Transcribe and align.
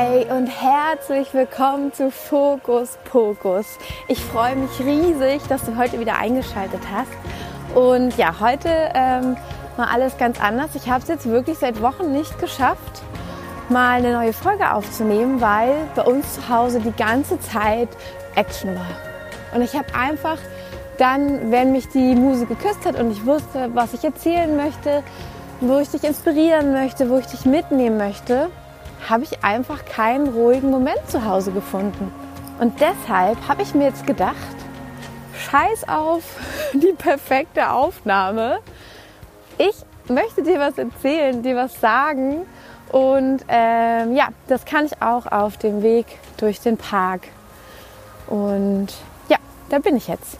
Hey 0.00 0.26
und 0.30 0.46
herzlich 0.46 1.34
willkommen 1.34 1.92
zu 1.92 2.12
Fokus 2.12 2.96
Pokus. 3.10 3.66
Ich 4.06 4.20
freue 4.20 4.54
mich 4.54 4.70
riesig, 4.78 5.42
dass 5.48 5.64
du 5.64 5.76
heute 5.76 5.98
wieder 5.98 6.16
eingeschaltet 6.16 6.82
hast. 6.88 7.10
Und 7.76 8.16
ja, 8.16 8.38
heute 8.38 8.68
ähm, 8.94 9.36
mal 9.76 9.88
alles 9.92 10.16
ganz 10.16 10.40
anders. 10.40 10.76
Ich 10.76 10.88
habe 10.88 11.02
es 11.02 11.08
jetzt 11.08 11.28
wirklich 11.28 11.58
seit 11.58 11.82
Wochen 11.82 12.12
nicht 12.12 12.38
geschafft, 12.38 13.02
mal 13.70 13.94
eine 13.98 14.12
neue 14.12 14.32
Folge 14.32 14.72
aufzunehmen, 14.72 15.40
weil 15.40 15.74
bei 15.96 16.02
uns 16.02 16.34
zu 16.34 16.48
Hause 16.48 16.78
die 16.78 16.92
ganze 16.92 17.40
Zeit 17.40 17.88
Action 18.36 18.76
war. 18.76 18.86
Und 19.52 19.62
ich 19.62 19.74
habe 19.74 19.92
einfach 19.96 20.38
dann, 20.98 21.50
wenn 21.50 21.72
mich 21.72 21.88
die 21.88 22.14
Muse 22.14 22.46
geküsst 22.46 22.86
hat 22.86 23.00
und 23.00 23.10
ich 23.10 23.26
wusste, 23.26 23.70
was 23.74 23.94
ich 23.94 24.04
erzählen 24.04 24.56
möchte, 24.56 25.02
wo 25.60 25.80
ich 25.80 25.88
dich 25.88 26.04
inspirieren 26.04 26.72
möchte, 26.72 27.10
wo 27.10 27.18
ich 27.18 27.26
dich 27.26 27.44
mitnehmen 27.46 27.98
möchte, 27.98 28.48
habe 29.08 29.24
ich 29.24 29.44
einfach 29.44 29.84
keinen 29.84 30.28
ruhigen 30.28 30.70
Moment 30.70 31.08
zu 31.08 31.24
Hause 31.24 31.52
gefunden. 31.52 32.12
Und 32.58 32.80
deshalb 32.80 33.36
habe 33.46 33.62
ich 33.62 33.74
mir 33.74 33.84
jetzt 33.84 34.06
gedacht, 34.06 34.34
scheiß 35.50 35.88
auf 35.88 36.22
die 36.72 36.92
perfekte 36.92 37.70
Aufnahme. 37.70 38.58
Ich 39.58 39.76
möchte 40.08 40.42
dir 40.42 40.58
was 40.58 40.78
erzählen, 40.78 41.42
dir 41.42 41.56
was 41.56 41.80
sagen. 41.80 42.46
Und 42.90 43.44
ähm, 43.48 44.16
ja, 44.16 44.28
das 44.46 44.64
kann 44.64 44.86
ich 44.86 45.02
auch 45.02 45.26
auf 45.26 45.56
dem 45.58 45.82
Weg 45.82 46.06
durch 46.38 46.60
den 46.60 46.76
Park. 46.76 47.22
Und 48.26 48.88
ja, 49.28 49.36
da 49.68 49.78
bin 49.78 49.96
ich 49.96 50.08
jetzt. 50.08 50.38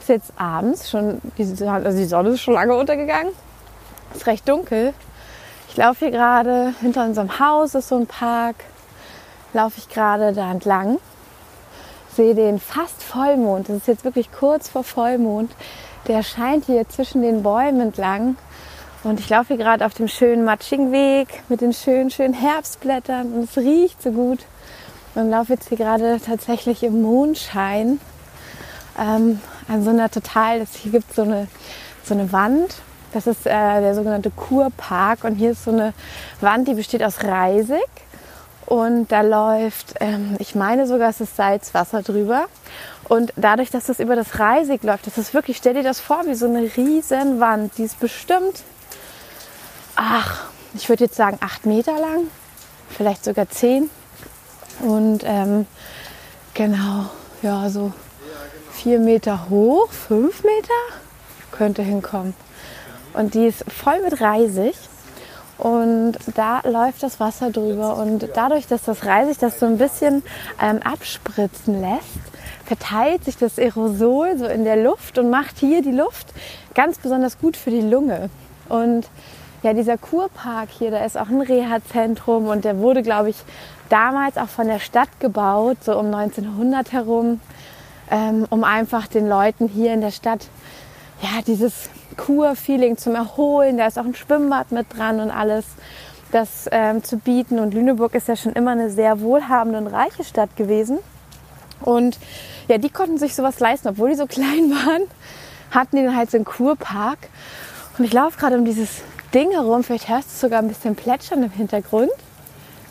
Ist 0.00 0.08
jetzt 0.08 0.32
abends 0.36 0.90
schon, 0.90 1.20
also 1.36 1.98
die 1.98 2.04
Sonne 2.04 2.30
ist 2.30 2.40
schon 2.40 2.54
lange 2.54 2.74
untergegangen. 2.74 3.32
Es 4.12 4.18
ist 4.18 4.26
recht 4.26 4.48
dunkel. 4.48 4.94
Ich 5.78 5.84
laufe 5.84 6.06
hier 6.06 6.10
gerade 6.10 6.74
hinter 6.80 7.04
unserem 7.04 7.38
Haus, 7.38 7.76
ist 7.76 7.90
so 7.90 7.96
ein 7.98 8.08
Park. 8.08 8.56
Laufe 9.52 9.78
ich 9.78 9.88
gerade 9.88 10.32
da 10.32 10.50
entlang. 10.50 10.98
Sehe 12.16 12.34
den 12.34 12.58
fast 12.58 13.00
Vollmond. 13.00 13.68
Das 13.68 13.76
ist 13.76 13.86
jetzt 13.86 14.04
wirklich 14.04 14.32
kurz 14.32 14.68
vor 14.68 14.82
Vollmond. 14.82 15.52
Der 16.08 16.24
scheint 16.24 16.64
hier 16.64 16.88
zwischen 16.88 17.22
den 17.22 17.44
Bäumen 17.44 17.80
entlang. 17.80 18.36
Und 19.04 19.20
ich 19.20 19.28
laufe 19.28 19.54
hier 19.54 19.58
gerade 19.58 19.86
auf 19.86 19.94
dem 19.94 20.08
schönen 20.08 20.44
matschigen 20.44 20.90
Weg 20.90 21.44
mit 21.48 21.60
den 21.60 21.72
schönen, 21.72 22.10
schönen 22.10 22.34
Herbstblättern 22.34 23.32
und 23.32 23.44
es 23.44 23.56
riecht 23.56 24.02
so 24.02 24.10
gut. 24.10 24.40
Und 25.14 25.30
laufe 25.30 25.52
jetzt 25.52 25.68
hier 25.68 25.78
gerade 25.78 26.20
tatsächlich 26.20 26.82
im 26.82 27.02
Mondschein 27.02 28.00
ähm, 28.98 29.40
an 29.68 29.84
so 29.84 29.90
einer 29.90 30.10
total, 30.10 30.66
hier 30.66 30.90
gibt 30.90 31.14
so 31.14 31.22
eine, 31.22 31.46
so 32.02 32.14
eine 32.14 32.32
Wand 32.32 32.74
das 33.12 33.26
ist 33.26 33.46
äh, 33.46 33.50
der 33.50 33.94
sogenannte 33.94 34.30
Kurpark 34.30 35.24
und 35.24 35.36
hier 35.36 35.52
ist 35.52 35.64
so 35.64 35.70
eine 35.70 35.94
Wand, 36.40 36.68
die 36.68 36.74
besteht 36.74 37.02
aus 37.02 37.22
Reisig 37.24 37.88
und 38.68 39.10
da 39.10 39.22
läuft, 39.22 39.94
ähm, 40.00 40.36
ich 40.38 40.54
meine 40.54 40.86
sogar, 40.86 41.08
es 41.08 41.22
ist 41.22 41.36
Salzwasser 41.36 42.02
drüber. 42.02 42.44
Und 43.08 43.32
dadurch, 43.36 43.70
dass 43.70 43.86
das 43.86 43.98
über 43.98 44.14
das 44.14 44.38
Reisig 44.38 44.82
läuft, 44.82 45.06
das 45.06 45.16
ist 45.16 45.32
wirklich, 45.32 45.56
stell 45.56 45.72
dir 45.72 45.82
das 45.82 46.00
vor, 46.00 46.26
wie 46.26 46.34
so 46.34 46.44
eine 46.44 46.70
riesen 46.76 47.40
Wand. 47.40 47.78
Die 47.78 47.84
ist 47.84 47.98
bestimmt, 47.98 48.62
ach, 49.96 50.44
ich 50.74 50.90
würde 50.90 51.04
jetzt 51.04 51.16
sagen 51.16 51.38
acht 51.40 51.64
Meter 51.64 51.98
lang, 51.98 52.26
vielleicht 52.90 53.24
sogar 53.24 53.48
zehn. 53.48 53.88
Und 54.80 55.20
ähm, 55.24 55.66
genau, 56.52 57.06
ja, 57.40 57.70
so 57.70 57.94
vier 58.72 58.98
Meter 58.98 59.48
hoch, 59.48 59.90
fünf 59.90 60.44
Meter 60.44 60.74
könnte 61.52 61.80
hinkommen 61.80 62.34
und 63.14 63.34
die 63.34 63.46
ist 63.46 63.64
voll 63.70 64.00
mit 64.02 64.20
Reisig. 64.20 64.74
Und 65.58 66.14
da 66.36 66.60
läuft 66.64 67.02
das 67.02 67.18
Wasser 67.18 67.50
drüber. 67.50 67.96
Und 67.96 68.28
dadurch, 68.34 68.68
dass 68.68 68.84
das 68.84 69.04
Reisig 69.04 69.38
das 69.38 69.58
so 69.58 69.66
ein 69.66 69.76
bisschen 69.76 70.22
ähm, 70.62 70.80
abspritzen 70.84 71.80
lässt, 71.80 72.20
verteilt 72.64 73.24
sich 73.24 73.36
das 73.36 73.58
Aerosol 73.58 74.38
so 74.38 74.46
in 74.46 74.64
der 74.64 74.76
Luft 74.76 75.18
und 75.18 75.30
macht 75.30 75.58
hier 75.58 75.82
die 75.82 75.90
Luft 75.90 76.28
ganz 76.74 76.98
besonders 76.98 77.38
gut 77.38 77.56
für 77.56 77.70
die 77.70 77.80
Lunge. 77.80 78.30
Und 78.68 79.08
ja, 79.62 79.72
dieser 79.72 79.98
Kurpark 79.98 80.68
hier, 80.70 80.92
da 80.92 81.04
ist 81.04 81.18
auch 81.18 81.28
ein 81.28 81.40
Reha-Zentrum 81.40 82.46
und 82.46 82.64
der 82.64 82.78
wurde, 82.78 83.02
glaube 83.02 83.30
ich, 83.30 83.36
damals 83.88 84.36
auch 84.36 84.48
von 84.48 84.68
der 84.68 84.78
Stadt 84.78 85.08
gebaut, 85.18 85.78
so 85.82 85.98
um 85.98 86.14
1900 86.14 86.92
herum, 86.92 87.40
ähm, 88.10 88.46
um 88.50 88.62
einfach 88.62 89.08
den 89.08 89.28
Leuten 89.28 89.66
hier 89.66 89.92
in 89.92 90.00
der 90.00 90.12
Stadt 90.12 90.46
ja, 91.22 91.42
dieses 91.44 91.90
Kur-Feeling 92.18 92.98
zum 92.98 93.14
Erholen. 93.14 93.78
Da 93.78 93.86
ist 93.86 93.98
auch 93.98 94.04
ein 94.04 94.14
Schwimmbad 94.14 94.72
mit 94.72 94.86
dran 94.94 95.20
und 95.20 95.30
alles 95.30 95.64
das 96.30 96.68
ähm, 96.70 97.02
zu 97.02 97.16
bieten. 97.16 97.58
Und 97.58 97.72
Lüneburg 97.72 98.14
ist 98.14 98.28
ja 98.28 98.36
schon 98.36 98.52
immer 98.52 98.72
eine 98.72 98.90
sehr 98.90 99.22
wohlhabende 99.22 99.78
und 99.78 99.86
reiche 99.86 100.24
Stadt 100.24 100.54
gewesen. 100.56 100.98
Und 101.80 102.18
ja, 102.68 102.76
die 102.76 102.90
konnten 102.90 103.16
sich 103.16 103.34
sowas 103.34 103.60
leisten, 103.60 103.88
obwohl 103.88 104.10
die 104.10 104.16
so 104.16 104.26
klein 104.28 104.70
waren, 104.70 105.02
hatten 105.70 105.96
die 105.96 106.02
dann 106.02 106.16
halt 106.16 106.30
so 106.30 106.36
einen 106.36 106.44
Kurpark. 106.44 107.18
Und 107.96 108.04
ich 108.04 108.12
laufe 108.12 108.38
gerade 108.38 108.58
um 108.58 108.66
dieses 108.66 109.02
Ding 109.32 109.50
herum. 109.52 109.82
Vielleicht 109.82 110.08
hörst 110.08 110.30
du 110.30 110.46
sogar 110.46 110.60
ein 110.60 110.68
bisschen 110.68 110.94
plätschern 110.94 111.42
im 111.42 111.50
Hintergrund. 111.50 112.10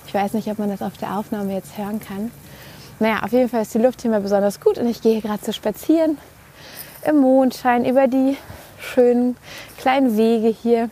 Ich 0.08 0.14
weiß 0.14 0.34
nicht, 0.34 0.48
ob 0.50 0.58
man 0.58 0.70
das 0.70 0.82
auf 0.82 0.98
der 0.98 1.18
Aufnahme 1.18 1.54
jetzt 1.54 1.78
hören 1.78 2.00
kann. 2.00 2.32
Naja, 3.00 3.20
auf 3.24 3.32
jeden 3.32 3.50
Fall 3.50 3.62
ist 3.62 3.74
die 3.74 3.80
Luft 3.80 4.02
hier 4.02 4.10
mal 4.10 4.22
besonders 4.22 4.60
gut 4.60 4.78
und 4.80 4.88
ich 4.88 5.02
gehe 5.02 5.22
gerade 5.22 5.42
zu 5.42 5.54
spazieren 5.54 6.18
im 7.06 7.18
Mondschein 7.18 7.86
über 7.86 8.08
die 8.08 8.38
schönen 8.80 9.38
kleinen 9.78 10.18
Wege 10.18 10.48
hier. 10.48 10.90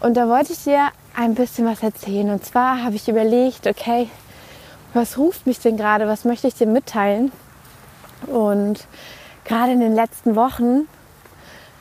Und 0.00 0.16
da 0.16 0.28
wollte 0.28 0.52
ich 0.52 0.64
dir 0.64 0.88
ein 1.14 1.34
bisschen 1.34 1.66
was 1.66 1.82
erzählen. 1.82 2.30
Und 2.30 2.44
zwar 2.44 2.82
habe 2.82 2.96
ich 2.96 3.08
überlegt, 3.08 3.66
okay, 3.66 4.08
was 4.94 5.18
ruft 5.18 5.46
mich 5.46 5.58
denn 5.60 5.76
gerade? 5.76 6.06
Was 6.06 6.24
möchte 6.24 6.48
ich 6.48 6.54
dir 6.54 6.66
mitteilen? 6.66 7.32
Und 8.26 8.86
gerade 9.44 9.72
in 9.72 9.80
den 9.80 9.94
letzten 9.94 10.36
Wochen 10.36 10.88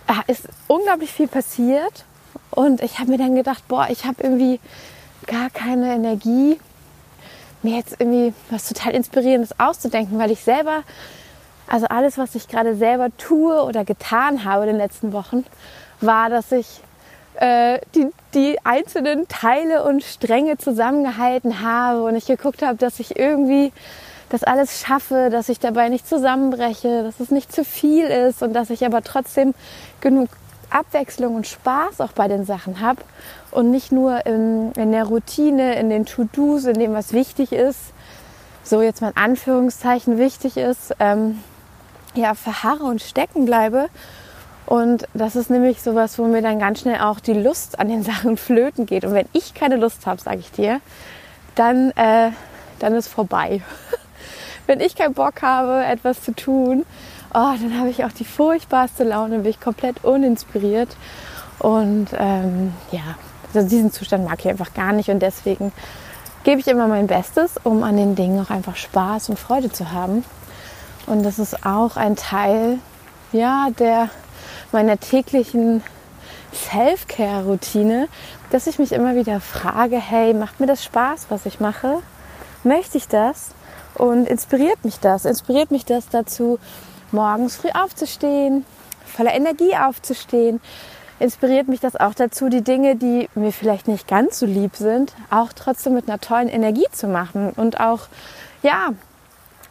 äh, 0.07 0.31
ist 0.31 0.47
unglaublich 0.68 1.12
viel 1.12 1.28
passiert. 1.28 2.06
Und 2.51 2.81
ich 2.81 3.00
habe 3.00 3.12
mir 3.12 3.18
dann 3.18 3.36
gedacht, 3.36 3.68
boah, 3.68 3.88
ich 3.90 4.06
habe 4.06 4.24
irgendwie 4.24 4.59
gar 5.28 5.50
keine 5.50 5.94
Energie, 5.94 6.59
mir 7.62 7.78
jetzt 7.78 7.96
irgendwie 8.00 8.34
was 8.50 8.68
total 8.68 8.94
Inspirierendes 8.94 9.59
auszudenken, 9.59 10.18
weil 10.18 10.31
ich 10.31 10.41
selber 10.41 10.84
also 11.69 11.85
alles, 11.88 12.18
was 12.18 12.35
ich 12.35 12.47
gerade 12.47 12.75
selber 12.75 13.09
tue 13.18 13.62
oder 13.63 13.85
getan 13.85 14.44
habe 14.44 14.63
in 14.63 14.69
den 14.69 14.78
letzten 14.78 15.13
Wochen, 15.13 15.46
war, 16.02 16.30
dass 16.30 16.52
ich 16.52 16.81
äh, 17.35 17.80
die, 17.96 18.07
die 18.34 18.57
einzelnen 18.66 19.28
Teile 19.28 19.84
und 19.84 20.03
Stränge 20.03 20.57
zusammengehalten 20.57 21.62
habe 21.62 22.03
und 22.03 22.16
ich 22.16 22.25
geguckt 22.25 22.62
habe, 22.62 22.78
dass 22.78 23.00
ich 23.00 23.18
irgendwie 23.18 23.72
das 24.30 24.44
alles 24.44 24.81
schaffe, 24.81 25.30
dass 25.31 25.50
ich 25.50 25.59
dabei 25.59 25.90
nicht 25.90 26.07
zusammenbreche, 26.07 27.03
dass 27.03 27.19
es 27.19 27.31
nicht 27.31 27.52
zu 27.52 27.63
viel 27.63 28.06
ist 28.06 28.44
und 28.44 28.53
dass 28.53 28.69
ich 28.69 28.86
aber 28.86 29.01
trotzdem 29.01 29.53
genug 30.01 30.30
Abwechslung 30.69 31.36
und 31.36 31.47
Spaß 31.47 32.01
auch 32.01 32.12
bei 32.12 32.28
den 32.28 32.46
Sachen 32.46 32.80
habe 32.80 33.01
und 33.51 33.72
nicht 33.72 33.91
nur 33.91 34.25
in, 34.25 34.72
in 34.74 34.91
der 34.91 35.06
Routine, 35.06 35.80
in 35.80 35.90
den 35.90 36.06
To-Dos, 36.06 36.66
in 36.66 36.75
dem, 36.75 36.94
was 36.94 37.13
wichtig 37.13 37.51
ist, 37.51 37.80
so 38.63 38.81
jetzt 38.81 39.01
mal 39.01 39.09
in 39.09 39.18
Anführungszeichen 39.18 40.19
wichtig 40.19 40.57
ist, 40.57 40.94
ähm, 41.00 41.40
ja, 42.16 42.34
verharre 42.34 42.84
und 42.84 43.02
stecken 43.02 43.46
bleibe. 43.46 43.90
Und 44.66 45.08
das 45.16 45.36
ist 45.36 45.50
nämlich 45.50 45.81
sowas, 45.81 46.20
wo 46.20 46.25
mir 46.25 46.42
dann 46.44 46.59
ganz 46.59 46.81
schnell 46.81 47.02
auch 47.02 47.20
die 47.20 47.34
Lust 47.34 47.80
an 47.80 47.90
den 47.90 48.03
Sachen 48.12 48.38
flöten 48.38 48.86
geht. 48.86 49.03
Und 49.03 49.14
wenn 49.14 49.28
ich 49.34 49.53
keine 49.53 49.78
Lust 49.78 50.06
habe, 50.06 50.22
sage 50.22 50.40
ich 50.40 50.52
dir, 50.52 50.81
dann, 51.56 51.92
äh, 51.92 52.31
dann 52.80 52.94
ist 52.94 53.08
vorbei. 53.08 53.62
wenn 54.68 54.80
ich 54.80 54.96
keinen 54.96 55.14
Bock 55.14 55.42
habe, 55.42 55.84
etwas 55.84 56.22
zu 56.22 56.36
tun, 56.36 56.86
oh, 57.34 57.53
dann 57.62 57.80
habe 57.80 57.90
ich 57.90 58.06
auch 58.06 58.12
die 58.12 58.25
furchtbarste 58.25 59.03
Laune, 59.03 59.40
bin 59.40 59.50
ich 59.50 59.59
komplett 59.59 60.03
uninspiriert. 60.03 60.96
Und 61.58 62.08
ähm, 62.18 62.74
ja, 62.92 63.18
also 63.53 63.68
diesen 63.68 63.92
Zustand 63.92 64.25
mag 64.25 64.39
ich 64.39 64.50
einfach 64.50 64.74
gar 64.74 64.94
nicht. 64.94 65.10
Und 65.10 65.19
deswegen 65.19 65.72
gebe 66.44 66.62
ich 66.62 66.68
immer 66.68 66.88
mein 66.88 67.07
Bestes, 67.07 67.56
um 67.63 67.83
an 67.83 67.98
den 67.98 68.16
Dingen 68.16 68.39
auch 68.45 68.50
einfach 68.50 68.75
Spaß 68.75 69.30
und 69.30 69.39
Freude 69.39 69.72
zu 69.72 69.92
haben. 69.92 70.24
Und 71.09 71.23
das 71.23 71.39
ist 71.39 71.65
auch 71.65 71.97
ein 71.97 72.15
Teil 72.15 72.77
ja, 73.31 73.69
der, 73.79 74.09
meiner 74.71 75.00
täglichen 75.00 75.83
Self-Care-Routine, 76.53 78.07
dass 78.51 78.67
ich 78.67 78.77
mich 78.77 78.91
immer 78.91 79.15
wieder 79.15 79.39
frage, 79.39 79.97
hey, 79.97 80.35
macht 80.35 80.59
mir 80.59 80.67
das 80.67 80.83
Spaß, 80.83 81.25
was 81.29 81.47
ich 81.47 81.59
mache? 81.59 82.03
Möchte 82.63 83.00
ich 83.00 83.07
das? 83.07 83.50
Und 83.95 84.27
inspiriert 84.27 84.85
mich 84.85 85.00
das? 85.00 85.25
Inspiriert 85.25 85.71
mich 85.71 85.83
das 85.83 86.09
dazu, 86.09 86.59
morgens 87.11 87.56
früh 87.56 87.69
aufzustehen, 87.73 88.63
voller 89.03 89.33
Energie 89.33 89.75
aufzustehen? 89.75 90.61
Inspiriert 91.19 91.67
mich 91.67 91.79
das 91.79 91.95
auch 91.95 92.13
dazu, 92.13 92.50
die 92.50 92.63
Dinge, 92.63 92.95
die 92.95 93.29
mir 93.33 93.51
vielleicht 93.51 93.88
nicht 93.88 94.07
ganz 94.07 94.38
so 94.38 94.45
lieb 94.45 94.75
sind, 94.75 95.15
auch 95.31 95.53
trotzdem 95.53 95.95
mit 95.95 96.07
einer 96.07 96.19
tollen 96.19 96.50
Energie 96.50 96.85
zu 96.91 97.07
machen 97.07 97.51
und 97.56 97.79
auch, 97.79 98.01
ja, 98.61 98.89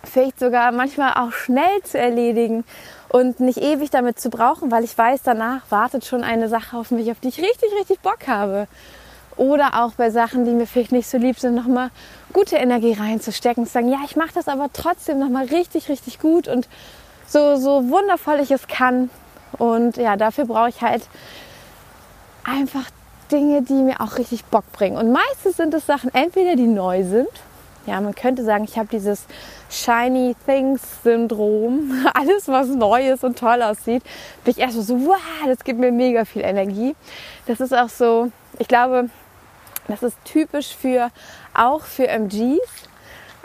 vielleicht 0.04 0.38
sogar 0.38 0.72
manchmal 0.72 1.14
auch 1.14 1.32
schnell 1.32 1.82
zu 1.82 1.98
erledigen 1.98 2.64
und 3.08 3.40
nicht 3.40 3.58
ewig 3.58 3.90
damit 3.90 4.20
zu 4.20 4.30
brauchen, 4.30 4.70
weil 4.70 4.84
ich 4.84 4.96
weiß, 4.96 5.22
danach 5.22 5.62
wartet 5.70 6.04
schon 6.04 6.24
eine 6.24 6.48
Sache 6.48 6.76
auf 6.76 6.90
mich, 6.90 7.10
auf 7.10 7.20
die 7.20 7.28
ich 7.28 7.38
richtig, 7.38 7.70
richtig 7.78 8.00
Bock 8.00 8.26
habe. 8.26 8.68
Oder 9.36 9.84
auch 9.84 9.92
bei 9.92 10.10
Sachen, 10.10 10.44
die 10.44 10.50
mir 10.50 10.66
vielleicht 10.66 10.92
nicht 10.92 11.08
so 11.08 11.16
lieb 11.16 11.38
sind, 11.38 11.54
nochmal 11.54 11.90
gute 12.32 12.56
Energie 12.56 12.92
reinzustecken. 12.92 13.66
Zu 13.66 13.72
sagen, 13.72 13.88
ja, 13.88 13.98
ich 14.04 14.16
mache 14.16 14.34
das 14.34 14.48
aber 14.48 14.68
trotzdem 14.72 15.20
nochmal 15.20 15.46
richtig, 15.46 15.88
richtig 15.88 16.18
gut 16.18 16.48
und 16.48 16.68
so, 17.26 17.56
so 17.56 17.88
wundervoll 17.88 18.40
ich 18.40 18.50
es 18.50 18.66
kann. 18.66 19.10
Und 19.58 19.96
ja, 19.96 20.16
dafür 20.16 20.46
brauche 20.46 20.70
ich 20.70 20.82
halt 20.82 21.06
einfach 22.44 22.90
Dinge, 23.30 23.62
die 23.62 23.74
mir 23.74 24.00
auch 24.00 24.18
richtig 24.18 24.44
Bock 24.46 24.70
bringen. 24.72 24.96
Und 24.96 25.12
meistens 25.12 25.56
sind 25.56 25.72
es 25.74 25.86
Sachen, 25.86 26.12
entweder 26.14 26.56
die 26.56 26.66
neu 26.66 27.04
sind. 27.04 27.28
Ja, 27.88 28.00
man 28.02 28.14
könnte 28.14 28.44
sagen, 28.44 28.64
ich 28.64 28.76
habe 28.76 28.88
dieses 28.88 29.24
Shiny 29.70 30.36
Things 30.44 30.82
Syndrom. 31.02 32.06
Alles, 32.14 32.46
was 32.46 32.68
neu 32.68 33.10
ist 33.10 33.24
und 33.24 33.38
toll 33.38 33.62
aussieht, 33.62 34.02
bin 34.44 34.52
ich 34.52 34.58
erstmal 34.58 34.84
so, 34.84 35.06
wow, 35.06 35.16
das 35.46 35.64
gibt 35.64 35.80
mir 35.80 35.90
mega 35.90 36.26
viel 36.26 36.42
Energie. 36.42 36.94
Das 37.46 37.60
ist 37.60 37.72
auch 37.72 37.88
so, 37.88 38.30
ich 38.58 38.68
glaube, 38.68 39.08
das 39.88 40.02
ist 40.02 40.22
typisch 40.24 40.76
für, 40.76 41.10
auch 41.54 41.80
für 41.80 42.08
MGs. 42.08 42.60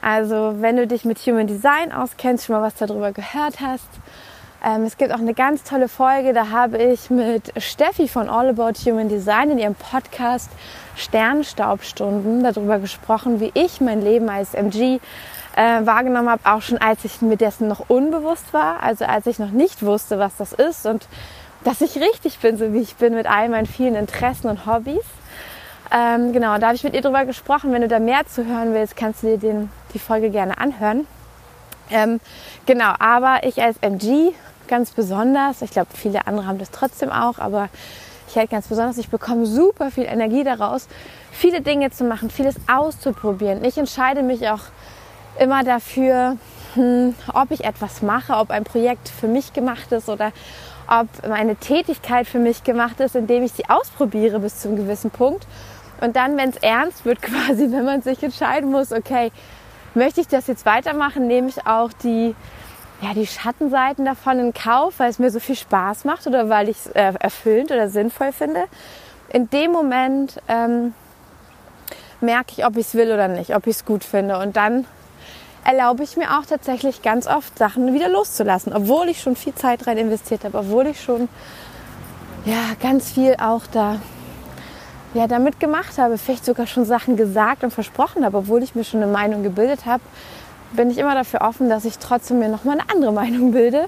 Also, 0.02 0.56
wenn 0.60 0.76
du 0.76 0.88
dich 0.88 1.06
mit 1.06 1.20
Human 1.20 1.48
Design 1.48 1.94
auskennst, 1.94 2.46
schon 2.46 2.58
mal 2.58 2.62
was 2.62 2.76
darüber 2.76 3.14
gehört 3.14 3.62
hast, 3.62 3.88
ähm, 4.62 4.84
es 4.84 4.98
gibt 4.98 5.14
auch 5.14 5.20
eine 5.20 5.34
ganz 5.34 5.64
tolle 5.64 5.88
Folge, 5.88 6.34
da 6.34 6.50
habe 6.50 6.78
ich 6.78 7.10
mit 7.10 7.54
Steffi 7.62 8.10
von 8.10 8.30
All 8.30 8.50
About 8.50 8.74
Human 8.86 9.08
Design 9.08 9.52
in 9.52 9.60
ihrem 9.60 9.76
Podcast 9.76 10.50
Sternstaubstunden 10.96 12.44
darüber 12.44 12.80
gesprochen, 12.80 13.40
wie 13.40 13.52
ich 13.54 13.82
mein 13.82 14.02
Leben 14.02 14.30
als 14.30 14.54
MG 14.54 15.00
äh, 15.56 15.86
wahrgenommen 15.86 16.30
habe, 16.30 16.42
auch 16.46 16.62
schon 16.62 16.78
als 16.78 17.06
ich 17.06 17.22
mir 17.22 17.38
dessen 17.38 17.68
noch 17.68 17.90
unbewusst 17.90 18.54
war, 18.54 18.82
also 18.82 19.06
als 19.06 19.28
ich 19.28 19.40
noch 19.40 19.52
nicht 19.52 19.84
wusste, 19.84 20.20
was 20.20 20.36
das 20.38 20.54
ist 20.54 20.86
und 20.86 21.08
dass 21.64 21.82
ich 21.82 21.96
richtig 21.98 22.40
bin, 22.40 22.58
so 22.58 22.74
wie 22.74 22.80
ich 22.80 22.96
bin 22.96 23.14
mit 23.16 23.28
all 23.28 23.50
meinen 23.50 23.66
vielen 23.66 23.96
Interessen 23.96 24.48
und 24.50 24.66
Hobbys. 24.66 25.04
Ähm, 25.92 26.34
genau, 26.34 26.58
da 26.58 26.68
habe 26.68 26.76
ich 26.76 26.84
mit 26.84 26.94
ihr 26.94 27.02
darüber 27.02 27.26
gesprochen. 27.26 27.72
Wenn 27.72 27.82
du 27.82 27.88
da 27.88 28.00
mehr 28.00 28.26
zu 28.26 28.46
hören 28.46 28.74
willst, 28.74 28.96
kannst 28.96 29.24
du 29.24 29.28
dir 29.28 29.38
den, 29.38 29.70
die 29.94 30.00
Folge 30.00 30.30
gerne 30.30 30.58
anhören. 30.58 31.08
Ähm, 31.92 32.20
genau, 32.66 32.94
aber 33.00 33.44
ich 33.44 33.62
als 33.62 33.78
MG 33.82 34.34
ganz 34.68 34.92
besonders. 34.92 35.62
Ich 35.62 35.72
glaube, 35.72 35.90
viele 35.94 36.26
andere 36.26 36.48
haben 36.48 36.58
das 36.58 36.72
trotzdem 36.72 37.12
auch, 37.12 37.38
aber 37.38 37.70
ich 38.34 38.38
halt 38.38 38.50
ganz 38.50 38.68
besonders, 38.68 38.98
ich 38.98 39.10
bekomme 39.10 39.46
super 39.46 39.92
viel 39.92 40.06
Energie 40.06 40.44
daraus, 40.44 40.88
viele 41.32 41.62
Dinge 41.62 41.92
zu 41.92 42.04
machen, 42.04 42.30
vieles 42.30 42.56
auszuprobieren. 42.72 43.64
Ich 43.64 43.78
entscheide 43.78 44.24
mich 44.24 44.50
auch 44.50 44.62
immer 45.40 45.64
dafür, 45.64 46.38
hm, 46.74 47.14
ob 47.34 47.52
ich 47.52 47.64
etwas 47.64 48.02
mache, 48.02 48.34
ob 48.34 48.50
ein 48.50 48.64
Projekt 48.64 49.10
für 49.10 49.28
mich 49.28 49.54
gemacht 49.54 49.92
ist 49.92 50.10
oder 50.10 50.32
ob 50.88 51.08
meine 51.28 51.56
Tätigkeit 51.56 52.28
für 52.28 52.40
mich 52.40 52.64
gemacht 52.64 53.00
ist, 53.00 53.16
indem 53.16 53.44
ich 53.44 53.54
sie 53.54 53.70
ausprobiere 53.70 54.40
bis 54.40 54.60
zu 54.60 54.68
einem 54.68 54.78
gewissen 54.78 55.12
Punkt. 55.12 55.48
Und 56.02 56.16
dann, 56.16 56.36
wenn 56.36 56.50
es 56.50 56.58
ernst 56.58 57.06
wird, 57.06 57.22
quasi, 57.22 57.72
wenn 57.72 57.86
man 57.86 58.02
sich 58.02 58.22
entscheiden 58.24 58.72
muss, 58.72 58.92
okay, 58.92 59.32
möchte 59.94 60.22
ich 60.22 60.28
das 60.28 60.48
jetzt 60.48 60.66
weitermachen, 60.66 61.28
nehme 61.28 61.50
ich 61.50 61.68
auch 61.68 61.92
die 62.04 62.36
ja, 63.04 63.14
die 63.14 63.28
Schattenseiten 63.28 64.06
davon 64.06 64.40
in 64.40 64.54
Kauf, 64.54 65.00
weil 65.00 65.10
es 65.10 65.20
mir 65.20 65.30
so 65.30 65.40
viel 65.40 65.56
Spaß 65.56 66.06
macht 66.06 66.26
oder 66.26 66.48
weil 66.48 66.70
ich 66.70 66.78
es 66.78 66.88
äh, 66.88 67.14
erfüllend 67.20 67.72
oder 67.72 67.90
sinnvoll 67.90 68.32
finde. 68.32 68.64
In 69.30 69.50
dem 69.50 69.72
Moment 69.72 70.40
ähm, 70.48 70.94
merke 72.22 72.54
ich, 72.56 72.66
ob 72.66 72.78
ich 72.78 72.88
es 72.88 72.96
will 72.96 73.12
oder 73.12 73.28
nicht, 73.28 73.56
ob 73.56 73.68
ich 73.68 73.76
es 73.76 73.86
gut 73.86 74.06
finde. 74.06 74.40
Und 74.40 74.56
dann 74.56 74.86
erlaube 75.66 76.04
ich 76.04 76.16
mir 76.16 76.38
auch 76.38 76.46
tatsächlich 76.46 77.02
ganz 77.02 77.28
oft 77.28 77.58
Sachen 77.58 77.94
wieder 77.94 78.08
loszulassen, 78.08 78.74
obwohl 78.74 79.10
ich 79.10 79.22
schon 79.22 79.36
viel 79.36 79.54
Zeit 79.54 79.86
rein 79.86 79.98
investiert 79.98 80.46
habe, 80.46 80.58
obwohl 80.58 80.88
ich 80.88 81.02
schon 81.02 81.28
ja, 82.46 82.56
ganz 82.82 83.12
viel 83.12 83.36
auch 83.38 83.64
da 83.72 84.00
ja, 85.14 85.28
damit 85.28 85.60
gemacht 85.60 85.98
habe, 85.98 86.18
vielleicht 86.18 86.46
sogar 86.46 86.68
schon 86.68 86.86
Sachen 86.86 87.18
gesagt 87.18 87.64
und 87.64 87.72
versprochen 87.72 88.26
habe, 88.26 88.38
obwohl 88.38 88.64
ich 88.64 88.76
mir 88.76 88.84
schon 88.84 89.04
eine 89.04 89.12
Meinung 89.12 89.44
gebildet 89.44 89.86
habe, 89.86 90.02
bin 90.74 90.90
ich 90.90 90.98
immer 90.98 91.16
dafür 91.16 91.42
offen, 91.42 91.70
dass 91.70 91.86
ich 91.86 92.00
trotzdem 92.00 92.40
mir 92.40 92.50
noch 92.50 92.64
mal 92.64 92.74
eine 92.80 92.90
andere 92.90 93.12
Meinung 93.22 93.52
bilde 93.52 93.88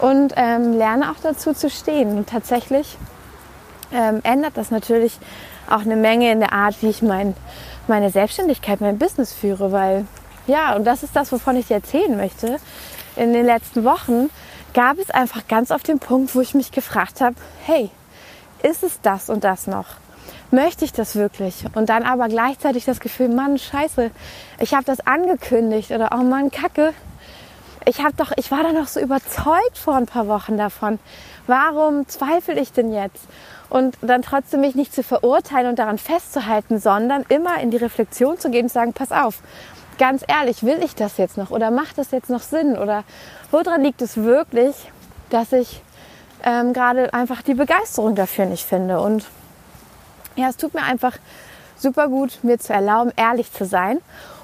und 0.00 0.32
ähm, 0.36 0.72
lerne 0.72 1.10
auch 1.10 1.20
dazu 1.22 1.52
zu 1.52 1.70
stehen. 1.70 2.16
Und 2.16 2.28
tatsächlich 2.28 2.96
ähm, 3.92 4.20
ändert 4.24 4.56
das 4.56 4.70
natürlich 4.70 5.18
auch 5.68 5.82
eine 5.82 5.96
Menge 5.96 6.32
in 6.32 6.40
der 6.40 6.52
Art, 6.52 6.82
wie 6.82 6.88
ich 6.88 7.02
mein, 7.02 7.34
meine 7.86 8.10
Selbstständigkeit, 8.10 8.80
mein 8.80 8.98
Business 8.98 9.32
führe, 9.32 9.72
weil 9.72 10.06
ja, 10.46 10.74
und 10.74 10.84
das 10.84 11.02
ist 11.02 11.14
das, 11.14 11.30
wovon 11.30 11.56
ich 11.56 11.68
dir 11.68 11.74
erzählen 11.74 12.16
möchte. 12.16 12.56
In 13.14 13.32
den 13.32 13.46
letzten 13.46 13.84
Wochen 13.84 14.28
gab 14.74 14.98
es 14.98 15.10
einfach 15.10 15.46
ganz 15.46 15.70
auf 15.70 15.82
den 15.82 15.98
Punkt, 15.98 16.34
wo 16.34 16.40
ich 16.40 16.54
mich 16.54 16.72
gefragt 16.72 17.20
habe, 17.20 17.36
hey, 17.64 17.90
ist 18.62 18.82
es 18.82 19.00
das 19.02 19.28
und 19.28 19.44
das 19.44 19.66
noch? 19.66 19.86
Möchte 20.52 20.84
ich 20.84 20.92
das 20.92 21.16
wirklich? 21.16 21.64
Und 21.74 21.88
dann 21.88 22.02
aber 22.02 22.28
gleichzeitig 22.28 22.84
das 22.84 23.00
Gefühl, 23.00 23.28
Mann, 23.28 23.58
scheiße, 23.58 24.10
ich 24.60 24.74
habe 24.74 24.84
das 24.84 25.06
angekündigt 25.06 25.90
oder 25.90 26.10
oh 26.12 26.22
Mann, 26.22 26.50
Kacke. 26.50 26.92
Ich 27.84 28.00
habe 28.00 28.14
doch, 28.16 28.32
ich 28.36 28.50
war 28.50 28.62
da 28.62 28.72
noch 28.72 28.86
so 28.86 29.00
überzeugt 29.00 29.76
vor 29.76 29.96
ein 29.96 30.06
paar 30.06 30.28
Wochen 30.28 30.56
davon. 30.56 31.00
Warum 31.46 32.06
zweifle 32.06 32.60
ich 32.60 32.72
denn 32.72 32.92
jetzt? 32.92 33.24
Und 33.68 33.96
dann 34.02 34.22
trotzdem 34.22 34.60
mich 34.60 34.74
nicht 34.74 34.94
zu 34.94 35.02
verurteilen 35.02 35.68
und 35.68 35.78
daran 35.78 35.98
festzuhalten, 35.98 36.78
sondern 36.78 37.24
immer 37.28 37.60
in 37.60 37.70
die 37.70 37.78
Reflexion 37.78 38.38
zu 38.38 38.50
gehen 38.50 38.64
und 38.64 38.68
zu 38.68 38.74
sagen, 38.74 38.92
pass 38.92 39.10
auf, 39.10 39.40
ganz 39.98 40.24
ehrlich, 40.28 40.62
will 40.62 40.82
ich 40.82 40.94
das 40.94 41.16
jetzt 41.16 41.36
noch 41.36 41.50
oder 41.50 41.70
macht 41.70 41.98
das 41.98 42.10
jetzt 42.10 42.30
noch 42.30 42.42
Sinn? 42.42 42.78
Oder 42.78 43.04
woran 43.50 43.82
liegt 43.82 44.02
es 44.02 44.16
wirklich, 44.16 44.74
dass 45.30 45.52
ich 45.52 45.82
ähm, 46.44 46.72
gerade 46.72 47.12
einfach 47.14 47.42
die 47.42 47.54
Begeisterung 47.54 48.14
dafür 48.14 48.46
nicht 48.46 48.64
finde? 48.64 49.00
Und 49.00 49.24
ja, 50.36 50.48
es 50.48 50.56
tut 50.56 50.74
mir 50.74 50.82
einfach 50.82 51.16
super 51.76 52.08
gut, 52.08 52.38
mir 52.42 52.58
zu 52.58 52.72
erlauben, 52.72 53.12
ehrlich 53.16 53.52
zu 53.52 53.64
sein. 53.64 53.98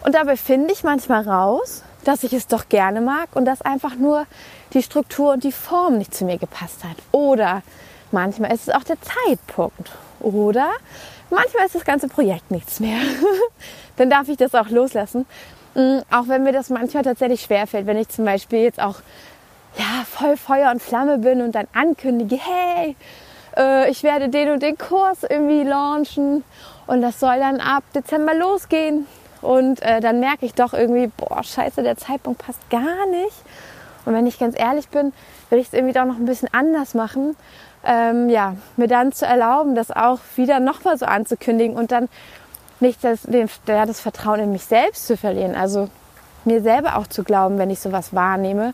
Und 0.04 0.14
dabei 0.14 0.36
finde 0.36 0.72
ich 0.72 0.82
manchmal 0.82 1.28
raus, 1.28 1.82
dass 2.04 2.24
ich 2.24 2.32
es 2.32 2.46
doch 2.46 2.68
gerne 2.68 3.00
mag 3.00 3.28
und 3.34 3.44
dass 3.44 3.62
einfach 3.62 3.94
nur 3.94 4.26
die 4.72 4.82
Struktur 4.82 5.32
und 5.32 5.44
die 5.44 5.52
Form 5.52 5.98
nicht 5.98 6.14
zu 6.14 6.24
mir 6.24 6.38
gepasst 6.38 6.84
hat. 6.84 6.96
Oder 7.12 7.62
manchmal 8.12 8.52
ist 8.52 8.68
es 8.68 8.74
auch 8.74 8.84
der 8.84 8.96
Zeitpunkt. 9.00 9.90
Oder 10.20 10.70
manchmal 11.30 11.66
ist 11.66 11.74
das 11.74 11.84
ganze 11.84 12.08
Projekt 12.08 12.50
nichts 12.50 12.80
mehr. 12.80 12.98
Dann 13.96 14.10
darf 14.10 14.28
ich 14.28 14.36
das 14.36 14.54
auch 14.54 14.68
loslassen. 14.68 15.26
Mm, 15.74 15.98
auch 16.10 16.28
wenn 16.28 16.44
mir 16.44 16.52
das 16.52 16.70
manchmal 16.70 17.02
tatsächlich 17.02 17.42
schwerfällt, 17.42 17.86
wenn 17.86 17.98
ich 17.98 18.08
zum 18.08 18.24
Beispiel 18.24 18.60
jetzt 18.60 18.80
auch 18.80 18.96
ja, 19.76 20.04
voll 20.08 20.36
Feuer 20.36 20.70
und 20.70 20.82
Flamme 20.82 21.18
bin 21.18 21.42
und 21.42 21.54
dann 21.54 21.68
ankündige, 21.72 22.36
hey, 22.36 22.96
äh, 23.58 23.90
ich 23.90 24.02
werde 24.02 24.28
den 24.28 24.50
und 24.50 24.62
den 24.62 24.78
Kurs 24.78 25.24
irgendwie 25.28 25.62
launchen 25.62 26.44
und 26.86 27.02
das 27.02 27.20
soll 27.20 27.38
dann 27.38 27.60
ab 27.60 27.84
Dezember 27.94 28.34
losgehen. 28.34 29.06
Und 29.40 29.82
äh, 29.82 30.00
dann 30.00 30.20
merke 30.20 30.46
ich 30.46 30.54
doch 30.54 30.72
irgendwie, 30.72 31.12
boah, 31.16 31.44
scheiße, 31.44 31.82
der 31.82 31.96
Zeitpunkt 31.96 32.44
passt 32.44 32.68
gar 32.70 33.06
nicht. 33.06 33.36
Und 34.04 34.14
wenn 34.14 34.26
ich 34.26 34.38
ganz 34.38 34.58
ehrlich 34.58 34.88
bin, 34.88 35.12
will 35.50 35.58
ich 35.58 35.68
es 35.68 35.74
irgendwie 35.74 35.92
doch 35.92 36.06
noch 36.06 36.16
ein 36.16 36.24
bisschen 36.24 36.48
anders 36.52 36.94
machen. 36.94 37.36
Ähm, 37.84 38.28
ja, 38.30 38.56
mir 38.76 38.88
dann 38.88 39.12
zu 39.12 39.26
erlauben, 39.26 39.74
das 39.74 39.90
auch 39.90 40.18
wieder 40.34 40.58
nochmal 40.60 40.98
so 40.98 41.06
anzukündigen 41.06 41.76
und 41.76 41.92
dann 41.92 42.08
nicht 42.80 43.04
das, 43.04 43.22
den, 43.22 43.48
das 43.66 44.00
Vertrauen 44.00 44.40
in 44.40 44.52
mich 44.52 44.64
selbst 44.64 45.06
zu 45.06 45.16
verlieren. 45.16 45.54
Also 45.54 45.88
mir 46.44 46.60
selber 46.62 46.96
auch 46.96 47.06
zu 47.06 47.22
glauben, 47.22 47.58
wenn 47.58 47.70
ich 47.70 47.80
sowas 47.80 48.14
wahrnehme. 48.14 48.72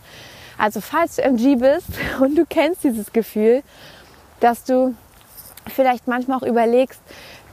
Also 0.56 0.80
falls 0.80 1.16
du 1.16 1.22
MG 1.22 1.56
bist 1.56 1.88
und 2.20 2.36
du 2.36 2.46
kennst 2.46 2.84
dieses 2.84 3.12
Gefühl 3.12 3.62
dass 4.44 4.62
du 4.64 4.94
vielleicht 5.66 6.06
manchmal 6.06 6.38
auch 6.38 6.42
überlegst, 6.42 7.00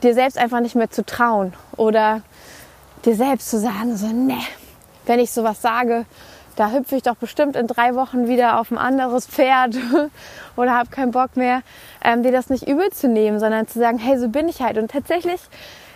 dir 0.02 0.12
selbst 0.12 0.36
einfach 0.36 0.60
nicht 0.60 0.74
mehr 0.74 0.90
zu 0.90 1.06
trauen 1.06 1.54
oder 1.76 2.20
dir 3.06 3.16
selbst 3.16 3.48
zu 3.48 3.58
sagen, 3.58 3.96
so, 3.96 4.08
ne, 4.08 4.38
wenn 5.06 5.18
ich 5.18 5.32
sowas 5.32 5.62
sage, 5.62 6.04
da 6.56 6.70
hüpfe 6.70 6.96
ich 6.96 7.02
doch 7.02 7.16
bestimmt 7.16 7.56
in 7.56 7.66
drei 7.66 7.94
Wochen 7.94 8.28
wieder 8.28 8.60
auf 8.60 8.70
ein 8.70 8.76
anderes 8.76 9.26
Pferd 9.26 9.76
oder 10.56 10.74
habe 10.74 10.90
keinen 10.90 11.12
Bock 11.12 11.34
mehr, 11.34 11.62
ähm, 12.04 12.22
dir 12.22 12.30
das 12.30 12.50
nicht 12.50 12.68
übel 12.68 12.90
zu 12.90 13.08
nehmen, 13.08 13.40
sondern 13.40 13.66
zu 13.66 13.78
sagen, 13.78 13.98
hey, 13.98 14.18
so 14.18 14.28
bin 14.28 14.46
ich 14.48 14.60
halt. 14.60 14.76
Und 14.76 14.90
tatsächlich, 14.90 15.40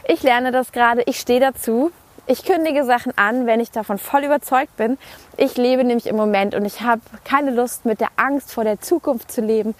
ich 0.08 0.22
lerne 0.22 0.50
das 0.50 0.72
gerade, 0.72 1.02
ich 1.04 1.20
stehe 1.20 1.40
dazu 1.40 1.90
ich 2.26 2.44
kündige 2.44 2.84
Sachen 2.84 3.16
an, 3.16 3.46
wenn 3.46 3.60
ich 3.60 3.70
davon 3.70 3.98
voll 3.98 4.24
überzeugt 4.24 4.76
bin. 4.76 4.98
Ich 5.36 5.56
lebe 5.56 5.84
nämlich 5.84 6.06
im 6.06 6.16
Moment 6.16 6.54
und 6.54 6.64
ich 6.64 6.80
habe 6.80 7.00
keine 7.24 7.52
Lust 7.52 7.84
mit 7.84 8.00
der 8.00 8.08
Angst 8.16 8.52
vor 8.52 8.64
der 8.64 8.80
Zukunft 8.80 9.30
zu 9.30 9.40
leben, 9.40 9.74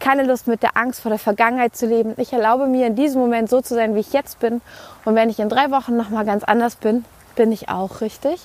keine 0.00 0.24
Lust 0.24 0.48
mit 0.48 0.62
der 0.62 0.76
Angst 0.76 1.00
vor 1.00 1.10
der 1.10 1.18
Vergangenheit 1.18 1.76
zu 1.76 1.86
leben. 1.86 2.14
Ich 2.16 2.32
erlaube 2.32 2.66
mir 2.66 2.88
in 2.88 2.96
diesem 2.96 3.20
Moment 3.20 3.48
so 3.48 3.60
zu 3.60 3.74
sein, 3.74 3.94
wie 3.94 4.00
ich 4.00 4.12
jetzt 4.12 4.40
bin. 4.40 4.60
Und 5.04 5.14
wenn 5.14 5.30
ich 5.30 5.38
in 5.38 5.48
drei 5.48 5.70
Wochen 5.70 5.96
nochmal 5.96 6.24
ganz 6.24 6.42
anders 6.44 6.74
bin, 6.76 7.04
bin 7.36 7.52
ich 7.52 7.68
auch 7.68 8.00
richtig 8.00 8.40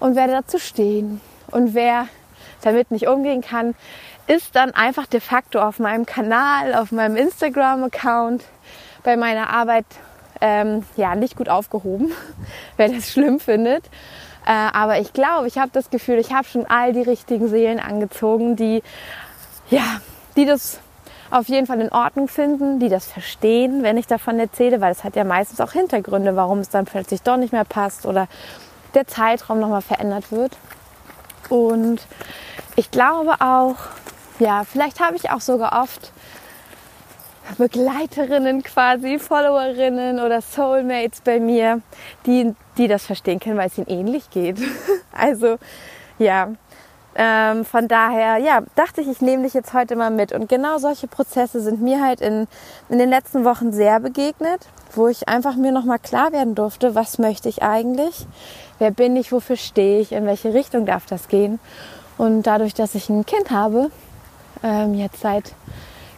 und 0.00 0.16
werde 0.16 0.32
dazu 0.32 0.58
stehen. 0.58 1.20
Und 1.50 1.74
wer 1.74 2.06
damit 2.62 2.90
nicht 2.90 3.06
umgehen 3.06 3.40
kann, 3.40 3.74
ist 4.26 4.54
dann 4.54 4.72
einfach 4.74 5.06
de 5.06 5.20
facto 5.20 5.60
auf 5.60 5.78
meinem 5.78 6.06
Kanal, 6.06 6.74
auf 6.74 6.92
meinem 6.92 7.16
Instagram-Account, 7.16 8.44
bei 9.02 9.16
meiner 9.16 9.50
Arbeit 9.50 9.86
ähm, 10.40 10.84
ja, 10.96 11.14
nicht 11.14 11.36
gut 11.36 11.48
aufgehoben, 11.48 12.12
wer 12.76 12.88
das 12.88 13.10
schlimm 13.10 13.40
findet. 13.40 13.84
Äh, 14.46 14.52
aber 14.52 14.98
ich 15.00 15.12
glaube, 15.12 15.46
ich 15.46 15.58
habe 15.58 15.70
das 15.72 15.90
Gefühl, 15.90 16.18
ich 16.18 16.32
habe 16.32 16.46
schon 16.46 16.66
all 16.66 16.92
die 16.92 17.02
richtigen 17.02 17.48
Seelen 17.48 17.78
angezogen, 17.78 18.56
die, 18.56 18.82
ja, 19.70 20.00
die 20.36 20.46
das 20.46 20.80
auf 21.30 21.48
jeden 21.48 21.66
Fall 21.66 21.80
in 21.80 21.92
Ordnung 21.92 22.26
finden, 22.26 22.80
die 22.80 22.88
das 22.88 23.06
verstehen, 23.06 23.82
wenn 23.82 23.96
ich 23.96 24.06
davon 24.06 24.38
erzähle, 24.40 24.80
weil 24.80 24.92
es 24.92 25.04
hat 25.04 25.14
ja 25.14 25.24
meistens 25.24 25.60
auch 25.60 25.72
Hintergründe, 25.72 26.34
warum 26.34 26.58
es 26.58 26.70
dann 26.70 26.86
plötzlich 26.86 27.22
doch 27.22 27.36
nicht 27.36 27.52
mehr 27.52 27.64
passt 27.64 28.06
oder 28.06 28.26
der 28.94 29.06
Zeitraum 29.06 29.60
nochmal 29.60 29.82
verändert 29.82 30.32
wird. 30.32 30.56
Und 31.48 32.00
ich 32.76 32.90
glaube 32.90 33.34
auch, 33.40 33.76
ja, 34.38 34.64
vielleicht 34.64 35.00
habe 35.00 35.16
ich 35.16 35.30
auch 35.30 35.40
sogar 35.40 35.80
oft 35.82 36.12
Begleiterinnen 37.58 38.62
quasi, 38.62 39.18
Followerinnen 39.18 40.20
oder 40.20 40.40
Soulmates 40.40 41.20
bei 41.20 41.40
mir, 41.40 41.82
die, 42.26 42.54
die 42.76 42.88
das 42.88 43.04
verstehen 43.04 43.40
können, 43.40 43.56
weil 43.56 43.68
es 43.68 43.78
ihnen 43.78 43.88
ähnlich 43.88 44.30
geht. 44.30 44.58
also 45.12 45.58
ja, 46.18 46.48
ähm, 47.16 47.64
von 47.64 47.88
daher, 47.88 48.38
ja, 48.38 48.62
dachte 48.76 49.00
ich, 49.00 49.08
ich 49.08 49.20
nehme 49.20 49.42
dich 49.42 49.54
jetzt 49.54 49.74
heute 49.74 49.96
mal 49.96 50.10
mit. 50.10 50.32
Und 50.32 50.48
genau 50.48 50.78
solche 50.78 51.08
Prozesse 51.08 51.60
sind 51.60 51.82
mir 51.82 52.02
halt 52.02 52.20
in, 52.20 52.46
in 52.88 52.98
den 52.98 53.10
letzten 53.10 53.44
Wochen 53.44 53.72
sehr 53.72 54.00
begegnet, 54.00 54.68
wo 54.94 55.08
ich 55.08 55.28
einfach 55.28 55.56
mir 55.56 55.72
nochmal 55.72 55.98
klar 55.98 56.32
werden 56.32 56.54
durfte, 56.54 56.94
was 56.94 57.18
möchte 57.18 57.48
ich 57.48 57.62
eigentlich, 57.62 58.26
wer 58.78 58.90
bin 58.90 59.16
ich, 59.16 59.32
wofür 59.32 59.56
stehe 59.56 60.00
ich, 60.00 60.12
in 60.12 60.26
welche 60.26 60.54
Richtung 60.54 60.86
darf 60.86 61.06
das 61.06 61.28
gehen. 61.28 61.58
Und 62.16 62.44
dadurch, 62.44 62.74
dass 62.74 62.94
ich 62.94 63.08
ein 63.08 63.26
Kind 63.26 63.50
habe, 63.50 63.90
ähm, 64.62 64.94
jetzt 64.94 65.20
seit 65.20 65.52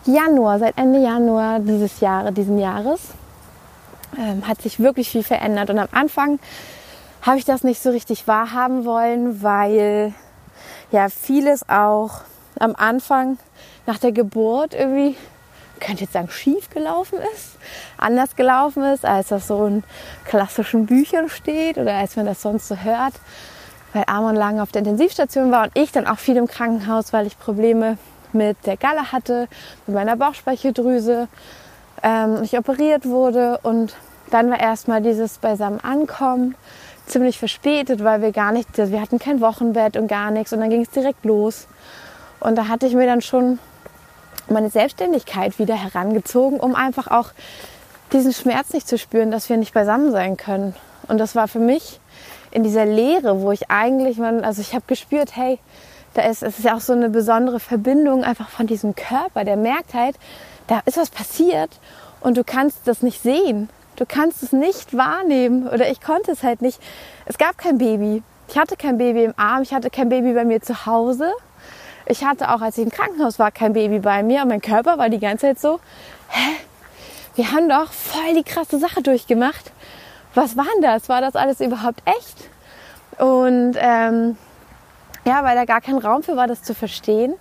Januar, 0.04 0.58
seit 0.58 0.76
Ende 0.78 1.00
Januar 1.00 1.60
dieses 1.60 2.00
Jahres, 2.00 2.34
diesen 2.34 2.58
Jahres, 2.58 3.00
ähm, 4.18 4.46
hat 4.46 4.60
sich 4.60 4.80
wirklich 4.80 5.08
viel 5.10 5.22
verändert. 5.22 5.70
Und 5.70 5.78
am 5.78 5.88
Anfang 5.92 6.38
habe 7.22 7.38
ich 7.38 7.44
das 7.44 7.62
nicht 7.62 7.80
so 7.82 7.90
richtig 7.90 8.26
wahrhaben 8.26 8.84
wollen, 8.84 9.42
weil 9.42 10.12
ja 10.90 11.08
vieles 11.08 11.68
auch 11.68 12.22
am 12.58 12.74
Anfang 12.76 13.38
nach 13.86 13.98
der 13.98 14.12
Geburt 14.12 14.74
irgendwie, 14.74 15.16
könnte 15.80 16.02
jetzt 16.02 16.12
sagen, 16.12 16.28
schief 16.30 16.70
gelaufen 16.70 17.18
ist, 17.34 17.56
anders 17.96 18.36
gelaufen 18.36 18.82
ist, 18.84 19.04
als 19.04 19.28
das 19.28 19.46
so 19.46 19.66
in 19.66 19.84
klassischen 20.24 20.86
Büchern 20.86 21.28
steht 21.28 21.78
oder 21.78 21.94
als 21.94 22.16
man 22.16 22.26
das 22.26 22.42
sonst 22.42 22.68
so 22.68 22.76
hört, 22.76 23.14
weil 23.92 24.04
Amon 24.06 24.36
lange 24.36 24.62
auf 24.62 24.72
der 24.72 24.80
Intensivstation 24.80 25.50
war 25.50 25.64
und 25.64 25.70
ich 25.74 25.92
dann 25.92 26.06
auch 26.06 26.18
viel 26.18 26.36
im 26.36 26.46
Krankenhaus, 26.46 27.12
weil 27.12 27.26
ich 27.26 27.38
Probleme 27.38 27.98
mit 28.34 28.56
der 28.66 28.76
Galle 28.76 29.12
hatte, 29.12 29.48
mit 29.86 29.96
meiner 29.96 30.16
Bauchspeicheldrüse, 30.16 31.28
ähm, 32.02 32.42
ich 32.42 32.58
operiert 32.58 33.06
wurde 33.06 33.58
und 33.62 33.94
dann 34.30 34.50
war 34.50 34.60
erstmal 34.60 35.02
dieses 35.02 35.38
beisammen 35.38 35.80
Ankommen 35.80 36.54
ziemlich 37.06 37.38
verspätet, 37.38 38.02
weil 38.02 38.22
wir 38.22 38.32
gar 38.32 38.52
nicht, 38.52 38.76
wir 38.76 39.00
hatten 39.00 39.18
kein 39.18 39.40
Wochenbett 39.40 39.96
und 39.96 40.08
gar 40.08 40.30
nichts 40.30 40.52
und 40.52 40.60
dann 40.60 40.70
ging 40.70 40.82
es 40.82 40.90
direkt 40.90 41.24
los. 41.24 41.66
Und 42.40 42.56
da 42.56 42.68
hatte 42.68 42.86
ich 42.86 42.94
mir 42.94 43.06
dann 43.06 43.20
schon 43.20 43.58
meine 44.48 44.70
Selbstständigkeit 44.70 45.58
wieder 45.58 45.74
herangezogen, 45.74 46.58
um 46.58 46.74
einfach 46.74 47.08
auch 47.08 47.30
diesen 48.12 48.32
Schmerz 48.32 48.72
nicht 48.72 48.88
zu 48.88 48.98
spüren, 48.98 49.30
dass 49.30 49.48
wir 49.48 49.56
nicht 49.56 49.74
beisammen 49.74 50.12
sein 50.12 50.36
können. 50.36 50.74
Und 51.08 51.18
das 51.18 51.34
war 51.34 51.48
für 51.48 51.58
mich 51.58 52.00
in 52.50 52.62
dieser 52.62 52.84
Leere, 52.84 53.40
wo 53.40 53.52
ich 53.52 53.70
eigentlich, 53.70 54.20
also 54.20 54.60
ich 54.60 54.74
habe 54.74 54.84
gespürt, 54.86 55.36
hey, 55.36 55.58
da 56.14 56.22
ist 56.22 56.42
es 56.42 56.58
ist 56.58 56.64
ja 56.64 56.76
auch 56.76 56.80
so 56.80 56.92
eine 56.92 57.08
besondere 57.08 57.60
Verbindung 57.60 58.24
einfach 58.24 58.48
von 58.48 58.66
diesem 58.66 58.94
Körper, 58.94 59.44
der 59.44 59.56
merkt 59.56 59.94
halt, 59.94 60.16
da 60.66 60.80
ist 60.84 60.96
was 60.96 61.10
passiert 61.10 61.70
und 62.20 62.36
du 62.36 62.44
kannst 62.44 62.86
das 62.86 63.02
nicht 63.02 63.22
sehen. 63.22 63.68
Du 63.96 64.06
kannst 64.06 64.42
es 64.42 64.52
nicht 64.52 64.96
wahrnehmen 64.96 65.68
oder 65.68 65.90
ich 65.90 66.00
konnte 66.00 66.32
es 66.32 66.42
halt 66.42 66.62
nicht. 66.62 66.80
Es 67.26 67.36
gab 67.38 67.58
kein 67.58 67.78
Baby. 67.78 68.22
Ich 68.48 68.58
hatte 68.58 68.76
kein 68.76 68.98
Baby 68.98 69.24
im 69.24 69.34
Arm, 69.36 69.62
ich 69.62 69.72
hatte 69.72 69.90
kein 69.90 70.08
Baby 70.08 70.32
bei 70.32 70.44
mir 70.44 70.60
zu 70.60 70.86
Hause. 70.86 71.30
Ich 72.06 72.24
hatte 72.24 72.50
auch, 72.52 72.60
als 72.60 72.78
ich 72.78 72.84
im 72.84 72.90
Krankenhaus 72.90 73.38
war, 73.38 73.50
kein 73.50 73.74
Baby 73.74 74.00
bei 74.00 74.22
mir 74.22 74.42
und 74.42 74.48
mein 74.48 74.60
Körper 74.60 74.98
war 74.98 75.08
die 75.08 75.20
ganze 75.20 75.46
Zeit 75.46 75.60
so, 75.60 75.78
hä? 76.28 76.56
Wir 77.34 77.50
haben 77.52 77.68
doch 77.68 77.90
voll 77.90 78.34
die 78.34 78.42
krasse 78.42 78.78
Sache 78.78 79.02
durchgemacht. 79.02 79.72
Was 80.34 80.56
war 80.56 80.66
denn 80.74 80.82
das? 80.82 81.08
War 81.08 81.20
das 81.20 81.34
alles 81.34 81.60
überhaupt 81.60 82.02
echt? 82.04 82.50
Und 83.18 83.74
ähm, 83.78 84.36
ja, 85.24 85.44
weil 85.44 85.54
da 85.54 85.64
gar 85.64 85.80
kein 85.80 85.98
Raum 85.98 86.22
für 86.22 86.36
war, 86.36 86.46
das 86.46 86.62
zu 86.62 86.74
verstehen, 86.74 87.34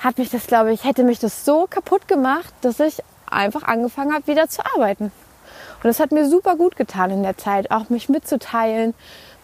hat 0.00 0.18
mich 0.18 0.30
das, 0.30 0.46
glaube 0.46 0.72
ich, 0.72 0.84
hätte 0.84 1.04
mich 1.04 1.18
das 1.18 1.44
so 1.44 1.66
kaputt 1.68 2.08
gemacht, 2.08 2.52
dass 2.60 2.80
ich 2.80 3.02
einfach 3.30 3.62
angefangen 3.62 4.12
habe, 4.12 4.26
wieder 4.26 4.48
zu 4.48 4.62
arbeiten. 4.74 5.04
Und 5.04 5.88
das 5.88 6.00
hat 6.00 6.12
mir 6.12 6.28
super 6.28 6.56
gut 6.56 6.76
getan 6.76 7.10
in 7.10 7.22
der 7.22 7.36
Zeit, 7.36 7.70
auch 7.70 7.88
mich 7.88 8.08
mitzuteilen, 8.08 8.94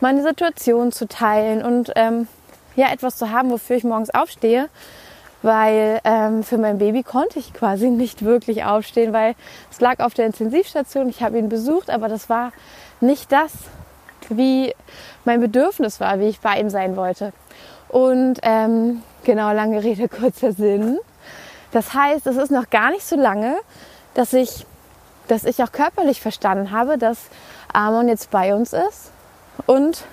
meine 0.01 0.23
Situation 0.23 0.93
zu 0.93 1.09
teilen 1.09 1.65
und 1.65 1.93
ähm, 1.97 2.29
ja, 2.77 2.93
etwas 2.93 3.17
zu 3.17 3.31
haben, 3.31 3.51
wofür 3.51 3.77
ich 3.77 3.85
morgens 3.85 4.11
aufstehe. 4.11 4.69
Weil 5.43 6.01
ähm, 6.05 6.43
für 6.43 6.59
mein 6.59 6.79
Baby 6.79 7.05
konnte 7.05 7.39
ich 7.39 7.53
quasi 7.53 7.91
nicht 7.91 8.25
wirklich 8.25 8.65
aufstehen, 8.65 9.13
weil 9.13 9.35
es 9.71 9.81
lag 9.81 10.01
auf 10.01 10.15
der 10.15 10.27
Intensivstation. 10.27 11.09
Ich 11.09 11.23
habe 11.23 11.39
ihn 11.39 11.49
besucht, 11.49 11.91
aber 11.91 12.09
das 12.09 12.29
war 12.29 12.53
nicht 13.01 13.31
das, 13.31 13.53
wie 14.29 14.75
mein 15.25 15.41
Bedürfnis 15.41 16.01
war, 16.01 16.21
wie 16.21 16.29
ich 16.29 16.41
bei 16.41 16.61
ihm 16.61 16.71
sein 16.71 16.97
wollte. 16.97 17.33
Und 17.89 18.39
ähm, 18.43 19.03
genau, 19.25 19.53
lange 19.53 19.83
Rede, 19.83 20.09
kurzer 20.09 20.53
Sinn. 20.53 20.99
Das 21.73 21.95
heißt, 21.95 22.27
es 22.27 22.37
ist 22.37 22.51
noch 22.51 22.71
gar 22.71 22.91
nicht 22.91 23.07
so 23.07 23.17
lange, 23.17 23.57
dass 24.15 24.33
ich, 24.33 24.67
dass 25.29 25.45
ich 25.45 25.63
auch 25.63 25.73
körperlich 25.73 26.21
verstanden 26.21 26.71
habe, 26.71 26.99
dass 26.99 27.19
Amon 27.73 28.09
jetzt 28.09 28.31
bei 28.31 28.55
uns 28.55 28.73
ist 28.73 29.11
und 29.67 30.05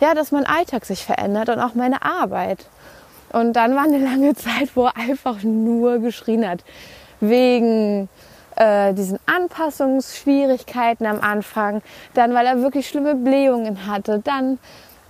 ja, 0.00 0.14
dass 0.14 0.32
mein 0.32 0.46
Alltag 0.46 0.84
sich 0.84 1.04
verändert 1.04 1.48
und 1.48 1.60
auch 1.60 1.74
meine 1.74 2.02
Arbeit. 2.02 2.66
Und 3.32 3.54
dann 3.54 3.74
war 3.76 3.84
eine 3.84 3.98
lange 3.98 4.34
Zeit, 4.34 4.74
wo 4.74 4.86
er 4.86 4.96
einfach 4.96 5.42
nur 5.42 5.98
geschrien 5.98 6.48
hat. 6.48 6.64
Wegen 7.20 8.08
äh, 8.56 8.92
diesen 8.94 9.18
Anpassungsschwierigkeiten 9.26 11.06
am 11.06 11.20
Anfang, 11.20 11.82
dann 12.14 12.34
weil 12.34 12.46
er 12.46 12.62
wirklich 12.62 12.88
schlimme 12.88 13.14
Blähungen 13.14 13.86
hatte, 13.86 14.20
dann 14.22 14.58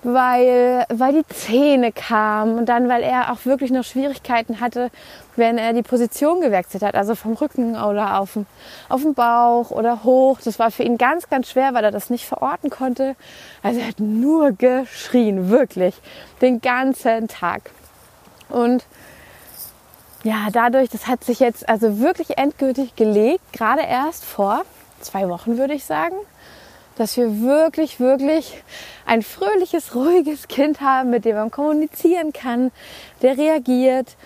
weil, 0.03 0.85
weil 0.89 1.13
die 1.13 1.35
Zähne 1.35 1.93
kamen 1.93 2.59
und 2.59 2.69
dann, 2.69 2.89
weil 2.89 3.03
er 3.03 3.33
auch 3.33 3.45
wirklich 3.45 3.71
noch 3.71 3.85
Schwierigkeiten 3.85 4.61
hatte, 4.61 4.91
wenn 5.37 5.59
er 5.59 5.73
die 5.73 5.83
Position 5.83 6.41
gewechselt 6.41 6.83
hat, 6.83 6.95
also 6.95 7.15
vom 7.15 7.35
Rücken 7.35 7.77
oder 7.77 8.19
auf 8.19 8.33
dem, 8.33 8.47
auf 8.89 9.03
dem 9.03 9.15
Bauch 9.15 9.71
oder 9.71 10.03
hoch. 10.03 10.39
Das 10.45 10.59
war 10.59 10.71
für 10.71 10.83
ihn 10.83 10.99
ganz, 10.99 11.31
ganz 11.31 11.51
schwer, 11.51 11.73
weil 11.75 11.85
er 11.85 11.93
das 11.93 12.11
nicht 12.11 12.27
verorten 12.27 12.69
konnte. 12.69 13.15
Also 13.63 13.81
er 13.81 13.89
hat 13.89 14.01
nur 14.01 14.53
geschrien, 14.53 15.51
wirklich, 15.51 15.95
den 16.41 16.61
ganzen 16.61 17.29
Tag. 17.29 17.71
Und 18.49 18.85
ja, 20.25 20.49
dadurch, 20.53 20.89
das 20.89 21.07
hat 21.07 21.25
sich 21.25 21.41
jetzt 21.41 21.69
also 21.69 21.99
wirklich 21.99 22.39
endgültig 22.39 22.97
gelegt, 22.97 23.53
gerade 23.53 23.83
erst 23.83 24.25
vor 24.25 24.63
zwei 25.01 25.29
Wochen, 25.29 25.59
würde 25.59 25.75
ich 25.75 25.85
sagen 25.85 26.17
dass 26.97 27.17
wir 27.17 27.41
wirklich, 27.43 28.01
wirklich 28.01 28.63
ein 29.07 29.23
fröhliches, 29.23 29.95
ruhiges 29.95 30.49
Kind 30.49 30.81
haben, 30.81 31.11
mit 31.11 31.25
dem 31.25 31.37
man 31.37 31.51
kommunizieren 31.51 32.33
kann, 32.33 32.71
der 33.23 33.37
reagiert 33.39 34.17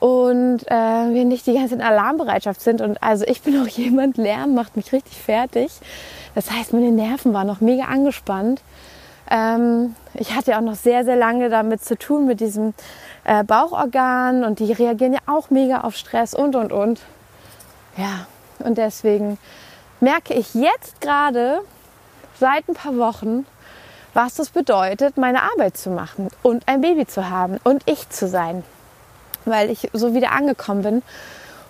und 0.00 0.60
äh, 0.66 0.74
wir 1.14 1.24
nicht 1.24 1.46
die 1.46 1.54
ganze 1.54 1.74
in 1.74 1.82
Alarmbereitschaft 1.82 2.60
sind. 2.60 2.80
Und 2.80 3.02
also 3.02 3.24
ich 3.26 3.42
bin 3.42 3.60
auch 3.60 3.68
jemand, 3.68 4.16
Lärm 4.16 4.54
macht 4.54 4.76
mich 4.76 4.92
richtig 4.92 5.16
fertig. 5.16 5.72
Das 6.34 6.50
heißt, 6.50 6.72
meine 6.72 6.90
Nerven 6.92 7.32
waren 7.32 7.46
noch 7.46 7.60
mega 7.60 7.84
angespannt. 7.84 8.60
Ähm, 9.30 9.94
ich 10.14 10.34
hatte 10.34 10.56
auch 10.56 10.62
noch 10.62 10.74
sehr, 10.74 11.04
sehr 11.04 11.16
lange 11.16 11.50
damit 11.50 11.84
zu 11.84 11.96
tun, 11.96 12.26
mit 12.26 12.40
diesem 12.40 12.74
äh, 13.24 13.44
Bauchorgan 13.44 14.44
und 14.44 14.58
die 14.58 14.72
reagieren 14.72 15.12
ja 15.12 15.20
auch 15.26 15.50
mega 15.50 15.82
auf 15.82 15.96
Stress 15.96 16.34
und, 16.34 16.56
und, 16.56 16.72
und. 16.72 17.00
Ja, 17.96 18.26
und 18.60 18.78
deswegen 18.78 19.38
merke 20.00 20.34
ich 20.34 20.54
jetzt 20.54 21.00
gerade, 21.00 21.60
seit 22.38 22.68
ein 22.68 22.74
paar 22.74 22.96
Wochen, 22.96 23.46
was 24.14 24.34
das 24.34 24.50
bedeutet, 24.50 25.16
meine 25.16 25.42
Arbeit 25.42 25.76
zu 25.76 25.90
machen 25.90 26.28
und 26.42 26.66
ein 26.66 26.80
Baby 26.80 27.06
zu 27.06 27.30
haben 27.30 27.58
und 27.64 27.82
ich 27.86 28.08
zu 28.10 28.28
sein, 28.28 28.64
weil 29.44 29.70
ich 29.70 29.90
so 29.92 30.14
wieder 30.14 30.32
angekommen 30.32 30.82
bin. 30.82 31.02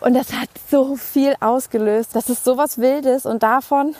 Und 0.01 0.15
das 0.15 0.33
hat 0.33 0.49
so 0.71 0.95
viel 0.95 1.35
ausgelöst. 1.41 2.15
Das 2.15 2.31
ist 2.31 2.45
so 2.45 2.57
was 2.57 2.79
Wildes 2.79 3.27
und 3.27 3.43
davon 3.43 3.97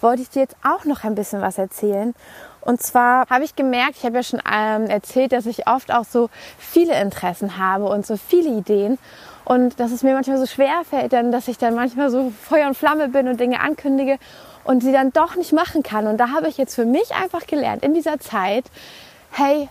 wollte 0.00 0.22
ich 0.22 0.30
dir 0.30 0.40
jetzt 0.40 0.56
auch 0.64 0.86
noch 0.86 1.04
ein 1.04 1.14
bisschen 1.14 1.42
was 1.42 1.58
erzählen. 1.58 2.14
Und 2.62 2.82
zwar 2.82 3.28
habe 3.28 3.44
ich 3.44 3.56
gemerkt, 3.56 3.96
ich 3.98 4.04
habe 4.04 4.16
ja 4.16 4.22
schon 4.22 4.40
ähm, 4.50 4.86
erzählt, 4.86 5.32
dass 5.32 5.46
ich 5.46 5.66
oft 5.66 5.92
auch 5.92 6.04
so 6.04 6.30
viele 6.58 7.00
Interessen 7.00 7.58
habe 7.58 7.86
und 7.86 8.06
so 8.06 8.16
viele 8.16 8.50
Ideen. 8.50 8.98
Und 9.44 9.80
dass 9.80 9.90
es 9.90 10.02
mir 10.02 10.14
manchmal 10.14 10.38
so 10.38 10.46
schwer 10.46 10.82
fällt, 10.88 11.12
dann, 11.12 11.32
dass 11.32 11.48
ich 11.48 11.58
dann 11.58 11.74
manchmal 11.74 12.10
so 12.10 12.32
Feuer 12.42 12.68
und 12.68 12.76
Flamme 12.76 13.08
bin 13.08 13.28
und 13.28 13.40
Dinge 13.40 13.60
ankündige 13.60 14.18
und 14.64 14.82
sie 14.82 14.92
dann 14.92 15.12
doch 15.12 15.34
nicht 15.34 15.52
machen 15.52 15.82
kann. 15.82 16.06
Und 16.06 16.18
da 16.18 16.30
habe 16.30 16.48
ich 16.48 16.56
jetzt 16.56 16.74
für 16.74 16.84
mich 16.84 17.12
einfach 17.14 17.46
gelernt 17.46 17.82
in 17.82 17.94
dieser 17.94 18.20
Zeit, 18.20 18.64
hey, 19.32 19.68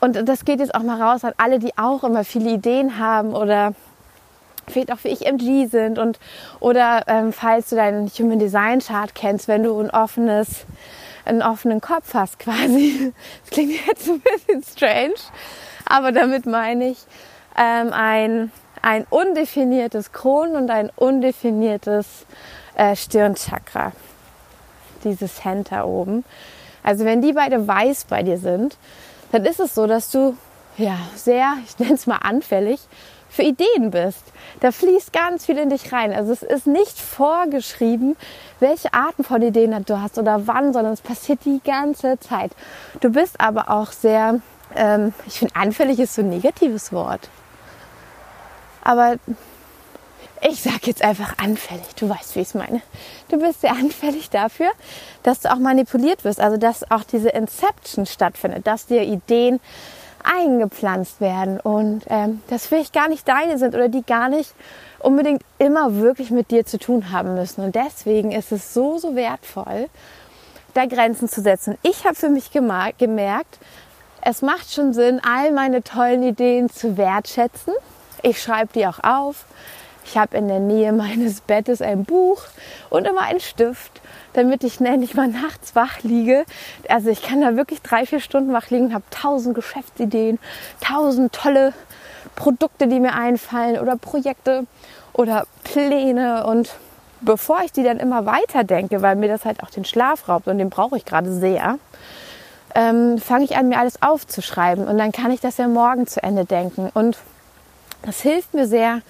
und 0.00 0.28
das 0.28 0.44
geht 0.44 0.60
jetzt 0.60 0.74
auch 0.74 0.82
mal 0.82 1.00
raus 1.00 1.24
an 1.24 1.32
alle, 1.38 1.58
die 1.58 1.76
auch 1.76 2.04
immer 2.04 2.22
viele 2.22 2.50
Ideen 2.50 2.98
haben 2.98 3.34
oder 3.34 3.74
vielleicht 4.68 4.92
auch 4.92 4.98
ich 5.04 5.26
MG 5.26 5.66
sind 5.66 5.98
und 5.98 6.18
oder 6.60 7.04
ähm, 7.06 7.32
falls 7.32 7.70
du 7.70 7.76
deinen 7.76 8.08
Human 8.08 8.38
Design 8.38 8.80
Chart 8.80 9.14
kennst, 9.14 9.48
wenn 9.48 9.62
du 9.62 9.78
ein 9.80 9.90
offenes, 9.90 10.66
einen 11.26 11.42
offenen 11.42 11.80
Kopf 11.80 12.14
hast 12.14 12.38
quasi. 12.38 13.12
Das 13.42 13.50
klingt 13.50 13.86
jetzt 13.86 14.08
ein 14.08 14.20
bisschen 14.20 14.62
strange, 14.62 15.14
aber 15.84 16.12
damit 16.12 16.46
meine 16.46 16.88
ich 16.88 16.98
ähm, 17.56 17.92
ein 17.92 18.50
ein 18.82 19.04
undefiniertes 19.10 20.12
Kronen- 20.12 20.54
und 20.54 20.70
ein 20.70 20.92
undefiniertes 20.94 22.24
äh, 22.76 22.94
Stirnchakra. 22.94 23.92
Dieses 25.02 25.36
Center 25.36 25.86
oben. 25.88 26.24
Also 26.84 27.04
wenn 27.04 27.20
die 27.20 27.32
beide 27.32 27.66
weiß 27.66 28.04
bei 28.04 28.22
dir 28.22 28.38
sind, 28.38 28.76
dann 29.32 29.44
ist 29.44 29.58
es 29.58 29.74
so, 29.74 29.88
dass 29.88 30.10
du 30.12 30.36
ja 30.76 30.96
sehr, 31.16 31.54
ich 31.66 31.78
nenne 31.80 31.94
es 31.94 32.06
mal 32.06 32.18
anfällig, 32.18 32.80
für 33.36 33.42
Ideen 33.42 33.90
bist. 33.90 34.22
Da 34.60 34.72
fließt 34.72 35.12
ganz 35.12 35.46
viel 35.46 35.58
in 35.58 35.70
dich 35.70 35.92
rein. 35.92 36.12
Also 36.12 36.32
es 36.32 36.42
ist 36.42 36.66
nicht 36.66 36.98
vorgeschrieben, 36.98 38.16
welche 38.58 38.92
Arten 38.94 39.22
von 39.22 39.42
Ideen 39.42 39.84
du 39.84 40.00
hast 40.00 40.18
oder 40.18 40.46
wann, 40.46 40.72
sondern 40.72 40.94
es 40.94 41.02
passiert 41.02 41.40
die 41.44 41.60
ganze 41.62 42.18
Zeit. 42.18 42.52
Du 43.00 43.10
bist 43.10 43.40
aber 43.40 43.70
auch 43.70 43.92
sehr, 43.92 44.40
ähm, 44.74 45.12
ich 45.26 45.38
finde 45.38 45.54
anfällig 45.54 46.00
ist 46.00 46.14
so 46.14 46.22
ein 46.22 46.30
negatives 46.30 46.92
Wort. 46.92 47.28
Aber 48.82 49.16
ich 50.42 50.62
sage 50.62 50.80
jetzt 50.84 51.02
einfach 51.02 51.38
anfällig. 51.38 51.94
Du 51.96 52.08
weißt, 52.08 52.36
wie 52.36 52.40
ich 52.40 52.48
es 52.48 52.54
meine. 52.54 52.80
Du 53.28 53.38
bist 53.38 53.60
sehr 53.62 53.72
anfällig 53.72 54.30
dafür, 54.30 54.70
dass 55.22 55.40
du 55.40 55.52
auch 55.52 55.58
manipuliert 55.58 56.24
wirst. 56.24 56.40
Also 56.40 56.56
dass 56.56 56.90
auch 56.90 57.04
diese 57.04 57.30
Inception 57.30 58.06
stattfindet, 58.06 58.66
dass 58.66 58.86
dir 58.86 59.02
Ideen 59.02 59.60
eingepflanzt 60.26 61.20
werden 61.20 61.60
und 61.60 62.04
ähm, 62.08 62.42
das 62.48 62.66
vielleicht 62.66 62.92
gar 62.92 63.08
nicht 63.08 63.26
deine 63.26 63.58
sind 63.58 63.74
oder 63.74 63.88
die 63.88 64.04
gar 64.04 64.28
nicht 64.28 64.52
unbedingt 64.98 65.42
immer 65.58 65.96
wirklich 65.96 66.30
mit 66.30 66.50
dir 66.50 66.66
zu 66.66 66.78
tun 66.78 67.12
haben 67.12 67.34
müssen. 67.34 67.62
Und 67.62 67.74
deswegen 67.74 68.32
ist 68.32 68.52
es 68.52 68.74
so, 68.74 68.98
so 68.98 69.14
wertvoll, 69.14 69.88
da 70.74 70.86
Grenzen 70.86 71.28
zu 71.28 71.40
setzen. 71.40 71.78
Ich 71.82 72.04
habe 72.04 72.14
für 72.14 72.28
mich 72.28 72.50
gemerkt, 72.50 73.58
es 74.20 74.42
macht 74.42 74.72
schon 74.72 74.92
Sinn, 74.92 75.20
all 75.24 75.52
meine 75.52 75.82
tollen 75.82 76.22
Ideen 76.22 76.68
zu 76.68 76.96
wertschätzen. 76.96 77.72
Ich 78.22 78.42
schreibe 78.42 78.72
die 78.74 78.86
auch 78.86 78.98
auf. 79.04 79.44
Ich 80.06 80.16
habe 80.16 80.36
in 80.36 80.48
der 80.48 80.60
Nähe 80.60 80.92
meines 80.92 81.40
Bettes 81.40 81.82
ein 81.82 82.04
Buch 82.04 82.42
und 82.90 83.06
immer 83.06 83.22
einen 83.22 83.40
Stift 83.40 84.00
damit 84.36 84.64
ich 84.64 84.80
nicht 84.80 85.14
mal 85.14 85.28
nachts 85.28 85.74
wach 85.74 86.02
liege. 86.02 86.44
Also 86.88 87.08
ich 87.08 87.22
kann 87.22 87.40
da 87.40 87.56
wirklich 87.56 87.80
drei, 87.80 88.04
vier 88.04 88.20
Stunden 88.20 88.52
wach 88.52 88.68
liegen, 88.68 88.92
habe 88.92 89.04
tausend 89.10 89.54
Geschäftsideen, 89.54 90.38
tausend 90.80 91.32
tolle 91.32 91.72
Produkte, 92.34 92.86
die 92.86 93.00
mir 93.00 93.14
einfallen 93.14 93.78
oder 93.78 93.96
Projekte 93.96 94.66
oder 95.14 95.46
Pläne. 95.64 96.46
Und 96.46 96.74
bevor 97.22 97.62
ich 97.64 97.72
die 97.72 97.82
dann 97.82 97.98
immer 97.98 98.26
weiter 98.26 98.62
denke, 98.62 99.00
weil 99.00 99.16
mir 99.16 99.28
das 99.28 99.46
halt 99.46 99.62
auch 99.62 99.70
den 99.70 99.86
Schlaf 99.86 100.28
raubt 100.28 100.48
und 100.48 100.58
den 100.58 100.68
brauche 100.68 100.98
ich 100.98 101.06
gerade 101.06 101.32
sehr, 101.32 101.78
ähm, 102.74 103.16
fange 103.16 103.46
ich 103.46 103.56
an, 103.56 103.70
mir 103.70 103.78
alles 103.78 104.02
aufzuschreiben. 104.02 104.86
Und 104.86 104.98
dann 104.98 105.12
kann 105.12 105.30
ich 105.30 105.40
das 105.40 105.56
ja 105.56 105.66
morgen 105.66 106.06
zu 106.06 106.22
Ende 106.22 106.44
denken. 106.44 106.90
Und 106.92 107.16
das 108.02 108.20
hilft 108.20 108.52
mir 108.52 108.66
sehr, 108.66 109.00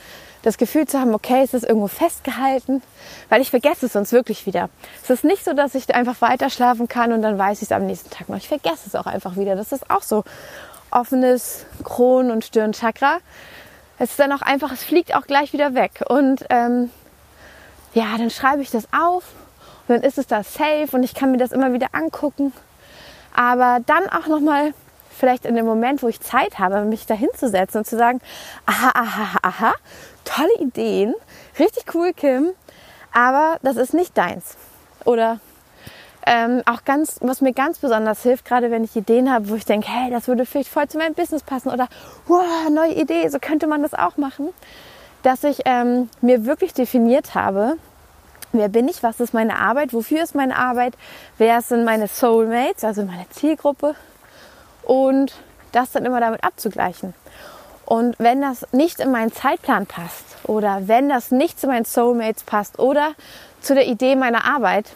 das 0.43 0.59
Gefühl 0.59 0.87
zu 0.87 1.01
haben, 1.01 1.15
okay, 1.15 1.43
es 1.43 1.55
ist 1.55 1.65
irgendwo 1.65 1.89
festgehalten, 1.89 2.83
weil 3.29 3.41
ich 3.41 3.51
vergesse 3.51 3.87
es 3.87 3.93
sonst 3.93 4.13
wirklich 4.13 4.47
wieder. 4.47 4.71
Es 5.03 5.11
ist 5.11 5.25
nicht 5.25 5.45
so, 5.45 5.53
dass 5.53 5.75
ich 5.75 5.93
einfach 5.95 6.21
weiter 6.21 6.51
schlafen 6.51 6.89
kann 6.89 7.13
und 7.13 7.23
dann 7.23 7.39
weiß 7.39 7.59
ich 7.59 7.69
es 7.69 7.73
am 7.73 7.87
nächsten 7.87 8.11
Tag 8.11 8.29
noch. 8.29 8.37
Ich 8.37 8.49
vergesse 8.49 8.87
es 8.87 8.95
auch 8.95 9.07
einfach 9.07 9.37
wieder. 9.37 9.57
Das 9.57 9.73
ist 9.73 9.91
auch 9.91 10.03
so 10.03 10.25
offenes 10.91 11.67
Kronen- 11.85 12.31
und 12.31 12.45
Stirnchakra. 12.45 13.19
Es 13.99 14.11
ist 14.11 14.19
dann 14.19 14.33
auch 14.33 14.43
einfach, 14.43 14.73
es 14.73 14.85
fliegt 14.85 15.15
auch 15.15 15.27
gleich 15.27 15.53
wieder 15.53 15.75
weg. 15.75 16.05
Und 16.09 16.45
ähm, 16.51 16.91
ja, 17.95 18.17
dann 18.19 18.31
schreibe 18.31 18.63
ich 18.63 18.71
das 18.71 18.87
auf 18.93 19.25
und 19.89 19.97
dann 19.97 20.03
ist 20.03 20.19
es 20.19 20.27
da 20.27 20.43
safe 20.43 20.89
und 20.93 21.03
ich 21.03 21.15
kann 21.15 21.33
mir 21.33 21.39
das 21.39 21.53
immer 21.53 21.73
wieder 21.73 21.89
angucken. 21.93 22.53
Aber 23.35 23.81
dann 23.87 24.09
auch 24.09 24.27
nochmal 24.27 24.75
vielleicht 25.17 25.45
in 25.45 25.55
dem 25.55 25.67
Moment, 25.67 26.03
wo 26.03 26.09
ich 26.09 26.21
Zeit 26.21 26.59
habe, 26.59 26.85
mich 26.85 27.07
da 27.07 27.15
hinzusetzen 27.15 27.79
und 27.79 27.85
zu 27.87 27.97
sagen, 27.97 28.21
aha, 28.67 28.91
aha, 28.95 29.39
aha, 29.43 29.75
tolle 30.25 30.55
Ideen, 30.61 31.15
richtig 31.59 31.95
cool, 31.95 32.13
Kim, 32.13 32.51
aber 33.13 33.59
das 33.63 33.77
ist 33.77 33.95
nicht 33.95 34.17
deins. 34.17 34.57
Oder 35.05 35.41
ähm, 36.27 36.63
auch 36.67 36.85
ganz, 36.85 37.19
was 37.23 37.41
mir 37.41 37.53
ganz 37.53 37.79
besonders 37.79 38.23
hilft, 38.23 38.45
gerade 38.45 38.71
wenn 38.71 38.85
ich 38.85 38.97
Ideen 38.97 39.33
habe, 39.33 39.49
wo 39.49 39.55
ich 39.55 39.65
denke, 39.65 39.89
hey, 39.89 40.11
das 40.11 40.27
würde 40.27 40.45
vielleicht 40.45 40.69
voll 40.69 40.89
zu 40.89 40.99
meinem 40.99 41.15
Business 41.15 41.43
passen 41.43 41.71
oder 41.71 41.89
wow, 42.27 42.69
neue 42.71 42.95
Idee, 42.95 43.29
so 43.29 43.39
könnte 43.39 43.67
man 43.67 43.83
das 43.83 43.95
auch 43.95 44.17
machen, 44.17 44.49
dass 45.23 45.45
ich 45.45 45.61
ähm, 45.65 46.11
mir 46.21 46.45
wirklich 46.45 46.75
definiert 46.75 47.35
habe, 47.35 47.77
wer 48.53 48.69
bin 48.69 48.89
ich, 48.89 49.03
was 49.03 49.21
ist 49.21 49.35
meine 49.35 49.57
Arbeit, 49.57 49.93
wofür 49.93 50.23
ist 50.23 50.35
meine 50.35 50.57
Arbeit, 50.57 50.95
wer 51.39 51.63
sind 51.63 51.85
meine 51.85 52.09
Soulmates, 52.09 52.85
also 52.85 53.05
meine 53.05 53.29
Zielgruppe 53.31 53.95
und 54.87 55.35
das 55.73 55.91
dann 55.91 56.07
immer 56.07 56.21
damit 56.21 56.43
abzugleichen. 56.43 57.13
Und 57.85 58.17
wenn 58.19 58.41
das 58.41 58.67
nicht 58.73 58.99
in 58.99 59.13
meinen 59.13 59.33
Zeitplan 59.33 59.87
passt 59.87 60.25
oder 60.45 60.89
wenn 60.89 61.09
das 61.09 61.31
nicht 61.31 61.61
zu 61.61 61.67
meinen 61.67 61.85
Soulmates 61.85 62.43
passt 62.43 62.79
oder 62.79 63.13
zu 63.61 63.75
der 63.75 63.87
Idee 63.87 64.17
meiner 64.17 64.45
Arbeit, 64.45 64.87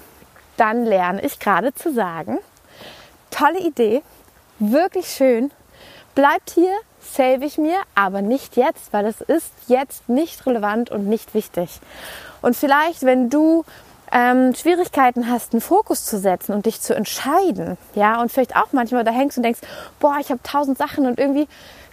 dann 0.56 0.84
lerne 0.84 1.22
ich 1.22 1.38
gerade 1.38 1.74
zu 1.74 1.92
sagen, 1.92 2.38
tolle 3.30 3.60
Idee, 3.60 4.02
wirklich 4.58 5.08
schön, 5.08 5.50
bleibt 6.14 6.50
hier, 6.50 6.72
save 7.00 7.44
ich 7.44 7.58
mir, 7.58 7.78
aber 7.94 8.22
nicht 8.22 8.56
jetzt, 8.56 8.92
weil 8.92 9.06
es 9.06 9.20
ist 9.20 9.52
jetzt 9.68 10.08
nicht 10.08 10.44
relevant 10.46 10.90
und 10.90 11.06
nicht 11.06 11.32
wichtig. 11.34 11.80
Und 12.42 12.56
vielleicht, 12.56 13.02
wenn 13.02 13.30
du 13.30 13.64
ähm, 14.12 14.54
Schwierigkeiten 14.54 15.30
hast, 15.30 15.52
einen 15.52 15.60
Fokus 15.60 16.04
zu 16.04 16.18
setzen 16.18 16.52
und 16.52 16.66
dich 16.66 16.80
zu 16.80 16.94
entscheiden, 16.94 17.78
ja, 17.94 18.20
und 18.20 18.32
vielleicht 18.32 18.56
auch 18.56 18.72
manchmal 18.72 19.04
da 19.04 19.12
hängst 19.12 19.36
und 19.36 19.44
denkst, 19.44 19.60
boah, 20.00 20.16
ich 20.20 20.30
habe 20.30 20.40
tausend 20.42 20.78
Sachen 20.78 21.06
und 21.06 21.18
irgendwie 21.18 21.46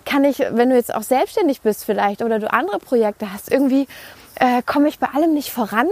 kann 0.05 0.23
ich, 0.23 0.39
wenn 0.39 0.69
du 0.69 0.75
jetzt 0.75 0.93
auch 0.93 1.03
selbstständig 1.03 1.61
bist 1.61 1.85
vielleicht 1.85 2.21
oder 2.21 2.39
du 2.39 2.51
andere 2.51 2.79
Projekte 2.79 3.31
hast, 3.31 3.51
irgendwie 3.51 3.87
äh, 4.39 4.61
komme 4.65 4.87
ich 4.87 4.99
bei 4.99 5.07
allem 5.13 5.33
nicht 5.33 5.51
voran, 5.51 5.87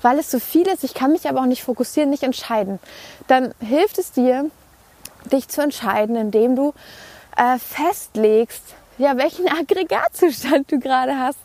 weil 0.00 0.18
es 0.18 0.30
so 0.30 0.38
viel 0.38 0.66
ist. 0.68 0.84
Ich 0.84 0.94
kann 0.94 1.12
mich 1.12 1.28
aber 1.28 1.40
auch 1.40 1.46
nicht 1.46 1.64
fokussieren, 1.64 2.10
nicht 2.10 2.22
entscheiden. 2.22 2.78
Dann 3.26 3.52
hilft 3.60 3.98
es 3.98 4.12
dir, 4.12 4.50
dich 5.32 5.48
zu 5.48 5.60
entscheiden, 5.60 6.16
indem 6.16 6.56
du 6.56 6.72
äh, 7.36 7.58
festlegst, 7.58 8.62
ja, 8.98 9.16
welchen 9.16 9.48
Aggregatzustand 9.60 10.70
du 10.70 10.78
gerade 10.78 11.18
hast 11.18 11.38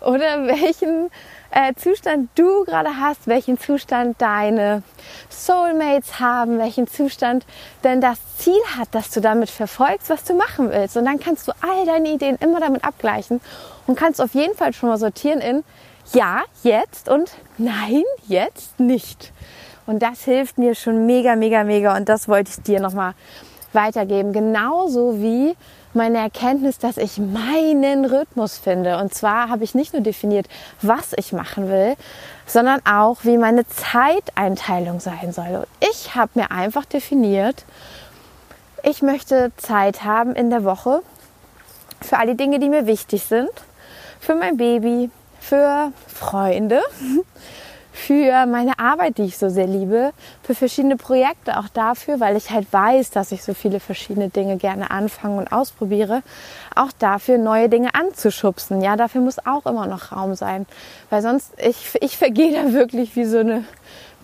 oder 0.00 0.46
welchen 0.46 1.10
äh, 1.50 1.74
Zustand 1.74 2.30
du 2.34 2.64
gerade 2.64 3.00
hast, 3.00 3.26
welchen 3.26 3.58
Zustand 3.58 4.20
deine 4.20 4.82
Soulmates 5.30 6.20
haben, 6.20 6.58
welchen 6.58 6.86
Zustand 6.86 7.46
denn 7.84 8.00
das 8.00 8.18
Ziel 8.38 8.60
hat, 8.78 8.88
dass 8.92 9.10
du 9.10 9.20
damit 9.20 9.50
verfolgst, 9.50 10.10
was 10.10 10.24
du 10.24 10.34
machen 10.34 10.70
willst. 10.70 10.96
Und 10.96 11.04
dann 11.04 11.18
kannst 11.18 11.48
du 11.48 11.52
all 11.60 11.86
deine 11.86 12.08
Ideen 12.10 12.36
immer 12.36 12.60
damit 12.60 12.84
abgleichen 12.84 13.40
und 13.86 13.98
kannst 13.98 14.20
auf 14.20 14.34
jeden 14.34 14.56
Fall 14.56 14.72
schon 14.72 14.88
mal 14.88 14.98
sortieren 14.98 15.40
in 15.40 15.64
ja, 16.12 16.42
jetzt 16.62 17.08
und 17.08 17.32
nein, 17.58 18.04
jetzt 18.28 18.78
nicht. 18.78 19.32
Und 19.86 20.02
das 20.02 20.24
hilft 20.24 20.58
mir 20.58 20.74
schon 20.74 21.06
mega, 21.06 21.36
mega, 21.36 21.64
mega. 21.64 21.96
Und 21.96 22.08
das 22.08 22.28
wollte 22.28 22.50
ich 22.50 22.62
dir 22.62 22.80
nochmal 22.80 23.14
weitergeben. 23.72 24.32
Genauso 24.32 25.20
wie 25.20 25.56
meine 25.96 26.18
Erkenntnis, 26.18 26.78
dass 26.78 26.96
ich 26.96 27.18
meinen 27.18 28.04
Rhythmus 28.04 28.56
finde. 28.56 28.98
Und 28.98 29.12
zwar 29.12 29.48
habe 29.48 29.64
ich 29.64 29.74
nicht 29.74 29.92
nur 29.92 30.02
definiert, 30.02 30.46
was 30.82 31.12
ich 31.16 31.32
machen 31.32 31.68
will, 31.68 31.96
sondern 32.46 32.80
auch, 32.86 33.24
wie 33.24 33.38
meine 33.38 33.66
Zeiteinteilung 33.66 35.00
sein 35.00 35.32
soll. 35.32 35.56
Und 35.56 35.66
ich 35.80 36.14
habe 36.14 36.30
mir 36.34 36.50
einfach 36.52 36.84
definiert, 36.84 37.64
ich 38.84 39.02
möchte 39.02 39.50
Zeit 39.56 40.04
haben 40.04 40.34
in 40.36 40.50
der 40.50 40.62
Woche 40.62 41.02
für 42.00 42.18
all 42.18 42.26
die 42.28 42.36
Dinge, 42.36 42.60
die 42.60 42.68
mir 42.68 42.86
wichtig 42.86 43.24
sind, 43.24 43.50
für 44.20 44.36
mein 44.36 44.56
Baby, 44.56 45.10
für 45.40 45.92
Freunde, 46.06 46.82
für 47.96 48.44
meine 48.46 48.78
Arbeit, 48.78 49.16
die 49.16 49.22
ich 49.22 49.38
so 49.38 49.48
sehr 49.48 49.66
liebe, 49.66 50.12
für 50.42 50.54
verschiedene 50.54 50.96
Projekte, 50.96 51.58
auch 51.58 51.68
dafür, 51.72 52.20
weil 52.20 52.36
ich 52.36 52.50
halt 52.50 52.70
weiß, 52.70 53.10
dass 53.10 53.32
ich 53.32 53.42
so 53.42 53.54
viele 53.54 53.80
verschiedene 53.80 54.28
Dinge 54.28 54.58
gerne 54.58 54.90
anfange 54.90 55.38
und 55.38 55.50
ausprobiere, 55.50 56.22
auch 56.74 56.92
dafür 56.98 57.38
neue 57.38 57.70
Dinge 57.70 57.94
anzuschubsen. 57.94 58.82
Ja, 58.82 58.96
dafür 58.96 59.22
muss 59.22 59.38
auch 59.46 59.64
immer 59.64 59.86
noch 59.86 60.12
Raum 60.12 60.34
sein, 60.34 60.66
weil 61.08 61.22
sonst 61.22 61.52
ich 61.58 61.96
ich 62.00 62.18
vergehe 62.18 62.52
da 62.52 62.72
wirklich 62.74 63.16
wie 63.16 63.24
so 63.24 63.38
eine 63.38 63.64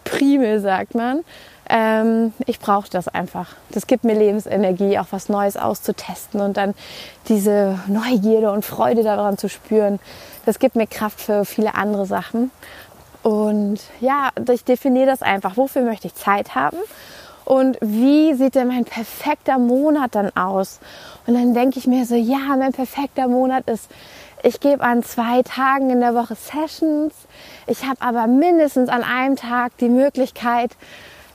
Primel, 0.04 0.60
sagt 0.60 0.94
man. 0.94 1.24
Ähm, 1.68 2.34
ich 2.46 2.60
brauche 2.60 2.90
das 2.90 3.08
einfach. 3.08 3.56
Das 3.70 3.86
gibt 3.86 4.04
mir 4.04 4.14
Lebensenergie, 4.14 4.98
auch 4.98 5.06
was 5.10 5.30
Neues 5.30 5.56
auszutesten 5.56 6.42
und 6.42 6.58
dann 6.58 6.74
diese 7.28 7.78
Neugierde 7.86 8.52
und 8.52 8.64
Freude 8.64 9.02
daran 9.02 9.38
zu 9.38 9.48
spüren. 9.48 9.98
Das 10.44 10.58
gibt 10.58 10.76
mir 10.76 10.86
Kraft 10.86 11.20
für 11.22 11.46
viele 11.46 11.74
andere 11.74 12.04
Sachen. 12.04 12.50
Und 13.22 13.80
ja, 14.00 14.30
ich 14.50 14.64
definiere 14.64 15.06
das 15.06 15.22
einfach. 15.22 15.56
Wofür 15.56 15.82
möchte 15.82 16.08
ich 16.08 16.14
Zeit 16.14 16.54
haben? 16.54 16.78
Und 17.44 17.76
wie 17.80 18.34
sieht 18.34 18.54
denn 18.54 18.68
mein 18.68 18.84
perfekter 18.84 19.58
Monat 19.58 20.14
dann 20.14 20.34
aus? 20.36 20.80
Und 21.26 21.34
dann 21.34 21.54
denke 21.54 21.78
ich 21.78 21.86
mir 21.86 22.06
so, 22.06 22.14
ja, 22.14 22.56
mein 22.56 22.72
perfekter 22.72 23.28
Monat 23.28 23.68
ist, 23.68 23.90
ich 24.44 24.58
gebe 24.60 24.82
an 24.82 25.02
zwei 25.02 25.42
Tagen 25.42 25.90
in 25.90 26.00
der 26.00 26.14
Woche 26.14 26.34
Sessions. 26.34 27.14
Ich 27.66 27.84
habe 27.84 28.00
aber 28.00 28.26
mindestens 28.26 28.88
an 28.88 29.04
einem 29.04 29.36
Tag 29.36 29.76
die 29.78 29.88
Möglichkeit, 29.88 30.72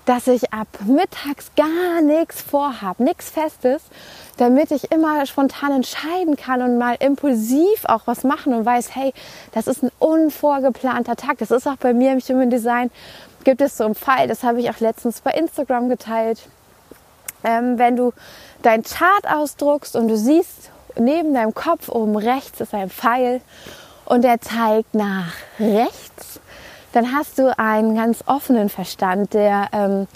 dass 0.07 0.27
ich 0.27 0.53
ab 0.53 0.69
mittags 0.85 1.51
gar 1.57 2.01
nichts 2.01 2.41
vorhab, 2.41 3.01
nichts 3.01 3.29
Festes, 3.29 3.81
damit 4.37 4.71
ich 4.71 4.89
immer 4.89 5.25
spontan 5.25 5.73
entscheiden 5.73 6.37
kann 6.37 6.61
und 6.61 6.77
mal 6.77 6.95
impulsiv 6.99 7.83
auch 7.83 8.03
was 8.05 8.23
machen 8.23 8.53
und 8.53 8.65
weiß, 8.65 8.95
hey, 8.95 9.13
das 9.51 9.67
ist 9.67 9.83
ein 9.83 9.91
unvorgeplanter 9.99 11.17
Tag. 11.17 11.39
Das 11.39 11.51
ist 11.51 11.67
auch 11.67 11.75
bei 11.75 11.93
mir 11.93 12.13
im 12.13 12.19
Human 12.19 12.49
Design, 12.49 12.89
gibt 13.43 13.59
es 13.59 13.75
so 13.75 13.83
einen 13.83 13.95
Fall, 13.95 14.29
das 14.29 14.43
habe 14.43 14.61
ich 14.61 14.69
auch 14.69 14.79
letztens 14.79 15.19
bei 15.19 15.31
Instagram 15.31 15.89
geteilt. 15.89 16.39
Ähm, 17.43 17.77
wenn 17.77 17.97
du 17.97 18.13
dein 18.61 18.83
Chart 18.83 19.27
ausdruckst 19.27 19.97
und 19.97 20.07
du 20.07 20.15
siehst 20.15 20.71
neben 20.97 21.33
deinem 21.33 21.53
Kopf 21.53 21.89
oben 21.89 22.15
rechts 22.15 22.61
ist 22.61 22.73
ein 22.73 22.89
Pfeil 22.89 23.41
und 24.05 24.23
der 24.23 24.39
zeigt 24.39 24.95
nach 24.95 25.33
rechts, 25.59 26.39
dann 26.93 27.13
hast 27.13 27.37
du 27.37 27.57
einen 27.57 27.95
ganz 27.95 28.23
offenen 28.25 28.69
Verstand, 28.69 29.33
der 29.33 29.69
ähm, 29.73 30.07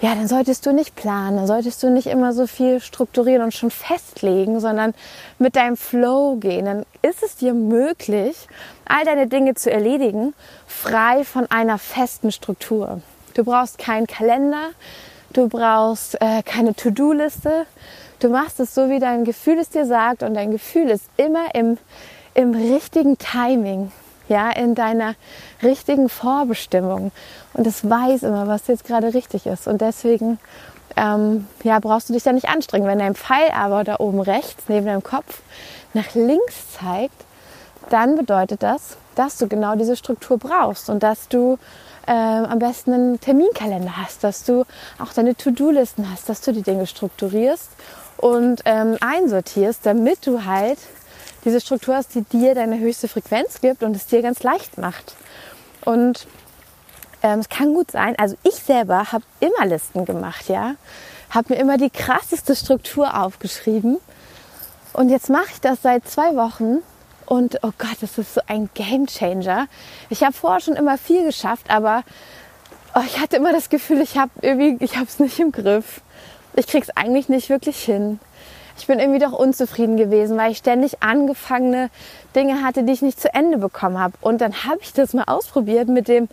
ja, 0.00 0.14
dann 0.14 0.28
solltest 0.28 0.64
du 0.64 0.72
nicht 0.72 0.94
planen, 0.94 1.38
dann 1.38 1.46
solltest 1.48 1.82
du 1.82 1.90
nicht 1.90 2.06
immer 2.06 2.32
so 2.32 2.46
viel 2.46 2.80
strukturieren 2.80 3.42
und 3.42 3.52
schon 3.52 3.70
festlegen, 3.70 4.60
sondern 4.60 4.94
mit 5.38 5.56
deinem 5.56 5.76
Flow 5.76 6.36
gehen. 6.36 6.66
Dann 6.66 6.86
ist 7.02 7.22
es 7.24 7.36
dir 7.36 7.52
möglich, 7.52 8.46
all 8.86 9.04
deine 9.04 9.26
Dinge 9.26 9.54
zu 9.54 9.72
erledigen, 9.72 10.34
frei 10.68 11.24
von 11.24 11.50
einer 11.50 11.78
festen 11.78 12.30
Struktur. 12.30 13.00
Du 13.34 13.44
brauchst 13.44 13.78
keinen 13.78 14.06
Kalender, 14.06 14.70
du 15.32 15.48
brauchst 15.48 16.20
äh, 16.20 16.42
keine 16.44 16.74
To-Do-Liste. 16.74 17.66
Du 18.20 18.28
machst 18.28 18.60
es 18.60 18.74
so, 18.74 18.90
wie 18.90 19.00
dein 19.00 19.24
Gefühl 19.24 19.58
es 19.58 19.70
dir 19.70 19.84
sagt 19.84 20.22
und 20.22 20.34
dein 20.34 20.50
Gefühl 20.52 20.90
ist 20.90 21.04
immer 21.16 21.54
im, 21.54 21.76
im 22.34 22.52
richtigen 22.52 23.18
Timing 23.18 23.90
ja, 24.28 24.50
in 24.50 24.74
deiner 24.74 25.14
richtigen 25.62 26.08
Vorbestimmung. 26.08 27.12
Und 27.54 27.66
es 27.66 27.88
weiß 27.88 28.22
immer, 28.22 28.46
was 28.46 28.66
jetzt 28.66 28.84
gerade 28.84 29.14
richtig 29.14 29.46
ist. 29.46 29.66
Und 29.66 29.80
deswegen 29.80 30.38
ähm, 30.96 31.46
ja, 31.62 31.78
brauchst 31.78 32.08
du 32.08 32.12
dich 32.12 32.22
da 32.22 32.32
nicht 32.32 32.48
anstrengen. 32.48 32.86
Wenn 32.86 32.98
dein 32.98 33.14
Pfeil 33.14 33.50
aber 33.54 33.84
da 33.84 33.96
oben 33.98 34.20
rechts 34.20 34.64
neben 34.68 34.86
deinem 34.86 35.02
Kopf 35.02 35.40
nach 35.94 36.14
links 36.14 36.72
zeigt, 36.72 37.24
dann 37.90 38.16
bedeutet 38.16 38.62
das, 38.62 38.96
dass 39.14 39.38
du 39.38 39.48
genau 39.48 39.74
diese 39.74 39.96
Struktur 39.96 40.38
brauchst 40.38 40.90
und 40.90 41.02
dass 41.02 41.28
du 41.28 41.58
ähm, 42.06 42.44
am 42.46 42.58
besten 42.58 42.92
einen 42.92 43.20
Terminkalender 43.20 43.96
hast, 43.96 44.24
dass 44.24 44.44
du 44.44 44.64
auch 44.98 45.12
deine 45.12 45.36
To-Do-Listen 45.36 46.10
hast, 46.10 46.28
dass 46.28 46.40
du 46.40 46.52
die 46.52 46.62
Dinge 46.62 46.86
strukturierst 46.86 47.70
und 48.16 48.62
ähm, 48.64 48.96
einsortierst, 49.00 49.84
damit 49.84 50.26
du 50.26 50.44
halt 50.44 50.78
diese 51.44 51.60
Struktur 51.60 51.96
hast, 51.96 52.14
die 52.14 52.22
dir 52.22 52.54
deine 52.54 52.78
höchste 52.78 53.08
Frequenz 53.08 53.60
gibt 53.60 53.82
und 53.82 53.94
es 53.94 54.06
dir 54.06 54.22
ganz 54.22 54.42
leicht 54.42 54.78
macht. 54.78 55.14
Und 55.84 56.26
ähm, 57.22 57.40
es 57.40 57.48
kann 57.48 57.74
gut 57.74 57.90
sein, 57.90 58.14
also 58.18 58.36
ich 58.42 58.54
selber 58.54 59.12
habe 59.12 59.24
immer 59.40 59.66
Listen 59.66 60.04
gemacht, 60.04 60.48
ja, 60.48 60.74
habe 61.30 61.54
mir 61.54 61.60
immer 61.60 61.76
die 61.76 61.90
krasseste 61.90 62.54
Struktur 62.54 63.18
aufgeschrieben 63.18 63.98
und 64.92 65.08
jetzt 65.08 65.28
mache 65.30 65.48
ich 65.52 65.60
das 65.60 65.82
seit 65.82 66.08
zwei 66.08 66.36
Wochen 66.36 66.78
und 67.26 67.58
oh 67.62 67.72
Gott, 67.76 67.96
das 68.00 68.18
ist 68.18 68.34
so 68.34 68.40
ein 68.46 68.70
Game 68.74 69.06
Changer. 69.06 69.66
Ich 70.08 70.22
habe 70.22 70.32
vorher 70.32 70.60
schon 70.60 70.76
immer 70.76 70.96
viel 70.96 71.24
geschafft, 71.24 71.70
aber 71.70 72.02
oh, 72.94 73.02
ich 73.04 73.20
hatte 73.20 73.36
immer 73.36 73.52
das 73.52 73.68
Gefühl, 73.68 74.00
ich 74.00 74.16
habe 74.16 74.30
es 74.40 75.18
nicht 75.18 75.38
im 75.38 75.52
Griff. 75.52 76.00
Ich 76.54 76.66
krieg's 76.66 76.90
eigentlich 76.90 77.28
nicht 77.28 77.50
wirklich 77.50 77.82
hin 77.82 78.18
ich 78.78 78.86
bin 78.86 78.98
irgendwie 78.98 79.18
doch 79.18 79.32
unzufrieden 79.32 79.96
gewesen, 79.96 80.36
weil 80.36 80.52
ich 80.52 80.58
ständig 80.58 81.02
angefangene 81.02 81.90
Dinge 82.34 82.62
hatte, 82.62 82.84
die 82.84 82.92
ich 82.92 83.02
nicht 83.02 83.20
zu 83.20 83.32
Ende 83.34 83.58
bekommen 83.58 83.98
habe. 83.98 84.14
Und 84.20 84.40
dann 84.40 84.64
habe 84.64 84.78
ich 84.80 84.92
das 84.92 85.14
mal 85.14 85.24
ausprobiert 85.26 85.88
mit 85.88 86.08
dem 86.08 86.28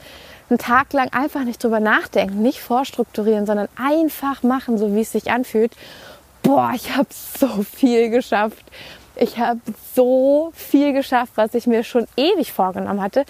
einen 0.49 0.59
Tag 0.59 0.93
lang 0.93 1.11
einfach 1.11 1.43
nicht 1.43 1.63
drüber 1.63 1.79
nachdenken, 1.79 2.41
nicht 2.41 2.59
vorstrukturieren, 2.59 3.45
sondern 3.45 3.67
einfach 3.75 4.43
machen, 4.43 4.77
so 4.77 4.93
wie 4.95 5.01
es 5.01 5.11
sich 5.11 5.31
anfühlt. 5.31 5.75
Boah, 6.43 6.71
ich 6.75 6.95
habe 6.95 7.07
so 7.09 7.63
viel 7.63 8.09
geschafft. 8.09 8.63
Ich 9.17 9.37
habe 9.37 9.59
so 9.95 10.51
viel 10.53 10.93
geschafft, 10.93 11.33
was 11.35 11.53
ich 11.53 11.67
mir 11.67 11.83
schon 11.83 12.07
ewig 12.17 12.51
vorgenommen 12.51 13.01
hatte. 13.01 13.25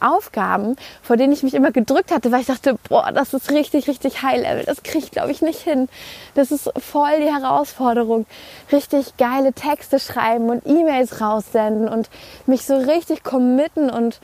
Aufgaben, 0.00 0.76
vor 1.02 1.16
denen 1.16 1.32
ich 1.32 1.42
mich 1.42 1.54
immer 1.54 1.72
gedrückt 1.72 2.12
hatte, 2.12 2.30
weil 2.32 2.40
ich 2.40 2.46
dachte, 2.46 2.78
boah, 2.88 3.10
das 3.12 3.34
ist 3.34 3.50
richtig, 3.50 3.88
richtig 3.88 4.22
High 4.22 4.40
Level. 4.42 4.64
Das 4.64 4.82
kriege 4.82 5.04
ich, 5.04 5.10
glaube 5.10 5.30
ich, 5.30 5.42
nicht 5.42 5.60
hin. 5.60 5.88
Das 6.34 6.50
ist 6.50 6.70
voll 6.78 7.20
die 7.20 7.32
Herausforderung. 7.32 8.26
Richtig 8.72 9.16
geile 9.16 9.52
Texte 9.52 9.98
schreiben 9.98 10.50
und 10.50 10.66
E-Mails 10.66 11.20
raussenden 11.20 11.88
und 11.88 12.10
mich 12.46 12.62
so 12.62 12.76
richtig 12.76 13.24
committen 13.24 13.90
und 13.90 14.20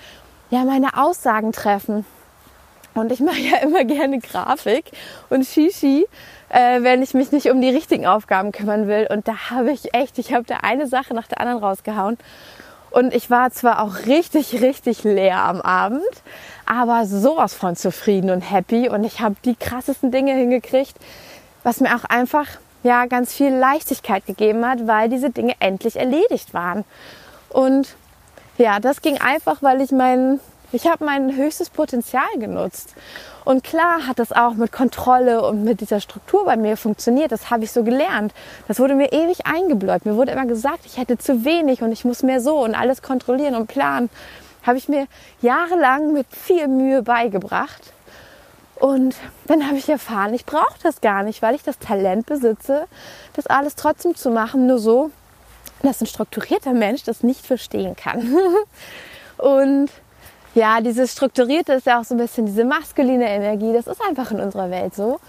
ja, 0.50 0.64
meine 0.64 0.96
Aussagen 0.96 1.53
treffen. 1.53 2.05
Und 2.94 3.11
ich 3.11 3.20
mache 3.20 3.40
ja 3.40 3.57
immer 3.62 3.85
gerne 3.85 4.18
Grafik 4.20 4.90
und 5.31 5.46
Shishi 5.46 6.07
äh, 6.55 6.85
wenn 6.85 7.03
ich 7.03 7.14
mich 7.14 7.33
nicht 7.33 7.51
um 7.51 7.61
die 7.61 7.71
richtigen 7.71 8.07
Aufgaben 8.07 8.53
kümmern 8.53 8.87
will. 8.87 9.09
Und 9.11 9.27
da 9.27 9.51
habe 9.51 9.73
ich 9.73 9.93
echt, 9.93 10.19
ich 10.19 10.33
habe 10.33 10.45
da 10.45 10.59
eine 10.59 10.87
Sache 10.87 11.12
nach 11.12 11.27
der 11.27 11.40
anderen 11.40 11.62
rausgehauen. 11.62 12.17
Und 12.90 13.12
ich 13.12 13.29
war 13.29 13.51
zwar 13.51 13.83
auch 13.83 14.07
richtig, 14.07 14.61
richtig 14.62 15.03
leer 15.03 15.38
am 15.38 15.61
Abend, 15.61 16.05
aber 16.64 17.07
sowas 17.07 17.55
von 17.55 17.75
zufrieden 17.75 18.31
und 18.31 18.40
happy. 18.40 18.88
Und 18.88 19.03
ich 19.03 19.21
habe 19.21 19.35
die 19.45 19.57
krassesten 19.57 20.12
Dinge 20.12 20.33
hingekriegt, 20.35 20.95
was 21.64 21.81
mir 21.81 21.97
auch 21.97 22.05
einfach 22.05 22.47
ja 22.85 23.07
ganz 23.07 23.35
viel 23.35 23.53
Leichtigkeit 23.53 24.25
gegeben 24.25 24.64
hat, 24.64 24.87
weil 24.87 25.09
diese 25.09 25.31
Dinge 25.31 25.55
endlich 25.59 25.97
erledigt 25.97 26.55
waren. 26.55 26.85
Und 27.49 27.97
ja, 28.59 28.79
das 28.79 29.03
ging 29.03 29.21
einfach, 29.21 29.61
weil 29.61 29.81
ich 29.81 29.90
mein, 29.90 30.38
ich 30.71 30.87
habe 30.87 31.05
mein 31.05 31.35
höchstes 31.35 31.69
Potenzial 31.69 32.38
genutzt. 32.38 32.95
Und 33.45 33.63
klar 33.63 34.07
hat 34.07 34.19
das 34.19 34.33
auch 34.33 34.55
mit 34.55 34.73
Kontrolle 34.73 35.47
und 35.47 35.65
mit 35.65 35.81
dieser 35.81 36.01
Struktur 36.01 36.45
bei 36.45 36.57
mir 36.57 36.77
funktioniert. 36.77 37.31
Das 37.31 37.51
habe 37.51 37.65
ich 37.65 37.73
so 37.73 37.85
gelernt. 37.85 38.33
Das 38.69 38.79
wurde 38.79 38.95
mir 38.95 39.13
ewig 39.13 39.47
eingebläut. 39.47 40.07
Mir 40.07 40.17
wurde 40.17 40.33
immer 40.33 40.47
gesagt, 40.47 40.87
ich 40.87 40.97
hätte 40.97 41.19
zu 41.19 41.45
wenig 41.45 41.83
und 41.83 41.93
ich 41.93 42.05
muss 42.05 42.23
mehr 42.23 42.41
so 42.41 42.65
und 42.65 42.75
alles 42.75 43.03
kontrollieren 43.03 43.55
und 43.55 43.67
planen. 43.67 44.09
Habe 44.63 44.79
ich 44.79 44.89
mir 44.89 45.07
jahrelang 45.43 46.15
mit 46.15 46.27
viel 46.31 46.69
Mühe 46.69 47.03
beigebracht. 47.03 47.93
Und 48.77 49.15
dann 49.47 49.67
habe 49.67 49.77
ich 49.77 49.89
erfahren, 49.89 50.35
ich 50.35 50.47
brauche 50.47 50.79
das 50.83 51.01
gar 51.01 51.23
nicht, 51.23 51.43
weil 51.43 51.55
ich 51.55 51.63
das 51.63 51.79
Talent 51.79 52.27
besitze, 52.27 52.87
das 53.35 53.47
alles 53.47 53.77
trotzdem 53.77 54.15
zu 54.17 54.31
machen. 54.31 54.67
Nur 54.67 54.79
so, 54.79 55.11
dass 55.83 56.01
ein 56.01 56.07
strukturierter 56.07 56.73
Mensch 56.73 57.05
das 57.05 57.23
nicht 57.23 57.47
verstehen 57.47 57.95
kann. 57.95 58.37
und 59.37 59.91
ja, 60.55 60.81
dieses 60.81 61.12
Strukturierte 61.12 61.75
ist 61.75 61.87
ja 61.87 62.01
auch 62.01 62.05
so 62.05 62.14
ein 62.14 62.19
bisschen 62.19 62.47
diese 62.47 62.64
maskuline 62.64 63.29
Energie. 63.29 63.73
Das 63.73 63.87
ist 63.87 64.01
einfach 64.09 64.31
in 64.31 64.40
unserer 64.40 64.71
Welt 64.71 64.95
so, 64.95 65.21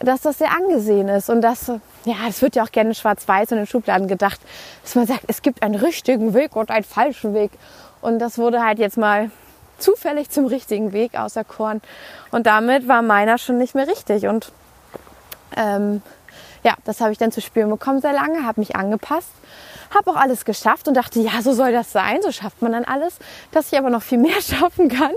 dass 0.00 0.20
das 0.20 0.38
sehr 0.38 0.52
angesehen 0.52 1.08
ist. 1.08 1.30
Und 1.30 1.40
das, 1.40 1.68
ja, 2.04 2.16
es 2.28 2.42
wird 2.42 2.56
ja 2.56 2.64
auch 2.64 2.72
gerne 2.72 2.94
schwarz-weiß 2.94 3.52
und 3.52 3.58
in 3.58 3.66
Schubladen 3.66 4.06
gedacht, 4.06 4.40
dass 4.82 4.94
man 4.94 5.06
sagt, 5.06 5.22
es 5.28 5.40
gibt 5.40 5.62
einen 5.62 5.76
richtigen 5.76 6.34
Weg 6.34 6.56
und 6.56 6.70
einen 6.70 6.84
falschen 6.84 7.32
Weg. 7.32 7.52
Und 8.02 8.18
das 8.18 8.36
wurde 8.36 8.62
halt 8.62 8.78
jetzt 8.78 8.98
mal 8.98 9.30
zufällig 9.78 10.30
zum 10.30 10.46
richtigen 10.46 10.92
Weg 10.92 11.18
auserkoren. 11.18 11.80
Und 12.30 12.46
damit 12.46 12.86
war 12.86 13.00
meiner 13.00 13.38
schon 13.38 13.56
nicht 13.56 13.74
mehr 13.74 13.88
richtig. 13.88 14.26
Und 14.26 14.52
ähm, 15.56 16.02
ja, 16.64 16.74
das 16.84 17.00
habe 17.00 17.12
ich 17.12 17.18
dann 17.18 17.32
zu 17.32 17.40
spüren 17.40 17.70
bekommen 17.70 18.02
sehr 18.02 18.12
lange, 18.12 18.44
habe 18.44 18.60
mich 18.60 18.76
angepasst 18.76 19.30
habe 19.94 20.10
auch 20.10 20.16
alles 20.16 20.44
geschafft 20.44 20.88
und 20.88 20.94
dachte, 20.94 21.20
ja, 21.20 21.42
so 21.42 21.52
soll 21.52 21.72
das 21.72 21.92
sein, 21.92 22.20
so 22.22 22.32
schafft 22.32 22.62
man 22.62 22.72
dann 22.72 22.84
alles. 22.84 23.18
Dass 23.52 23.72
ich 23.72 23.78
aber 23.78 23.90
noch 23.90 24.02
viel 24.02 24.18
mehr 24.18 24.40
schaffen 24.40 24.88
kann, 24.88 25.12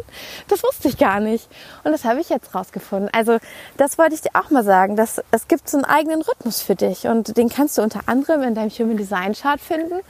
das 0.48 0.64
wusste 0.64 0.88
ich 0.88 0.98
gar 0.98 1.20
nicht. 1.20 1.48
Und 1.84 1.92
das 1.92 2.06
habe 2.06 2.20
ich 2.20 2.30
jetzt 2.30 2.54
rausgefunden. 2.54 3.10
Also 3.14 3.38
das 3.78 3.98
wollte 3.98 4.16
ich 4.16 4.22
dir 4.22 4.32
auch 4.34 4.50
mal 4.50 4.64
sagen, 4.64 4.96
dass 4.96 5.22
es 5.32 5.48
gibt 5.48 5.70
so 5.70 5.78
einen 5.78 5.86
eigenen 5.86 6.22
Rhythmus 6.22 6.62
für 6.62 6.76
dich 6.76 7.08
und 7.08 7.38
den 7.38 7.50
kannst 7.50 7.78
du 7.78 7.82
unter 7.82 8.02
anderem 8.08 8.44
in 8.44 8.56
deinem 8.56 8.70
Human 8.70 8.98
Design 8.98 9.34
Chart 9.34 9.60
finden. 9.60 10.02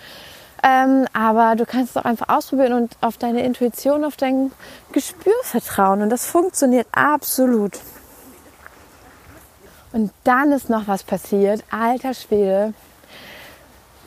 Ähm, 0.62 1.08
aber 1.14 1.56
du 1.56 1.66
kannst 1.66 1.92
es 1.92 1.98
auch 1.98 2.06
einfach 2.06 2.28
ausprobieren 2.30 2.74
und 2.74 2.98
auf 3.02 3.18
deine 3.18 3.44
Intuition, 3.44 4.04
auf 4.04 4.18
dein 4.18 4.52
Gespür 4.92 5.34
vertrauen. 5.44 6.02
Und 6.02 6.10
das 6.10 6.26
funktioniert 6.26 6.88
absolut. 6.92 7.80
Und 9.92 10.12
dann 10.24 10.52
ist 10.52 10.70
noch 10.70 10.88
was 10.88 11.04
passiert. 11.04 11.64
Alter 11.72 12.14
Schwede 12.14 12.74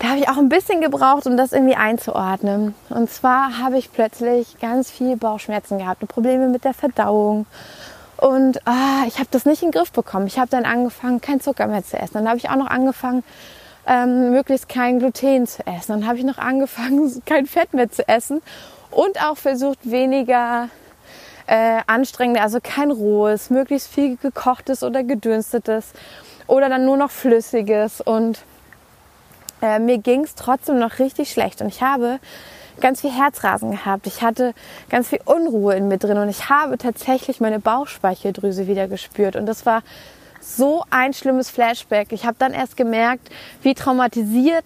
da 0.02 0.08
habe 0.08 0.18
ich 0.18 0.28
auch 0.28 0.36
ein 0.36 0.48
bisschen 0.48 0.80
gebraucht, 0.80 1.28
um 1.28 1.36
das 1.36 1.52
irgendwie 1.52 1.76
einzuordnen. 1.76 2.74
Und 2.90 3.08
zwar 3.08 3.58
habe 3.58 3.78
ich 3.78 3.92
plötzlich 3.92 4.58
ganz 4.60 4.90
viel 4.90 5.16
Bauchschmerzen 5.16 5.78
gehabt 5.78 6.02
und 6.02 6.08
Probleme 6.08 6.48
mit 6.48 6.64
der 6.64 6.74
Verdauung. 6.74 7.46
Und 8.16 8.66
ah, 8.66 9.04
ich 9.06 9.18
habe 9.18 9.28
das 9.30 9.46
nicht 9.46 9.62
in 9.62 9.70
den 9.70 9.78
Griff 9.78 9.92
bekommen. 9.92 10.26
Ich 10.26 10.40
habe 10.40 10.48
dann 10.50 10.64
angefangen, 10.64 11.20
kein 11.20 11.40
Zucker 11.40 11.68
mehr 11.68 11.84
zu 11.84 11.96
essen. 11.96 12.14
Dann 12.14 12.26
habe 12.26 12.36
ich 12.36 12.50
auch 12.50 12.56
noch 12.56 12.66
angefangen, 12.66 13.22
ähm, 13.86 14.32
möglichst 14.32 14.68
kein 14.68 14.98
Gluten 14.98 15.46
zu 15.46 15.64
essen. 15.68 15.92
Dann 15.92 16.06
habe 16.08 16.18
ich 16.18 16.24
noch 16.24 16.38
angefangen, 16.38 17.22
kein 17.26 17.46
Fett 17.46 17.72
mehr 17.72 17.88
zu 17.88 18.06
essen 18.08 18.42
und 18.90 19.24
auch 19.24 19.36
versucht, 19.36 19.78
weniger 19.88 20.68
äh, 21.46 21.78
anstrengende, 21.86 22.42
also 22.42 22.58
kein 22.60 22.90
rohes, 22.90 23.50
möglichst 23.50 23.86
viel 23.86 24.16
gekochtes 24.16 24.82
oder 24.82 25.04
gedünstetes 25.04 25.92
oder 26.48 26.68
dann 26.68 26.84
nur 26.84 26.96
noch 26.96 27.12
flüssiges 27.12 28.00
und 28.00 28.40
äh, 29.62 29.78
mir 29.78 29.98
ging 29.98 30.24
es 30.24 30.34
trotzdem 30.34 30.78
noch 30.78 30.98
richtig 30.98 31.30
schlecht. 31.30 31.62
Und 31.62 31.68
ich 31.68 31.82
habe 31.82 32.18
ganz 32.80 33.00
viel 33.00 33.12
Herzrasen 33.12 33.70
gehabt. 33.70 34.06
Ich 34.06 34.22
hatte 34.22 34.54
ganz 34.90 35.08
viel 35.08 35.20
Unruhe 35.24 35.74
in 35.74 35.88
mir 35.88 35.98
drin 35.98 36.18
und 36.18 36.28
ich 36.28 36.48
habe 36.48 36.76
tatsächlich 36.78 37.40
meine 37.40 37.60
Bauchspeicheldrüse 37.60 38.66
wieder 38.66 38.88
gespürt. 38.88 39.36
Und 39.36 39.46
das 39.46 39.64
war 39.64 39.82
so 40.40 40.84
ein 40.90 41.14
schlimmes 41.14 41.48
Flashback. 41.48 42.12
Ich 42.12 42.26
habe 42.26 42.36
dann 42.38 42.52
erst 42.52 42.76
gemerkt, 42.76 43.30
wie 43.62 43.74
traumatisiert 43.74 44.64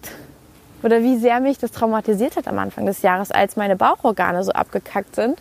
oder 0.83 1.01
wie 1.01 1.17
sehr 1.17 1.39
mich 1.39 1.59
das 1.59 1.71
traumatisiert 1.71 2.35
hat 2.35 2.47
am 2.47 2.57
Anfang 2.57 2.85
des 2.85 3.01
Jahres, 3.01 3.31
als 3.31 3.55
meine 3.55 3.75
Bauchorgane 3.75 4.43
so 4.43 4.51
abgekackt 4.51 5.15
sind, 5.15 5.39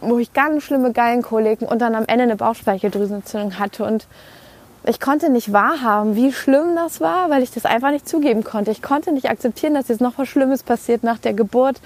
wo 0.00 0.18
ich 0.18 0.32
ganz 0.32 0.62
schlimme 0.62 0.92
Gallenkoliken 0.92 1.68
und 1.68 1.80
dann 1.80 1.94
am 1.94 2.06
Ende 2.06 2.24
eine 2.24 2.36
Bauchspeicheldrüsenentzündung 2.36 3.58
hatte 3.58 3.84
und 3.84 4.06
ich 4.84 5.00
konnte 5.00 5.28
nicht 5.28 5.52
wahrhaben, 5.52 6.16
wie 6.16 6.32
schlimm 6.32 6.74
das 6.74 7.00
war, 7.00 7.28
weil 7.30 7.42
ich 7.42 7.50
das 7.50 7.66
einfach 7.66 7.90
nicht 7.90 8.08
zugeben 8.08 8.44
konnte. 8.44 8.70
Ich 8.70 8.82
konnte 8.82 9.12
nicht 9.12 9.28
akzeptieren, 9.28 9.74
dass 9.74 9.88
jetzt 9.88 10.00
noch 10.00 10.16
was 10.16 10.28
Schlimmes 10.28 10.62
passiert 10.62 11.02
nach 11.02 11.18
der 11.18 11.34
Geburt, 11.34 11.80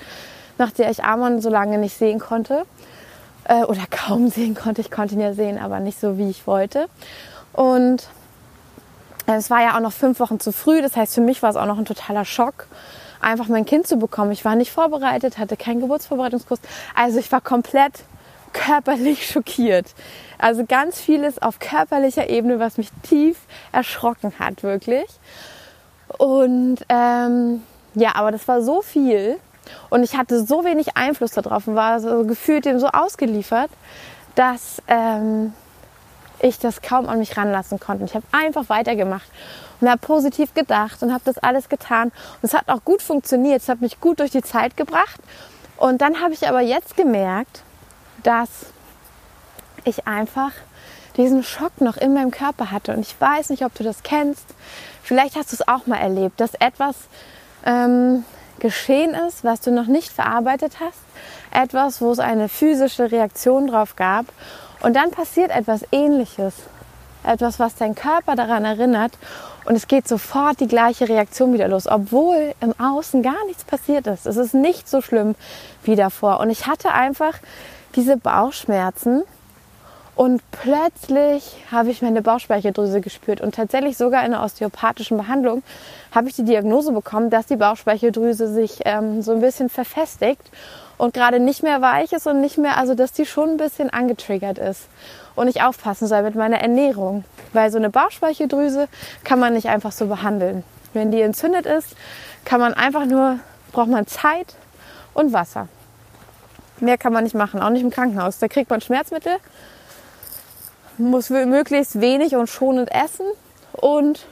nach 0.58 0.70
der 0.70 0.90
ich 0.90 1.02
Amon 1.02 1.40
so 1.40 1.50
lange 1.50 1.78
nicht 1.78 1.96
sehen 1.96 2.20
konnte 2.20 2.64
äh, 3.44 3.64
oder 3.64 3.82
kaum 3.90 4.28
sehen 4.30 4.54
konnte. 4.54 4.80
Ich 4.80 4.90
konnte 4.90 5.14
ihn 5.14 5.20
ja 5.20 5.34
sehen, 5.34 5.58
aber 5.58 5.80
nicht 5.80 5.98
so, 5.98 6.18
wie 6.18 6.30
ich 6.30 6.46
wollte. 6.46 6.88
Und 7.52 8.08
es 9.26 9.50
war 9.50 9.62
ja 9.62 9.76
auch 9.76 9.80
noch 9.80 9.92
fünf 9.92 10.20
Wochen 10.20 10.38
zu 10.38 10.52
früh. 10.52 10.80
Das 10.82 10.96
heißt, 10.96 11.14
für 11.14 11.20
mich 11.20 11.42
war 11.42 11.50
es 11.50 11.56
auch 11.56 11.66
noch 11.66 11.78
ein 11.78 11.86
totaler 11.86 12.24
Schock, 12.24 12.66
einfach 13.20 13.48
mein 13.48 13.64
Kind 13.64 13.86
zu 13.86 13.96
bekommen. 13.96 14.32
Ich 14.32 14.44
war 14.44 14.54
nicht 14.54 14.70
vorbereitet, 14.70 15.38
hatte 15.38 15.56
keinen 15.56 15.80
Geburtsvorbereitungskurs. 15.80 16.60
Also 16.94 17.18
ich 17.18 17.32
war 17.32 17.40
komplett 17.40 18.04
körperlich 18.52 19.26
schockiert. 19.30 19.86
Also 20.44 20.66
ganz 20.66 21.00
vieles 21.00 21.40
auf 21.40 21.58
körperlicher 21.58 22.28
Ebene, 22.28 22.60
was 22.60 22.76
mich 22.76 22.90
tief 23.02 23.38
erschrocken 23.72 24.34
hat, 24.38 24.62
wirklich. 24.62 25.06
Und 26.18 26.84
ähm, 26.90 27.62
ja, 27.94 28.14
aber 28.16 28.30
das 28.30 28.46
war 28.46 28.60
so 28.60 28.82
viel 28.82 29.38
und 29.88 30.02
ich 30.02 30.18
hatte 30.18 30.44
so 30.44 30.62
wenig 30.62 30.98
Einfluss 30.98 31.30
darauf 31.30 31.66
und 31.66 31.76
war 31.76 31.98
so 31.98 32.26
gefühlt 32.26 32.66
dem 32.66 32.78
so 32.78 32.88
ausgeliefert, 32.88 33.70
dass 34.34 34.82
ähm, 34.86 35.54
ich 36.40 36.58
das 36.58 36.82
kaum 36.82 37.08
an 37.08 37.20
mich 37.20 37.38
ranlassen 37.38 37.80
konnte. 37.80 38.04
Ich 38.04 38.14
habe 38.14 38.26
einfach 38.32 38.68
weitergemacht 38.68 39.30
und 39.80 39.88
habe 39.88 40.06
positiv 40.06 40.52
gedacht 40.52 41.02
und 41.02 41.10
habe 41.10 41.24
das 41.24 41.38
alles 41.38 41.70
getan. 41.70 42.08
Und 42.08 42.42
es 42.42 42.52
hat 42.52 42.68
auch 42.68 42.84
gut 42.84 43.00
funktioniert. 43.00 43.62
Es 43.62 43.70
hat 43.70 43.80
mich 43.80 43.98
gut 43.98 44.20
durch 44.20 44.32
die 44.32 44.42
Zeit 44.42 44.76
gebracht. 44.76 45.22
Und 45.78 46.02
dann 46.02 46.20
habe 46.20 46.34
ich 46.34 46.46
aber 46.46 46.60
jetzt 46.60 46.98
gemerkt, 46.98 47.62
dass 48.24 48.73
ich 49.84 50.06
einfach 50.06 50.52
diesen 51.16 51.42
Schock 51.42 51.80
noch 51.80 51.96
in 51.96 52.14
meinem 52.14 52.30
Körper 52.30 52.70
hatte. 52.70 52.92
Und 52.92 53.00
ich 53.00 53.20
weiß 53.20 53.50
nicht, 53.50 53.64
ob 53.64 53.74
du 53.74 53.84
das 53.84 54.02
kennst. 54.02 54.46
Vielleicht 55.02 55.36
hast 55.36 55.52
du 55.52 55.56
es 55.56 55.68
auch 55.68 55.86
mal 55.86 55.98
erlebt, 55.98 56.40
dass 56.40 56.54
etwas 56.54 56.96
ähm, 57.64 58.24
geschehen 58.58 59.14
ist, 59.14 59.44
was 59.44 59.60
du 59.60 59.70
noch 59.70 59.86
nicht 59.86 60.10
verarbeitet 60.10 60.78
hast. 60.80 60.98
Etwas, 61.50 62.00
wo 62.00 62.10
es 62.10 62.18
eine 62.18 62.48
physische 62.48 63.12
Reaktion 63.12 63.68
drauf 63.68 63.96
gab. 63.96 64.26
Und 64.80 64.96
dann 64.96 65.10
passiert 65.10 65.50
etwas 65.50 65.84
Ähnliches. 65.92 66.54
Etwas, 67.22 67.58
was 67.58 67.74
dein 67.76 67.94
Körper 67.94 68.34
daran 68.34 68.64
erinnert. 68.64 69.12
Und 69.64 69.76
es 69.76 69.88
geht 69.88 70.06
sofort 70.06 70.60
die 70.60 70.68
gleiche 70.68 71.08
Reaktion 71.08 71.54
wieder 71.54 71.68
los, 71.68 71.86
obwohl 71.86 72.54
im 72.60 72.74
Außen 72.78 73.22
gar 73.22 73.46
nichts 73.46 73.64
passiert 73.64 74.06
ist. 74.06 74.26
Es 74.26 74.36
ist 74.36 74.52
nicht 74.52 74.88
so 74.88 75.00
schlimm 75.00 75.36
wie 75.84 75.96
davor. 75.96 76.40
Und 76.40 76.50
ich 76.50 76.66
hatte 76.66 76.92
einfach 76.92 77.38
diese 77.94 78.16
Bauchschmerzen 78.16 79.22
und 80.16 80.42
plötzlich 80.52 81.56
habe 81.72 81.90
ich 81.90 82.00
meine 82.00 82.22
Bauchspeicheldrüse 82.22 83.00
gespürt 83.00 83.40
und 83.40 83.54
tatsächlich 83.54 83.96
sogar 83.96 84.24
in 84.24 84.32
einer 84.32 84.44
osteopathischen 84.44 85.16
Behandlung 85.16 85.62
habe 86.14 86.28
ich 86.28 86.36
die 86.36 86.44
Diagnose 86.44 86.92
bekommen, 86.92 87.30
dass 87.30 87.46
die 87.46 87.56
Bauchspeicheldrüse 87.56 88.52
sich 88.52 88.80
ähm, 88.84 89.22
so 89.22 89.32
ein 89.32 89.40
bisschen 89.40 89.68
verfestigt 89.68 90.42
und 90.98 91.14
gerade 91.14 91.40
nicht 91.40 91.64
mehr 91.64 91.82
weich 91.82 92.12
ist 92.12 92.28
und 92.28 92.40
nicht 92.40 92.58
mehr, 92.58 92.78
also 92.78 92.94
dass 92.94 93.12
die 93.12 93.26
schon 93.26 93.50
ein 93.50 93.56
bisschen 93.56 93.90
angetriggert 93.90 94.58
ist 94.58 94.82
und 95.34 95.48
ich 95.48 95.62
aufpassen 95.62 96.06
soll 96.06 96.22
mit 96.22 96.36
meiner 96.36 96.60
Ernährung, 96.60 97.24
weil 97.52 97.72
so 97.72 97.78
eine 97.78 97.90
Bauchspeicheldrüse 97.90 98.88
kann 99.24 99.40
man 99.40 99.54
nicht 99.54 99.68
einfach 99.68 99.90
so 99.90 100.06
behandeln. 100.06 100.62
Wenn 100.92 101.10
die 101.10 101.22
entzündet 101.22 101.66
ist, 101.66 101.96
kann 102.44 102.60
man 102.60 102.74
einfach 102.74 103.04
nur, 103.04 103.40
braucht 103.72 103.88
man 103.88 104.06
Zeit 104.06 104.54
und 105.12 105.32
Wasser. 105.32 105.66
Mehr 106.78 106.98
kann 106.98 107.12
man 107.12 107.24
nicht 107.24 107.34
machen, 107.34 107.60
auch 107.60 107.70
nicht 107.70 107.82
im 107.82 107.90
Krankenhaus. 107.90 108.38
Da 108.38 108.46
kriegt 108.46 108.70
man 108.70 108.80
Schmerzmittel 108.80 109.32
muss 110.98 111.30
möglichst 111.30 112.00
wenig 112.00 112.36
und 112.36 112.48
schonend 112.48 112.90
essen 112.92 113.26
und 113.72 114.26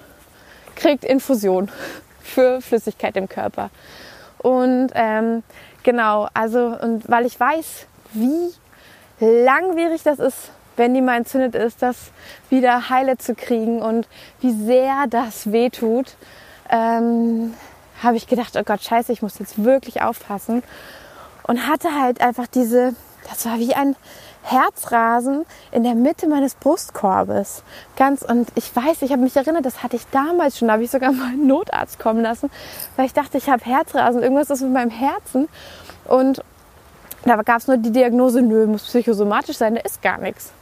kriegt 0.77 1.05
Infusion 1.05 1.71
für 2.23 2.61
Flüssigkeit 2.61 3.17
im 3.17 3.29
Körper. 3.29 3.71
Und 4.39 4.91
ähm, 4.95 5.43
genau, 5.83 6.29
also 6.35 6.77
und 6.81 7.09
weil 7.09 7.27
ich 7.27 7.39
weiß, 7.39 7.87
wie 8.13 8.53
langwierig 9.21 10.03
das 10.03 10.19
ist, 10.19 10.51
wenn 10.77 10.95
die 10.95 11.01
mal 11.01 11.17
entzündet 11.17 11.55
ist, 11.55 11.83
das 11.83 11.97
wieder 12.49 12.89
heile 12.89 13.19
zu 13.19 13.35
kriegen 13.35 13.83
und 13.83 14.09
wie 14.41 14.53
sehr 14.53 15.05
das 15.09 15.53
wehtut, 15.53 16.17
ähm, 16.71 17.55
habe 18.03 18.17
ich 18.17 18.27
gedacht, 18.27 18.57
oh 18.57 18.63
Gott, 18.65 18.83
scheiße, 18.83 19.13
ich 19.13 19.23
muss 19.23 19.39
jetzt 19.39 19.63
wirklich 19.63 20.03
aufpassen. 20.03 20.63
Und 21.45 21.67
hatte 21.67 22.01
halt 22.01 22.21
einfach 22.21 22.47
diese, 22.47 22.95
das 23.29 23.45
war 23.47 23.59
wie 23.59 23.75
ein 23.75 23.97
Herzrasen 24.43 25.47
in 25.71 25.85
der 25.85 25.95
Mitte 25.95 26.29
meines 26.29 26.55
Brustkorbes. 26.55 27.63
Ganz 27.97 28.23
und 28.23 28.49
ich 28.55 28.75
weiß, 28.75 29.03
ich 29.03 29.13
habe 29.13 29.23
mich 29.23 29.37
erinnert, 29.37 29.65
das 29.65 29.83
hatte 29.83 29.97
ich 29.97 30.07
damals 30.11 30.59
schon, 30.59 30.69
da 30.69 30.75
habe 30.75 30.85
ich 30.85 30.91
sogar 30.91 31.13
mal 31.13 31.29
einen 31.29 31.47
Notarzt 31.47 31.99
kommen 31.99 32.23
lassen, 32.23 32.51
weil 32.97 33.07
ich 33.07 33.13
dachte, 33.13 33.39
ich 33.39 33.49
habe 33.49 33.65
Herzrasen, 33.65 34.23
irgendwas 34.23 34.51
ist 34.51 34.63
mit 34.63 34.73
meinem 34.73 34.91
Herzen 34.91 35.49
und 36.07 36.43
da 37.25 37.37
gab 37.37 37.59
es 37.59 37.69
nur 37.69 37.77
die 37.77 37.93
Diagnose, 37.93 38.43
nö, 38.43 38.67
muss 38.67 38.85
psychosomatisch 38.85 39.57
sein, 39.57 39.77
da 39.77 39.81
ist 39.83 40.03
gar 40.03 40.19
nichts. 40.19 40.53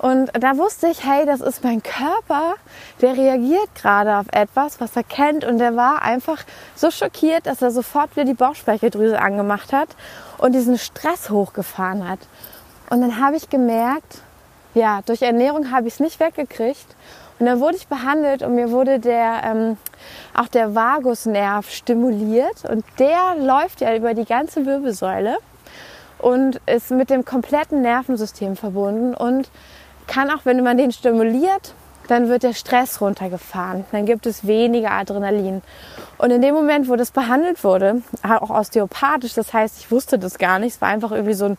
Und 0.00 0.30
da 0.32 0.56
wusste 0.56 0.86
ich, 0.86 1.04
hey, 1.04 1.26
das 1.26 1.42
ist 1.42 1.62
mein 1.62 1.82
Körper, 1.82 2.54
der 3.02 3.18
reagiert 3.18 3.74
gerade 3.74 4.16
auf 4.16 4.24
etwas, 4.32 4.80
was 4.80 4.96
er 4.96 5.04
kennt. 5.04 5.44
Und 5.44 5.58
der 5.58 5.76
war 5.76 6.00
einfach 6.00 6.42
so 6.74 6.90
schockiert, 6.90 7.44
dass 7.44 7.60
er 7.60 7.70
sofort 7.70 8.16
wieder 8.16 8.24
die 8.24 8.32
Bauchspeicheldrüse 8.32 9.20
angemacht 9.20 9.74
hat 9.74 9.90
und 10.38 10.52
diesen 10.52 10.78
Stress 10.78 11.28
hochgefahren 11.28 12.08
hat. 12.08 12.20
Und 12.90 13.00
dann 13.00 13.20
habe 13.20 13.36
ich 13.36 13.48
gemerkt, 13.48 14.18
ja, 14.74 15.00
durch 15.06 15.22
Ernährung 15.22 15.70
habe 15.70 15.88
ich 15.88 15.94
es 15.94 16.00
nicht 16.00 16.20
weggekriegt. 16.20 16.86
Und 17.38 17.46
dann 17.46 17.60
wurde 17.60 17.76
ich 17.76 17.86
behandelt 17.86 18.42
und 18.42 18.54
mir 18.54 18.70
wurde 18.70 18.98
der, 18.98 19.40
ähm, 19.44 19.78
auch 20.34 20.48
der 20.48 20.74
Vagusnerv 20.74 21.70
stimuliert. 21.70 22.64
Und 22.68 22.84
der 22.98 23.36
läuft 23.38 23.80
ja 23.80 23.96
über 23.96 24.12
die 24.12 24.26
ganze 24.26 24.66
Wirbelsäule 24.66 25.38
und 26.18 26.60
ist 26.66 26.90
mit 26.90 27.08
dem 27.08 27.24
kompletten 27.24 27.80
Nervensystem 27.80 28.56
verbunden 28.56 29.14
und 29.14 29.48
kann 30.06 30.30
auch, 30.30 30.40
wenn 30.44 30.62
man 30.62 30.76
den 30.76 30.92
stimuliert, 30.92 31.74
dann 32.08 32.28
wird 32.28 32.42
der 32.42 32.52
Stress 32.52 33.00
runtergefahren. 33.00 33.84
Dann 33.92 34.04
gibt 34.04 34.26
es 34.26 34.46
weniger 34.46 34.90
Adrenalin. 34.90 35.62
Und 36.18 36.30
in 36.32 36.42
dem 36.42 36.54
Moment, 36.54 36.88
wo 36.88 36.96
das 36.96 37.12
behandelt 37.12 37.62
wurde, 37.62 38.02
auch 38.22 38.50
osteopathisch, 38.50 39.34
das 39.34 39.52
heißt, 39.52 39.78
ich 39.78 39.90
wusste 39.90 40.18
das 40.18 40.36
gar 40.36 40.58
nicht, 40.58 40.74
es 40.74 40.80
war 40.80 40.88
einfach 40.88 41.12
irgendwie 41.12 41.34
so 41.34 41.46
ein 41.46 41.56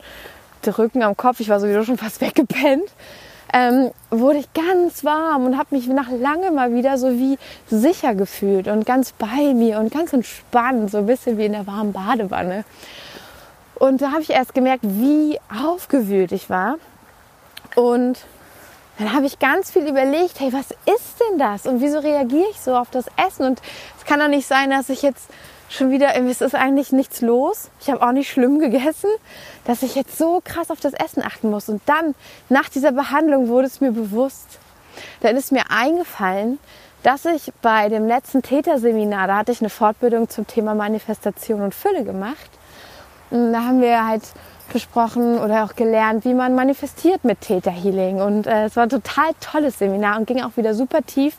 der 0.65 0.77
Rücken 0.77 1.03
am 1.03 1.17
Kopf, 1.17 1.39
ich 1.39 1.49
war 1.49 1.59
sowieso 1.59 1.83
schon 1.83 1.97
fast 1.97 2.21
weggepennt, 2.21 2.89
ähm, 3.53 3.91
wurde 4.09 4.39
ich 4.39 4.53
ganz 4.53 5.03
warm 5.03 5.45
und 5.45 5.57
habe 5.57 5.75
mich 5.75 5.87
nach 5.87 6.09
lange 6.09 6.51
mal 6.51 6.73
wieder 6.73 6.97
so 6.97 7.11
wie 7.11 7.37
sicher 7.67 8.15
gefühlt 8.15 8.67
und 8.67 8.85
ganz 8.85 9.11
bei 9.11 9.53
mir 9.53 9.79
und 9.79 9.91
ganz 9.91 10.13
entspannt, 10.13 10.91
so 10.91 10.99
ein 10.99 11.05
bisschen 11.05 11.37
wie 11.37 11.45
in 11.45 11.51
der 11.51 11.67
warmen 11.67 11.91
Badewanne. 11.91 12.63
Und 13.75 14.01
da 14.01 14.11
habe 14.11 14.21
ich 14.21 14.29
erst 14.29 14.53
gemerkt, 14.53 14.83
wie 14.83 15.39
aufgewühlt 15.49 16.31
ich 16.31 16.49
war. 16.49 16.75
Und 17.75 18.19
dann 18.99 19.13
habe 19.13 19.25
ich 19.25 19.39
ganz 19.39 19.71
viel 19.71 19.87
überlegt, 19.87 20.39
hey, 20.39 20.53
was 20.53 20.69
ist 20.69 21.19
denn 21.19 21.39
das? 21.39 21.65
Und 21.65 21.81
wieso 21.81 21.97
reagiere 21.99 22.47
ich 22.51 22.61
so 22.61 22.75
auf 22.75 22.91
das 22.91 23.05
Essen? 23.17 23.45
Und 23.45 23.61
es 23.97 24.05
kann 24.05 24.19
doch 24.19 24.27
nicht 24.27 24.47
sein, 24.47 24.69
dass 24.69 24.89
ich 24.89 25.01
jetzt 25.01 25.27
schon 25.73 25.91
wieder, 25.91 26.15
es 26.15 26.41
ist 26.41 26.55
eigentlich 26.55 26.91
nichts 26.91 27.21
los. 27.21 27.69
Ich 27.79 27.89
habe 27.89 28.05
auch 28.05 28.11
nicht 28.11 28.29
schlimm 28.29 28.59
gegessen, 28.59 29.09
dass 29.65 29.83
ich 29.83 29.95
jetzt 29.95 30.17
so 30.17 30.41
krass 30.43 30.71
auf 30.71 30.79
das 30.79 30.93
Essen 30.93 31.23
achten 31.23 31.49
muss. 31.49 31.69
Und 31.69 31.81
dann, 31.85 32.15
nach 32.49 32.69
dieser 32.69 32.91
Behandlung, 32.91 33.47
wurde 33.47 33.67
es 33.67 33.81
mir 33.81 33.91
bewusst. 33.91 34.59
Dann 35.21 35.35
ist 35.37 35.51
mir 35.51 35.63
eingefallen, 35.69 36.59
dass 37.03 37.25
ich 37.25 37.51
bei 37.61 37.89
dem 37.89 38.07
letzten 38.07 38.41
Täterseminar, 38.41 39.27
da 39.27 39.37
hatte 39.37 39.51
ich 39.51 39.61
eine 39.61 39.69
Fortbildung 39.69 40.29
zum 40.29 40.45
Thema 40.45 40.75
Manifestation 40.75 41.61
und 41.61 41.73
Fülle 41.73 42.03
gemacht. 42.03 42.49
Und 43.31 43.53
da 43.53 43.63
haben 43.63 43.81
wir 43.81 44.05
halt 44.05 44.23
besprochen 44.71 45.39
oder 45.39 45.63
auch 45.63 45.75
gelernt, 45.75 46.25
wie 46.25 46.33
man 46.33 46.55
manifestiert 46.55 47.23
mit 47.23 47.41
Theta 47.41 47.71
Healing. 47.71 48.21
Und 48.21 48.47
äh, 48.47 48.65
es 48.65 48.75
war 48.75 48.83
ein 48.83 48.89
total 48.89 49.31
tolles 49.39 49.79
Seminar 49.79 50.17
und 50.17 50.27
ging 50.27 50.41
auch 50.41 50.55
wieder 50.55 50.73
super 50.73 51.01
tief, 51.01 51.37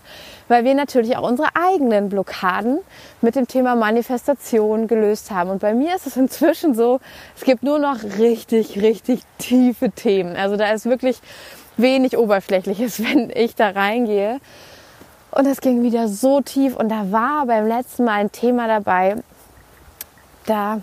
weil 0.53 0.67
wir 0.67 0.75
natürlich 0.75 1.17
auch 1.17 1.27
unsere 1.27 1.49
eigenen 1.55 2.11
Blockaden 2.11 2.79
mit 3.23 3.37
dem 3.37 3.49
Thema 3.49 3.75
Manifestation 3.75 4.87
gelöst 4.87 5.31
haben. 5.31 5.49
Und 5.49 5.61
bei 5.61 5.73
mir 5.73 5.97
ist 5.97 6.07
es 6.07 6.17
inzwischen 6.19 6.75
so, 6.75 7.01
es 7.35 7.43
gibt 7.43 7.63
nur 7.63 7.79
noch 7.79 8.05
richtig, 8.19 8.81
richtig 8.83 9.23
tiefe 9.39 9.91
Themen. 9.91 10.37
Also 10.37 10.57
da 10.57 10.71
ist 10.71 10.85
wirklich 10.85 11.21
wenig 11.79 12.19
Oberflächliches, 12.19 13.03
wenn 13.03 13.31
ich 13.35 13.55
da 13.55 13.71
reingehe. 13.71 14.41
Und 15.31 15.47
es 15.47 15.63
ging 15.63 15.83
wieder 15.83 16.09
so 16.09 16.43
tief 16.43 16.77
und 16.77 16.91
da 16.91 17.11
war 17.11 17.47
beim 17.47 17.67
letzten 17.67 18.05
Mal 18.05 18.21
ein 18.21 18.31
Thema 18.31 18.69
dabei, 18.69 19.17
da 20.45 20.83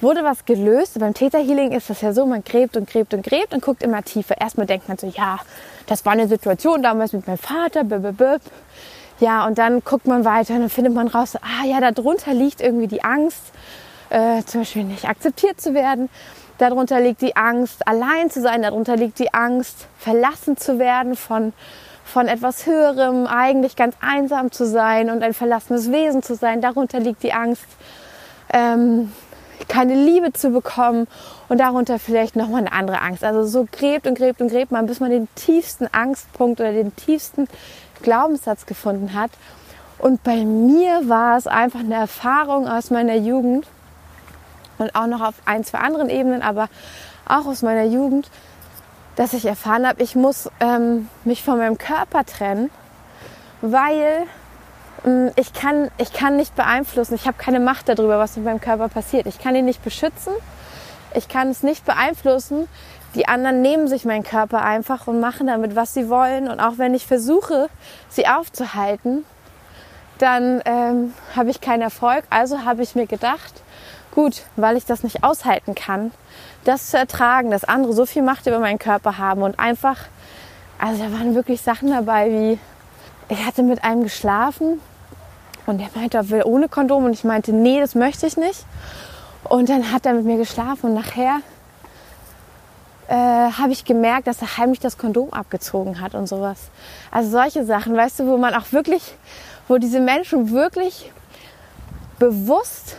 wurde 0.00 0.24
was 0.24 0.44
gelöst. 0.44 0.98
Beim 0.98 1.14
Täterhealing 1.14 1.72
ist 1.72 1.90
das 1.90 2.00
ja 2.00 2.12
so, 2.12 2.26
man 2.26 2.44
gräbt 2.44 2.76
und 2.76 2.88
gräbt 2.88 3.14
und 3.14 3.24
gräbt 3.24 3.54
und 3.54 3.62
guckt 3.62 3.82
immer 3.82 4.02
tiefer. 4.02 4.40
Erstmal 4.40 4.66
denkt 4.66 4.88
man 4.88 4.98
so, 4.98 5.06
ja, 5.06 5.38
das 5.86 6.04
war 6.04 6.12
eine 6.12 6.28
Situation 6.28 6.82
damals 6.82 7.12
mit 7.12 7.26
meinem 7.26 7.38
Vater, 7.38 7.84
blablabla. 7.84 8.38
Ja, 9.20 9.46
und 9.46 9.58
dann 9.58 9.82
guckt 9.84 10.06
man 10.06 10.24
weiter 10.24 10.54
und 10.54 10.60
dann 10.60 10.70
findet 10.70 10.94
man 10.94 11.08
raus, 11.08 11.36
ah 11.36 11.64
ja, 11.64 11.80
darunter 11.92 12.34
liegt 12.34 12.60
irgendwie 12.60 12.88
die 12.88 13.04
Angst, 13.04 13.52
äh, 14.10 14.42
zum 14.44 14.62
Beispiel 14.62 14.84
nicht 14.84 15.08
akzeptiert 15.08 15.60
zu 15.60 15.72
werden. 15.72 16.08
Darunter 16.58 17.00
liegt 17.00 17.20
die 17.20 17.36
Angst, 17.36 17.86
allein 17.86 18.30
zu 18.30 18.40
sein. 18.40 18.62
Darunter 18.62 18.96
liegt 18.96 19.18
die 19.18 19.32
Angst, 19.34 19.86
verlassen 19.98 20.56
zu 20.56 20.78
werden 20.78 21.16
von, 21.16 21.52
von 22.04 22.28
etwas 22.28 22.66
Höherem, 22.66 23.26
eigentlich 23.26 23.76
ganz 23.76 23.96
einsam 24.00 24.52
zu 24.52 24.66
sein 24.66 25.10
und 25.10 25.22
ein 25.22 25.34
verlassenes 25.34 25.90
Wesen 25.90 26.22
zu 26.22 26.34
sein. 26.34 26.60
Darunter 26.60 27.00
liegt 27.00 27.22
die 27.22 27.32
Angst, 27.32 27.66
ähm, 28.52 29.12
keine 29.68 29.94
Liebe 29.94 30.32
zu 30.32 30.50
bekommen 30.50 31.06
und 31.48 31.58
darunter 31.58 31.98
vielleicht 31.98 32.36
nochmal 32.36 32.60
eine 32.60 32.72
andere 32.72 33.00
Angst. 33.00 33.24
Also 33.24 33.44
so 33.44 33.66
gräbt 33.70 34.06
und 34.06 34.16
gräbt 34.16 34.40
und 34.40 34.48
gräbt 34.48 34.72
man, 34.72 34.86
bis 34.86 35.00
man 35.00 35.10
den 35.10 35.28
tiefsten 35.34 35.88
Angstpunkt 35.92 36.60
oder 36.60 36.72
den 36.72 36.94
tiefsten 36.96 37.48
Glaubenssatz 38.02 38.66
gefunden 38.66 39.14
hat. 39.14 39.30
Und 39.98 40.22
bei 40.22 40.44
mir 40.44 41.08
war 41.08 41.36
es 41.36 41.46
einfach 41.46 41.80
eine 41.80 41.94
Erfahrung 41.94 42.68
aus 42.68 42.90
meiner 42.90 43.14
Jugend 43.14 43.66
und 44.78 44.94
auch 44.94 45.06
noch 45.06 45.20
auf 45.20 45.34
ein, 45.44 45.64
zwei 45.64 45.78
anderen 45.78 46.10
Ebenen, 46.10 46.42
aber 46.42 46.68
auch 47.26 47.46
aus 47.46 47.62
meiner 47.62 47.84
Jugend, 47.84 48.30
dass 49.16 49.32
ich 49.32 49.46
erfahren 49.46 49.86
habe, 49.86 50.02
ich 50.02 50.16
muss 50.16 50.50
ähm, 50.60 51.08
mich 51.24 51.42
von 51.42 51.58
meinem 51.58 51.78
Körper 51.78 52.24
trennen, 52.24 52.70
weil 53.60 54.26
ich, 55.36 55.52
kann, 55.52 55.90
ich 55.98 56.12
kann 56.12 56.36
nicht 56.36 56.56
beeinflussen, 56.56 57.14
ich 57.14 57.26
habe 57.26 57.36
keine 57.36 57.60
Macht 57.60 57.88
darüber, 57.88 58.18
was 58.18 58.36
mit 58.36 58.46
meinem 58.46 58.60
Körper 58.60 58.88
passiert. 58.88 59.26
Ich 59.26 59.38
kann 59.38 59.54
ihn 59.54 59.66
nicht 59.66 59.84
beschützen, 59.84 60.32
ich 61.14 61.28
kann 61.28 61.48
es 61.48 61.62
nicht 61.62 61.84
beeinflussen. 61.84 62.68
Die 63.14 63.28
anderen 63.28 63.62
nehmen 63.62 63.86
sich 63.86 64.04
meinen 64.04 64.24
Körper 64.24 64.62
einfach 64.62 65.06
und 65.06 65.20
machen 65.20 65.46
damit, 65.46 65.76
was 65.76 65.94
sie 65.94 66.08
wollen. 66.08 66.48
Und 66.48 66.58
auch 66.58 66.78
wenn 66.78 66.94
ich 66.94 67.06
versuche, 67.06 67.68
sie 68.08 68.26
aufzuhalten, 68.26 69.24
dann 70.18 70.62
ähm, 70.64 71.14
habe 71.36 71.50
ich 71.50 71.60
keinen 71.60 71.82
Erfolg. 71.82 72.24
Also 72.30 72.64
habe 72.64 72.82
ich 72.82 72.96
mir 72.96 73.06
gedacht, 73.06 73.62
gut, 74.14 74.42
weil 74.56 74.76
ich 74.76 74.86
das 74.86 75.02
nicht 75.04 75.22
aushalten 75.22 75.74
kann, 75.74 76.12
das 76.64 76.90
zu 76.90 76.96
ertragen, 76.96 77.50
dass 77.50 77.64
andere 77.64 77.92
so 77.92 78.06
viel 78.06 78.22
Macht 78.22 78.46
über 78.46 78.58
meinen 78.58 78.78
Körper 78.78 79.18
haben 79.18 79.42
und 79.42 79.60
einfach, 79.60 79.98
also 80.78 81.04
da 81.04 81.12
waren 81.12 81.34
wirklich 81.34 81.60
Sachen 81.60 81.90
dabei 81.90 82.30
wie, 82.30 82.58
ich 83.28 83.44
hatte 83.44 83.62
mit 83.62 83.84
einem 83.84 84.02
geschlafen 84.02 84.80
und 85.66 85.78
der 85.78 85.88
meinte, 85.94 86.18
er 86.18 86.30
will 86.30 86.42
ohne 86.44 86.68
Kondom 86.68 87.04
und 87.04 87.12
ich 87.12 87.24
meinte, 87.24 87.52
nee, 87.52 87.80
das 87.80 87.94
möchte 87.94 88.26
ich 88.26 88.36
nicht. 88.36 88.64
Und 89.44 89.68
dann 89.68 89.92
hat 89.92 90.06
er 90.06 90.14
mit 90.14 90.24
mir 90.24 90.36
geschlafen 90.36 90.90
und 90.90 90.94
nachher 90.94 91.40
äh, 93.08 93.14
habe 93.14 93.72
ich 93.72 93.84
gemerkt, 93.84 94.26
dass 94.26 94.40
er 94.40 94.56
heimlich 94.56 94.80
das 94.80 94.96
Kondom 94.98 95.32
abgezogen 95.32 96.00
hat 96.00 96.14
und 96.14 96.26
sowas. 96.26 96.58
Also 97.10 97.30
solche 97.30 97.64
Sachen, 97.64 97.96
weißt 97.96 98.20
du, 98.20 98.26
wo 98.26 98.36
man 98.36 98.54
auch 98.54 98.72
wirklich, 98.72 99.14
wo 99.68 99.78
diese 99.78 100.00
Menschen 100.00 100.50
wirklich 100.50 101.10
bewusst 102.18 102.96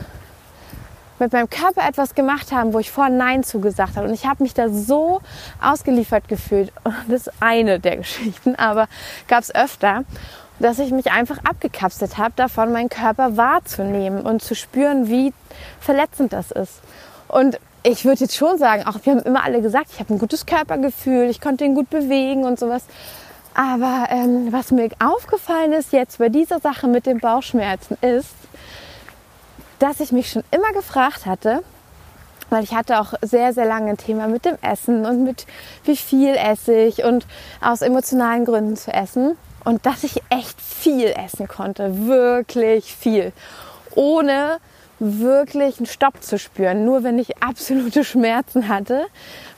mit 1.17 1.32
meinem 1.32 1.49
Körper 1.49 1.88
etwas 1.88 2.13
gemacht 2.13 2.51
haben, 2.51 2.73
wo 2.73 2.80
ich 2.80 2.91
vorher 2.91 3.13
Nein 3.13 3.43
zugesagt 3.43 3.95
habe. 3.95 4.08
Und 4.08 4.13
ich 4.13 4.25
habe 4.25 4.43
mich 4.43 4.54
da 4.54 4.69
so 4.69 5.21
ausgeliefert 5.62 6.28
gefühlt. 6.28 6.71
Und 6.84 6.93
das 7.08 7.28
ist 7.28 7.34
eine 7.39 7.80
der 7.80 7.97
Geschichten, 7.97 8.56
aber 8.56 8.88
gab 9.28 9.41
es 9.41 9.54
öfter, 9.54 10.04
dass 10.59 10.79
ich 10.79 10.91
mich 10.91 11.11
einfach 11.11 11.39
abgekapselt 11.43 12.17
habe, 12.17 12.33
davon 12.35 12.71
meinen 12.71 12.89
Körper 12.89 13.37
wahrzunehmen 13.37 14.21
und 14.21 14.41
zu 14.41 14.55
spüren, 14.55 15.09
wie 15.09 15.33
verletzend 15.79 16.33
das 16.33 16.51
ist. 16.51 16.81
Und 17.27 17.59
ich 17.83 18.05
würde 18.05 18.21
jetzt 18.21 18.35
schon 18.35 18.57
sagen, 18.57 18.85
auch 18.87 18.97
wir 19.03 19.13
haben 19.13 19.21
immer 19.21 19.43
alle 19.43 19.61
gesagt, 19.61 19.91
ich 19.91 19.99
habe 19.99 20.13
ein 20.13 20.19
gutes 20.19 20.45
Körpergefühl, 20.45 21.29
ich 21.29 21.41
konnte 21.41 21.65
ihn 21.65 21.75
gut 21.75 21.89
bewegen 21.89 22.43
und 22.43 22.59
sowas. 22.59 22.83
Aber 23.53 24.07
ähm, 24.09 24.51
was 24.51 24.71
mir 24.71 24.89
aufgefallen 24.99 25.71
ist 25.71 25.93
jetzt 25.93 26.17
bei 26.17 26.29
dieser 26.29 26.59
Sache 26.59 26.87
mit 26.87 27.05
den 27.05 27.19
Bauchschmerzen 27.19 27.97
ist, 28.01 28.33
dass 29.79 29.99
ich 29.99 30.11
mich 30.11 30.29
schon 30.29 30.43
immer 30.51 30.71
gefragt 30.73 31.25
hatte, 31.25 31.63
weil 32.49 32.63
ich 32.63 32.73
hatte 32.73 32.99
auch 32.99 33.13
sehr, 33.21 33.53
sehr 33.53 33.65
lange 33.65 33.91
ein 33.91 33.97
Thema 33.97 34.27
mit 34.27 34.45
dem 34.45 34.57
Essen 34.61 35.05
und 35.05 35.23
mit 35.23 35.45
wie 35.83 35.95
viel 35.95 36.35
esse 36.35 36.73
ich 36.73 37.03
und 37.03 37.25
aus 37.61 37.81
emotionalen 37.81 38.45
Gründen 38.45 38.75
zu 38.75 38.91
essen. 38.91 39.37
Und 39.65 39.86
dass 39.86 40.04
ich 40.04 40.21
echt 40.30 40.62
viel 40.62 41.08
essen 41.08 41.47
konnte, 41.47 42.08
wirklich 42.08 42.95
viel, 42.95 43.34
ohne 43.95 44.60
wirklich 44.99 45.78
einen 45.78 45.88
Stopp 45.88 46.23
zu 46.23 46.39
spüren. 46.39 46.86
Nur 46.86 47.04
wenn 47.04 47.19
ich 47.19 47.43
absolute 47.43 48.04
Schmerzen 48.04 48.69
hatte, 48.69 49.06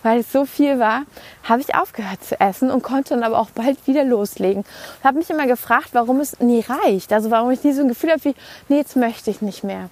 weil 0.02 0.22
es 0.22 0.32
so 0.32 0.46
viel 0.46 0.80
war, 0.80 1.04
habe 1.44 1.62
ich 1.62 1.76
aufgehört 1.76 2.24
zu 2.24 2.40
essen 2.40 2.72
und 2.72 2.82
konnte 2.82 3.14
dann 3.14 3.24
aber 3.24 3.38
auch 3.38 3.50
bald 3.52 3.86
wieder 3.86 4.04
loslegen. 4.04 4.64
Ich 5.00 5.06
habe 5.06 5.18
mich 5.18 5.30
immer 5.30 5.46
gefragt, 5.46 5.90
warum 5.92 6.20
es 6.20 6.40
nie 6.40 6.64
reicht. 6.68 7.14
Also 7.14 7.30
warum 7.30 7.52
ich 7.52 7.64
nie 7.64 7.74
so 7.74 7.82
ein 7.82 7.88
Gefühl 7.88 8.12
habe 8.12 8.24
wie, 8.24 8.36
nee, 8.70 8.78
jetzt 8.78 8.96
möchte 8.96 9.30
ich 9.30 9.42
nicht 9.42 9.64
mehr. 9.64 9.90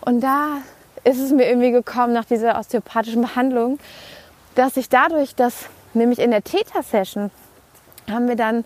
Und 0.00 0.20
da 0.20 0.58
ist 1.04 1.20
es 1.20 1.30
mir 1.30 1.48
irgendwie 1.48 1.70
gekommen 1.70 2.12
nach 2.12 2.24
dieser 2.24 2.58
osteopathischen 2.58 3.22
Behandlung, 3.22 3.78
dass 4.54 4.76
ich 4.76 4.88
dadurch, 4.88 5.34
dass 5.34 5.66
nämlich 5.94 6.18
in 6.18 6.30
der 6.30 6.42
Theta-Session 6.42 7.30
haben 8.10 8.28
wir 8.28 8.36
dann 8.36 8.64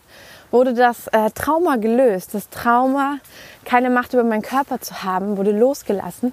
wurde 0.56 0.72
das 0.72 1.06
äh, 1.08 1.30
Trauma 1.32 1.76
gelöst. 1.76 2.32
Das 2.32 2.48
Trauma, 2.48 3.18
keine 3.64 3.90
Macht 3.90 4.14
über 4.14 4.24
meinen 4.24 4.42
Körper 4.42 4.80
zu 4.80 5.02
haben, 5.02 5.36
wurde 5.36 5.50
losgelassen. 5.50 6.32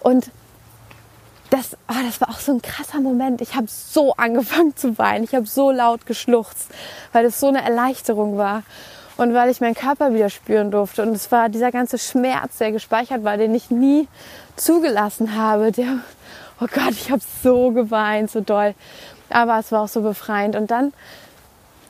Und 0.00 0.30
das, 1.50 1.76
oh, 1.88 1.94
das 2.04 2.20
war 2.20 2.30
auch 2.30 2.38
so 2.38 2.52
ein 2.52 2.62
krasser 2.62 3.00
Moment. 3.00 3.40
Ich 3.40 3.56
habe 3.56 3.66
so 3.68 4.14
angefangen 4.14 4.76
zu 4.76 4.98
weinen. 4.98 5.24
Ich 5.24 5.34
habe 5.34 5.46
so 5.46 5.72
laut 5.72 6.06
geschluchzt, 6.06 6.70
weil 7.12 7.24
es 7.24 7.40
so 7.40 7.48
eine 7.48 7.62
Erleichterung 7.62 8.38
war 8.38 8.62
und 9.16 9.34
weil 9.34 9.50
ich 9.50 9.60
meinen 9.60 9.74
Körper 9.74 10.14
wieder 10.14 10.30
spüren 10.30 10.70
durfte. 10.70 11.02
Und 11.02 11.10
es 11.10 11.32
war 11.32 11.48
dieser 11.48 11.72
ganze 11.72 11.98
Schmerz, 11.98 12.58
der 12.58 12.70
gespeichert 12.70 13.24
war, 13.24 13.36
den 13.36 13.52
ich 13.54 13.70
nie 13.70 14.06
zugelassen 14.54 15.36
habe. 15.36 15.72
Der, 15.72 15.98
oh 16.60 16.66
Gott, 16.72 16.92
ich 16.92 17.10
habe 17.10 17.22
so 17.42 17.72
geweint, 17.72 18.30
so 18.30 18.40
doll. 18.40 18.74
Aber 19.28 19.58
es 19.58 19.72
war 19.72 19.82
auch 19.82 19.88
so 19.88 20.02
befreiend. 20.02 20.54
Und 20.54 20.70
dann 20.70 20.92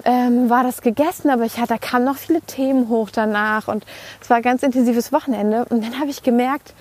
ähm, 0.07 0.49
war 0.49 0.63
das 0.63 0.81
gegessen, 0.81 1.31
aber 1.31 1.45
ich 1.45 1.59
hatte, 1.59 1.75
da 1.75 1.79
kamen 1.79 2.05
noch 2.05 2.17
viele 2.17 2.41
Themen 2.41 2.89
hoch 2.89 3.11
danach 3.11 3.69
und 3.69 3.85
es 4.23 4.31
war 4.31 4.39
ein 4.39 4.43
ganz 4.43 4.63
intensives 4.63 5.13
Wochenende. 5.13 5.67
Und 5.69 5.85
dann 5.85 6.01
habe 6.01 6.09
ich 6.09 6.23
gemerkt, 6.23 6.73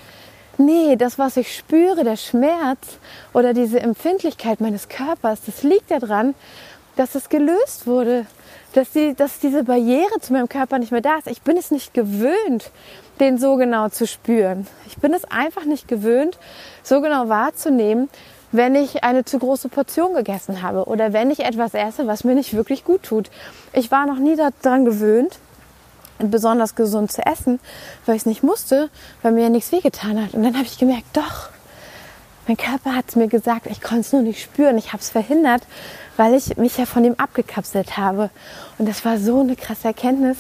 nee, 0.57 0.95
das, 0.95 1.19
was 1.19 1.35
ich 1.35 1.53
spüre, 1.53 2.03
der 2.03 2.15
Schmerz 2.15 2.97
oder 3.33 3.53
diese 3.53 3.79
Empfindlichkeit 3.79 4.61
meines 4.61 4.87
Körpers, 4.87 5.41
das 5.45 5.63
liegt 5.63 5.91
daran, 5.91 6.35
dass 6.95 7.15
es 7.15 7.27
gelöst 7.27 7.87
wurde 7.87 8.25
dass, 8.75 8.91
die, 8.91 9.15
dass 9.15 9.39
diese 9.39 9.63
Barriere 9.63 10.19
zu 10.19 10.33
meinem 10.33 10.49
Körper 10.49 10.79
nicht 10.79 10.91
mehr 10.91 11.01
da 11.01 11.17
ist. 11.17 11.27
Ich 11.27 11.41
bin 11.41 11.55
es 11.55 11.71
nicht 11.71 11.93
gewöhnt, 11.93 12.71
den 13.19 13.37
so 13.37 13.55
genau 13.55 13.87
zu 13.87 14.05
spüren. 14.05 14.67
Ich 14.85 14.97
bin 14.97 15.13
es 15.13 15.23
einfach 15.25 15.63
nicht 15.63 15.87
gewöhnt, 15.87 16.37
so 16.83 16.99
genau 16.99 17.29
wahrzunehmen, 17.29 18.09
wenn 18.55 18.75
ich 18.75 19.03
eine 19.03 19.25
zu 19.25 19.39
große 19.39 19.69
Portion 19.69 20.13
gegessen 20.13 20.61
habe 20.61 20.85
oder 20.85 21.13
wenn 21.13 21.31
ich 21.31 21.41
etwas 21.41 21.73
esse, 21.73 22.07
was 22.07 22.23
mir 22.23 22.35
nicht 22.35 22.53
wirklich 22.53 22.83
gut 22.83 23.03
tut. 23.03 23.29
Ich 23.73 23.91
war 23.91 24.05
noch 24.05 24.17
nie 24.17 24.35
daran 24.35 24.85
gewöhnt, 24.85 25.39
besonders 26.19 26.75
gesund 26.75 27.11
zu 27.11 27.25
essen, 27.25 27.59
weil 28.05 28.15
ich 28.15 28.21
es 28.21 28.25
nicht 28.25 28.43
musste, 28.43 28.89
weil 29.21 29.33
mir 29.33 29.43
ja 29.43 29.49
nichts 29.49 29.71
wehgetan 29.71 30.23
hat. 30.23 30.33
Und 30.33 30.43
dann 30.43 30.55
habe 30.55 30.65
ich 30.65 30.77
gemerkt, 30.77 31.05
doch, 31.13 31.49
mein 32.47 32.57
Körper 32.57 32.95
hat 32.95 33.05
es 33.09 33.15
mir 33.15 33.27
gesagt, 33.27 33.65
ich 33.65 33.81
konnte 33.81 34.01
es 34.01 34.13
nur 34.13 34.21
nicht 34.21 34.41
spüren. 34.41 34.77
Ich 34.77 34.93
habe 34.93 35.01
es 35.01 35.09
verhindert, 35.09 35.63
weil 36.15 36.35
ich 36.35 36.57
mich 36.57 36.77
ja 36.77 36.85
von 36.85 37.03
ihm 37.03 37.15
abgekapselt 37.17 37.97
habe. 37.97 38.29
Und 38.77 38.87
das 38.87 39.03
war 39.03 39.17
so 39.17 39.41
eine 39.41 39.55
krasse 39.55 39.87
Erkenntnis, 39.87 40.37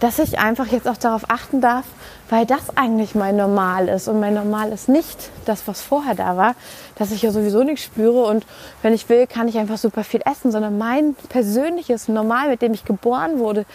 dass 0.00 0.18
ich 0.18 0.38
einfach 0.38 0.66
jetzt 0.66 0.88
auch 0.88 0.96
darauf 0.96 1.28
achten 1.28 1.60
darf, 1.60 1.84
weil 2.32 2.46
das 2.46 2.78
eigentlich 2.78 3.14
mein 3.14 3.36
Normal 3.36 3.90
ist. 3.90 4.08
Und 4.08 4.18
mein 4.18 4.32
Normal 4.32 4.72
ist 4.72 4.88
nicht 4.88 5.28
das, 5.44 5.68
was 5.68 5.82
vorher 5.82 6.14
da 6.14 6.38
war, 6.38 6.54
dass 6.94 7.12
ich 7.12 7.20
ja 7.20 7.30
sowieso 7.30 7.62
nichts 7.62 7.84
spüre. 7.84 8.24
Und 8.24 8.46
wenn 8.80 8.94
ich 8.94 9.10
will, 9.10 9.26
kann 9.26 9.48
ich 9.48 9.58
einfach 9.58 9.76
super 9.76 10.02
viel 10.02 10.22
essen, 10.24 10.50
sondern 10.50 10.78
mein 10.78 11.14
persönliches 11.28 12.08
Normal, 12.08 12.48
mit 12.48 12.62
dem 12.62 12.72
ich 12.72 12.86
geboren 12.86 13.38
wurde, 13.38 13.66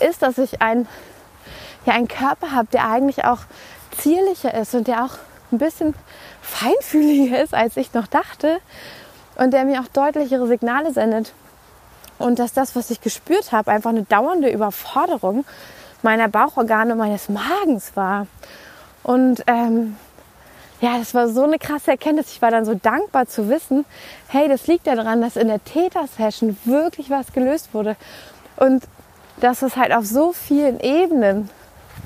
ist, 0.00 0.22
dass 0.22 0.38
ich 0.38 0.62
ein, 0.62 0.88
ja, 1.84 1.92
einen 1.92 2.08
Körper 2.08 2.52
habe, 2.52 2.68
der 2.72 2.88
eigentlich 2.88 3.26
auch 3.26 3.40
zierlicher 3.98 4.54
ist 4.54 4.74
und 4.74 4.88
der 4.88 5.04
auch 5.04 5.18
ein 5.52 5.58
bisschen 5.58 5.92
feinfühliger 6.40 7.42
ist, 7.42 7.52
als 7.52 7.76
ich 7.76 7.92
noch 7.92 8.06
dachte 8.06 8.60
und 9.36 9.52
der 9.52 9.66
mir 9.66 9.78
auch 9.78 9.88
deutlichere 9.88 10.46
Signale 10.46 10.94
sendet. 10.94 11.34
Und 12.18 12.38
dass 12.38 12.54
das, 12.54 12.74
was 12.74 12.90
ich 12.90 13.02
gespürt 13.02 13.52
habe, 13.52 13.70
einfach 13.70 13.90
eine 13.90 14.04
dauernde 14.04 14.48
Überforderung 14.48 15.44
meiner 16.02 16.28
Bauchorgane 16.28 16.94
meines 16.94 17.28
Magens 17.28 17.96
war. 17.96 18.26
Und 19.02 19.42
ähm, 19.46 19.96
ja, 20.80 20.98
das 20.98 21.14
war 21.14 21.28
so 21.28 21.44
eine 21.44 21.58
krasse 21.58 21.90
Erkenntnis. 21.90 22.32
Ich 22.32 22.42
war 22.42 22.50
dann 22.50 22.64
so 22.64 22.74
dankbar 22.74 23.26
zu 23.26 23.48
wissen, 23.48 23.84
hey, 24.28 24.48
das 24.48 24.66
liegt 24.66 24.86
daran, 24.86 25.20
dass 25.20 25.36
in 25.36 25.48
der 25.48 25.62
Täter-Session 25.62 26.56
wirklich 26.64 27.10
was 27.10 27.32
gelöst 27.32 27.74
wurde. 27.74 27.96
Und 28.56 28.84
dass 29.40 29.62
es 29.62 29.76
halt 29.76 29.92
auf 29.92 30.06
so 30.06 30.32
vielen 30.32 30.80
Ebenen 30.80 31.50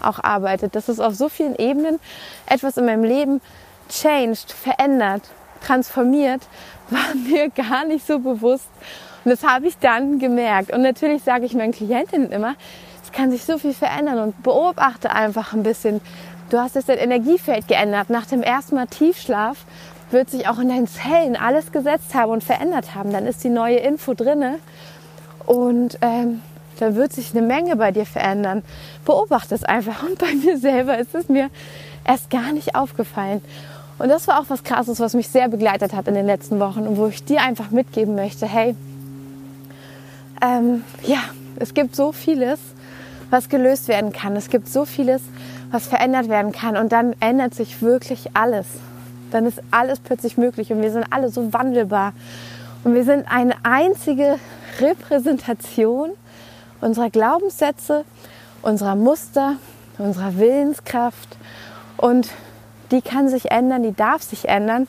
auch 0.00 0.22
arbeitet, 0.22 0.74
dass 0.74 0.88
es 0.88 1.00
auf 1.00 1.14
so 1.14 1.28
vielen 1.28 1.56
Ebenen 1.56 2.00
etwas 2.46 2.76
in 2.76 2.86
meinem 2.86 3.04
Leben 3.04 3.40
changed, 3.88 4.50
verändert, 4.52 5.22
transformiert, 5.64 6.42
war 6.90 7.14
mir 7.14 7.50
gar 7.50 7.84
nicht 7.84 8.06
so 8.06 8.18
bewusst. 8.18 8.68
Und 9.24 9.30
das 9.30 9.42
habe 9.42 9.66
ich 9.66 9.78
dann 9.78 10.18
gemerkt. 10.18 10.72
Und 10.72 10.82
natürlich 10.82 11.22
sage 11.22 11.46
ich 11.46 11.54
meinen 11.54 11.72
Klientinnen 11.72 12.30
immer, 12.30 12.56
kann 13.14 13.30
sich 13.30 13.44
so 13.44 13.58
viel 13.58 13.74
verändern 13.74 14.18
und 14.18 14.42
beobachte 14.42 15.10
einfach 15.10 15.52
ein 15.52 15.62
bisschen. 15.62 16.00
Du 16.50 16.58
hast 16.58 16.74
jetzt 16.74 16.88
dein 16.88 16.98
Energiefeld 16.98 17.68
geändert. 17.68 18.10
Nach 18.10 18.26
dem 18.26 18.42
ersten 18.42 18.74
Mal 18.74 18.86
Tiefschlaf 18.86 19.64
wird 20.10 20.30
sich 20.30 20.48
auch 20.48 20.58
in 20.58 20.68
deinen 20.68 20.86
Zellen 20.86 21.36
alles 21.36 21.72
gesetzt 21.72 22.14
haben 22.14 22.30
und 22.30 22.44
verändert 22.44 22.94
haben. 22.94 23.12
Dann 23.12 23.26
ist 23.26 23.42
die 23.42 23.48
neue 23.48 23.78
Info 23.78 24.14
drinne 24.14 24.58
und 25.46 25.98
ähm, 26.00 26.42
da 26.78 26.94
wird 26.94 27.12
sich 27.12 27.32
eine 27.32 27.46
Menge 27.46 27.76
bei 27.76 27.92
dir 27.92 28.06
verändern. 28.06 28.62
Beobachte 29.04 29.54
es 29.54 29.64
einfach. 29.64 30.02
Und 30.02 30.18
bei 30.18 30.34
mir 30.34 30.58
selber 30.58 30.98
ist 30.98 31.14
es 31.14 31.28
mir 31.28 31.50
erst 32.04 32.30
gar 32.30 32.52
nicht 32.52 32.74
aufgefallen. 32.74 33.42
Und 33.98 34.08
das 34.08 34.26
war 34.26 34.40
auch 34.40 34.46
was 34.48 34.64
Krasses, 34.64 34.98
was 34.98 35.14
mich 35.14 35.28
sehr 35.28 35.48
begleitet 35.48 35.92
hat 35.92 36.08
in 36.08 36.14
den 36.14 36.26
letzten 36.26 36.58
Wochen 36.58 36.86
und 36.86 36.96
wo 36.96 37.06
ich 37.06 37.24
dir 37.24 37.42
einfach 37.42 37.70
mitgeben 37.70 38.16
möchte, 38.16 38.46
hey, 38.46 38.74
ähm, 40.42 40.82
ja, 41.04 41.20
es 41.56 41.74
gibt 41.74 41.94
so 41.94 42.10
vieles, 42.10 42.58
was 43.34 43.48
gelöst 43.48 43.88
werden 43.88 44.12
kann. 44.12 44.36
Es 44.36 44.48
gibt 44.48 44.68
so 44.68 44.84
vieles, 44.84 45.20
was 45.72 45.88
verändert 45.88 46.28
werden 46.28 46.52
kann. 46.52 46.76
Und 46.76 46.92
dann 46.92 47.16
ändert 47.18 47.52
sich 47.52 47.82
wirklich 47.82 48.30
alles. 48.34 48.66
Dann 49.32 49.44
ist 49.44 49.60
alles 49.72 49.98
plötzlich 49.98 50.38
möglich 50.38 50.72
und 50.72 50.80
wir 50.80 50.92
sind 50.92 51.06
alle 51.10 51.28
so 51.28 51.52
wandelbar. 51.52 52.12
Und 52.84 52.94
wir 52.94 53.02
sind 53.02 53.26
eine 53.28 53.54
einzige 53.64 54.38
Repräsentation 54.80 56.10
unserer 56.80 57.10
Glaubenssätze, 57.10 58.04
unserer 58.62 58.94
Muster, 58.94 59.56
unserer 59.98 60.38
Willenskraft. 60.38 61.36
Und 61.96 62.28
die 62.92 63.02
kann 63.02 63.28
sich 63.28 63.50
ändern, 63.50 63.82
die 63.82 63.94
darf 63.94 64.22
sich 64.22 64.48
ändern. 64.48 64.86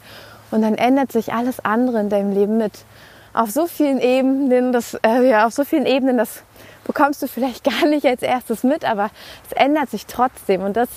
Und 0.51 0.61
dann 0.61 0.75
ändert 0.75 1.11
sich 1.11 1.33
alles 1.33 1.65
andere 1.65 1.99
in 1.99 2.09
deinem 2.09 2.31
Leben 2.31 2.57
mit. 2.57 2.85
Auf 3.33 3.49
so 3.49 3.65
vielen 3.65 3.99
Ebenen, 3.99 4.71
das, 4.71 4.93
äh, 5.03 5.27
ja, 5.27 5.47
auf 5.47 5.53
so 5.53 5.63
vielen 5.63 5.87
Ebenen, 5.87 6.17
das 6.17 6.43
bekommst 6.85 7.21
du 7.21 7.27
vielleicht 7.27 7.63
gar 7.81 7.87
nicht 7.87 8.05
als 8.05 8.21
erstes 8.21 8.63
mit, 8.63 8.85
aber 8.85 9.09
es 9.49 9.51
ändert 9.57 9.89
sich 9.89 10.05
trotzdem. 10.05 10.61
Und 10.61 10.77
das 10.77 10.89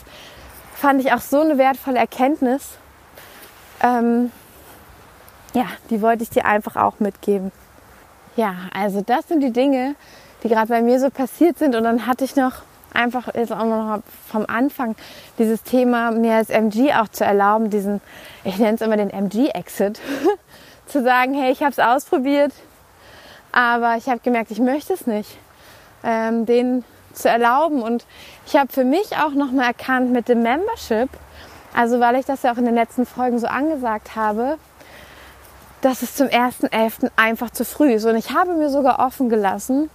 fand 0.75 1.01
ich 1.01 1.13
auch 1.13 1.21
so 1.21 1.41
eine 1.41 1.59
wertvolle 1.59 1.99
Erkenntnis. 1.99 2.79
Ähm, 3.83 4.31
ja, 5.55 5.67
die 5.91 6.01
wollte 6.01 6.23
ich 6.23 6.31
dir 6.31 6.45
einfach 6.45 6.77
auch 6.77 7.01
mitgeben. 7.01 7.51
Ja, 8.37 8.55
also 8.73 9.01
das 9.01 9.27
sind 9.27 9.41
die 9.41 9.53
Dinge, 9.53 9.97
die 10.43 10.49
gerade 10.49 10.69
bei 10.69 10.83
mir 10.83 11.01
so 11.01 11.11
passiert 11.11 11.59
sind. 11.59 11.75
Und 11.75 11.83
dann 11.83 12.07
hatte 12.07 12.25
ich 12.25 12.37
noch 12.37 12.63
einfach 12.95 13.35
jetzt 13.35 13.53
auch 13.53 13.65
noch 13.65 14.03
vom 14.29 14.47
Anfang 14.47 14.95
dieses 15.39 15.63
Thema, 15.63 16.11
mir 16.11 16.35
als 16.35 16.51
MG 16.51 16.95
auch 16.95 17.09
zu 17.09 17.25
erlauben, 17.25 17.71
diesen, 17.71 18.01
ich 18.45 18.59
nenne 18.59 18.75
es 18.75 18.81
immer 18.81 18.97
den 18.97 19.11
MG-Exit, 19.11 20.01
zu 20.87 21.03
sagen, 21.03 21.35
hey, 21.35 21.53
ich 21.53 21.63
habe 21.63 21.73
es 21.73 21.79
ausprobiert, 21.79 22.53
aber 23.53 23.97
ich 23.97 24.09
habe 24.09 24.21
gemerkt, 24.21 24.51
ich 24.51 24.61
möchte 24.61 24.95
es 24.95 25.07
nicht, 25.07 25.37
ähm, 26.05 26.47
den 26.47 26.85
zu 27.13 27.29
erlauben. 27.29 27.83
Und 27.83 28.05
ich 28.47 28.57
habe 28.57 28.73
für 28.73 28.85
mich 28.85 29.17
auch 29.17 29.33
nochmal 29.33 29.67
erkannt 29.67 30.13
mit 30.13 30.29
dem 30.29 30.43
Membership, 30.43 31.09
also 31.75 32.01
weil 32.01 32.17
ich 32.17 32.27
das 32.27 32.43
ja 32.43 32.53
auch 32.53 32.59
in 32.59 32.65
den 32.65 32.75
letzten 32.75 33.07
Folgen 33.07 33.39
so 33.39 33.47
angesagt 33.47 34.17
habe, 34.17 34.57
dass 35.81 36.03
es 36.03 36.15
zum 36.15 36.29
1.11. 36.29 37.11
einfach 37.17 37.51
zu 37.51 37.65
früh 37.65 37.93
ist. 37.93 38.05
Und 38.05 38.17
ich 38.17 38.35
habe 38.35 38.55
mir 38.55 38.71
sogar 38.71 38.99
offen 38.99 39.29
gelassen, 39.29 39.91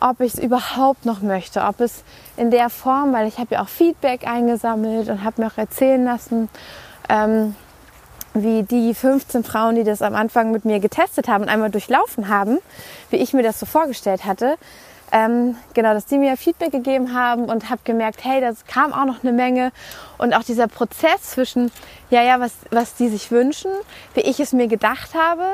ob 0.00 0.20
ich 0.20 0.34
es 0.34 0.40
überhaupt 0.40 1.06
noch 1.06 1.22
möchte, 1.22 1.62
ob 1.62 1.80
es 1.80 2.04
in 2.36 2.50
der 2.50 2.68
Form, 2.68 3.12
weil 3.12 3.26
ich 3.26 3.38
habe 3.38 3.54
ja 3.54 3.62
auch 3.62 3.68
Feedback 3.68 4.26
eingesammelt 4.26 5.08
und 5.08 5.24
habe 5.24 5.40
mir 5.40 5.48
auch 5.48 5.58
erzählen 5.58 6.04
lassen, 6.04 6.48
ähm, 7.08 7.54
wie 8.34 8.64
die 8.64 8.94
15 8.94 9.44
Frauen, 9.44 9.76
die 9.76 9.84
das 9.84 10.02
am 10.02 10.14
Anfang 10.14 10.50
mit 10.50 10.64
mir 10.64 10.80
getestet 10.80 11.28
haben 11.28 11.44
und 11.44 11.48
einmal 11.48 11.70
durchlaufen 11.70 12.28
haben, 12.28 12.58
wie 13.10 13.16
ich 13.16 13.32
mir 13.32 13.44
das 13.44 13.60
so 13.60 13.66
vorgestellt 13.66 14.24
hatte, 14.24 14.56
ähm, 15.14 15.54
genau, 15.74 15.94
dass 15.94 16.06
die 16.06 16.18
mir 16.18 16.36
Feedback 16.36 16.72
gegeben 16.72 17.14
haben 17.14 17.44
und 17.44 17.70
habe 17.70 17.80
gemerkt, 17.84 18.24
hey, 18.24 18.40
das 18.40 18.66
kam 18.66 18.92
auch 18.92 19.04
noch 19.04 19.22
eine 19.22 19.32
Menge 19.32 19.70
und 20.18 20.34
auch 20.34 20.42
dieser 20.42 20.66
Prozess 20.66 21.22
zwischen, 21.22 21.70
ja, 22.10 22.20
ja, 22.24 22.40
was, 22.40 22.52
was 22.72 22.96
die 22.96 23.08
sich 23.08 23.30
wünschen, 23.30 23.70
wie 24.14 24.22
ich 24.22 24.40
es 24.40 24.52
mir 24.52 24.66
gedacht 24.66 25.14
habe, 25.14 25.44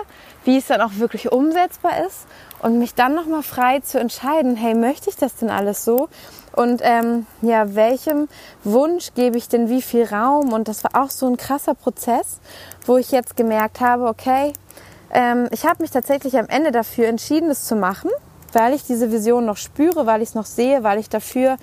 wie 0.47 0.57
es 0.57 0.69
dann 0.69 0.81
auch 0.81 0.93
wirklich 0.95 1.31
umsetzbar 1.31 2.07
ist 2.07 2.27
und 2.63 2.79
mich 2.79 2.95
dann 2.95 3.15
nochmal 3.15 3.43
frei 3.43 3.81
zu 3.81 4.01
entscheiden, 4.01 4.57
hey, 4.57 4.75
möchte 4.75 5.11
ich 5.11 5.17
das 5.17 5.37
denn 5.37 5.51
alles 5.51 5.85
so? 5.85 6.09
Und 6.53 6.81
ähm, 6.83 7.27
ja, 7.43 7.75
welchem 7.75 8.29
Wunsch 8.65 9.13
gebe 9.15 9.37
ich 9.37 9.51
denn 9.51 9.69
wie 9.69 9.83
viel 9.83 10.05
Raum? 10.05 10.55
Und 10.55 10.69
das 10.69 10.85
war 10.85 11.05
auch 11.05 11.11
so 11.11 11.27
ein 11.27 11.37
krasser 11.37 11.75
Prozess, 11.75 12.41
wo 12.87 12.97
ich 12.97 13.11
jetzt 13.11 13.37
gemerkt 13.37 13.81
habe, 13.81 14.07
okay, 14.07 14.55
ähm, 15.13 15.49
ich 15.51 15.67
habe 15.67 15.83
mich 15.83 15.91
tatsächlich 15.91 16.39
am 16.39 16.47
Ende 16.47 16.73
dafür 16.73 17.09
entschieden, 17.09 17.51
das 17.51 17.67
zu 17.67 17.77
machen, 17.77 18.11
weil 18.55 18.75
ich 18.75 18.85
diese 18.85 19.13
Vision 19.13 19.47
noch 19.47 19.57
spüre, 19.57 20.07
weil 20.07 20.23
ich 20.23 20.31
es 20.31 20.35
noch 20.35 20.47
sehe, 20.47 20.83
weil 20.83 20.99
ich 20.99 21.09
dafür, 21.09 21.57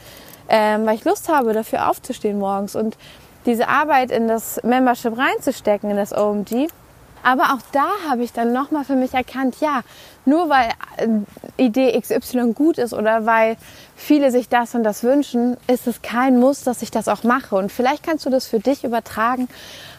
ähm, 0.50 0.86
weil 0.86 0.96
ich 0.96 1.06
Lust 1.06 1.30
habe, 1.30 1.54
dafür 1.54 1.90
aufzustehen 1.90 2.40
morgens 2.40 2.76
und 2.76 2.98
diese 3.46 3.68
Arbeit 3.68 4.12
in 4.12 4.28
das 4.28 4.62
Membership 4.64 5.18
reinzustecken, 5.18 5.90
in 5.90 5.98
das 5.98 6.16
OMG. 6.16 6.68
Aber 7.24 7.44
auch 7.54 7.62
da 7.72 7.88
habe 8.10 8.24
ich 8.24 8.32
dann 8.32 8.54
nochmal 8.54 8.86
für 8.86 8.96
mich 8.96 9.14
erkannt, 9.14 9.56
ja, 9.60 9.82
nur 10.26 10.50
weil 10.50 10.70
äh, 10.98 11.08
Idee 11.62 12.00
XY 12.00 12.54
gut 12.54 12.78
ist 12.78 12.94
oder 12.94 13.26
weil 13.26 13.58
viele 13.96 14.32
sich 14.32 14.50
das 14.50 14.76
und 14.76 14.84
das 14.84 15.04
wünschen, 15.04 15.58
ist 15.68 15.88
es 15.88 16.02
kein 16.02 16.40
Muss, 16.40 16.64
dass 16.64 16.82
ich 16.82 16.92
das 16.92 17.08
auch 17.08 17.24
mache. 17.24 17.56
Und 17.56 17.72
vielleicht 17.72 18.04
kannst 18.04 18.26
du 18.26 18.30
das 18.30 18.48
für 18.48 18.60
dich 18.60 18.84
übertragen 18.84 19.50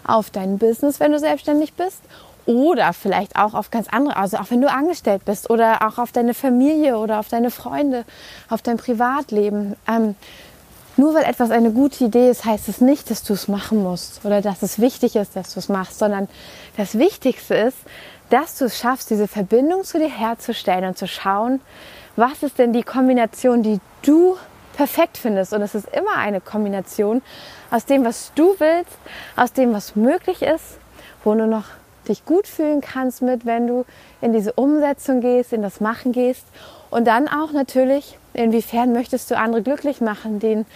auf 0.06 0.30
dein 0.30 0.58
Business, 0.58 1.00
wenn 1.00 1.12
du 1.12 1.18
selbstständig 1.18 1.74
bist. 1.74 2.00
Oder 2.48 2.94
vielleicht 2.94 3.36
auch 3.36 3.52
auf 3.52 3.70
ganz 3.70 3.88
andere, 3.90 4.16
also 4.16 4.38
auch 4.38 4.50
wenn 4.50 4.62
du 4.62 4.70
angestellt 4.70 5.26
bist 5.26 5.50
oder 5.50 5.86
auch 5.86 5.98
auf 5.98 6.12
deine 6.12 6.32
Familie 6.32 6.96
oder 6.96 7.18
auf 7.20 7.28
deine 7.28 7.50
Freunde, 7.50 8.06
auf 8.48 8.62
dein 8.62 8.78
Privatleben. 8.78 9.76
Ähm, 9.86 10.14
nur 10.96 11.14
weil 11.14 11.24
etwas 11.24 11.50
eine 11.50 11.72
gute 11.72 12.04
Idee 12.04 12.30
ist, 12.30 12.46
heißt 12.46 12.70
es 12.70 12.80
nicht, 12.80 13.10
dass 13.10 13.22
du 13.22 13.34
es 13.34 13.48
machen 13.48 13.82
musst 13.82 14.24
oder 14.24 14.40
dass 14.40 14.62
es 14.62 14.78
wichtig 14.78 15.14
ist, 15.14 15.36
dass 15.36 15.52
du 15.52 15.60
es 15.60 15.68
machst, 15.68 15.98
sondern 15.98 16.26
das 16.78 16.98
Wichtigste 16.98 17.54
ist, 17.54 17.76
dass 18.30 18.56
du 18.56 18.64
es 18.64 18.78
schaffst, 18.78 19.10
diese 19.10 19.28
Verbindung 19.28 19.84
zu 19.84 19.98
dir 19.98 20.08
herzustellen 20.08 20.86
und 20.86 20.96
zu 20.96 21.06
schauen, 21.06 21.60
was 22.16 22.42
ist 22.42 22.58
denn 22.58 22.72
die 22.72 22.82
Kombination, 22.82 23.62
die 23.62 23.78
du 24.00 24.38
perfekt 24.74 25.18
findest. 25.18 25.52
Und 25.52 25.60
es 25.60 25.74
ist 25.74 25.88
immer 25.88 26.16
eine 26.16 26.40
Kombination 26.40 27.20
aus 27.70 27.84
dem, 27.84 28.06
was 28.06 28.32
du 28.36 28.54
willst, 28.58 28.96
aus 29.36 29.52
dem, 29.52 29.74
was 29.74 29.96
möglich 29.96 30.40
ist, 30.40 30.78
wo 31.24 31.34
du 31.34 31.46
noch 31.46 31.64
dich 32.08 32.24
gut 32.24 32.46
fühlen 32.46 32.80
kannst 32.80 33.22
mit, 33.22 33.46
wenn 33.46 33.66
du 33.66 33.84
in 34.20 34.32
diese 34.32 34.52
Umsetzung 34.52 35.20
gehst, 35.20 35.52
in 35.52 35.62
das 35.62 35.80
Machen 35.80 36.12
gehst. 36.12 36.44
Und 36.90 37.06
dann 37.06 37.28
auch 37.28 37.52
natürlich, 37.52 38.18
inwiefern 38.34 38.92
möchtest 38.92 39.30
du 39.30 39.36
andere 39.36 39.62
glücklich 39.62 40.00
machen, 40.00 40.40
denen 40.40 40.66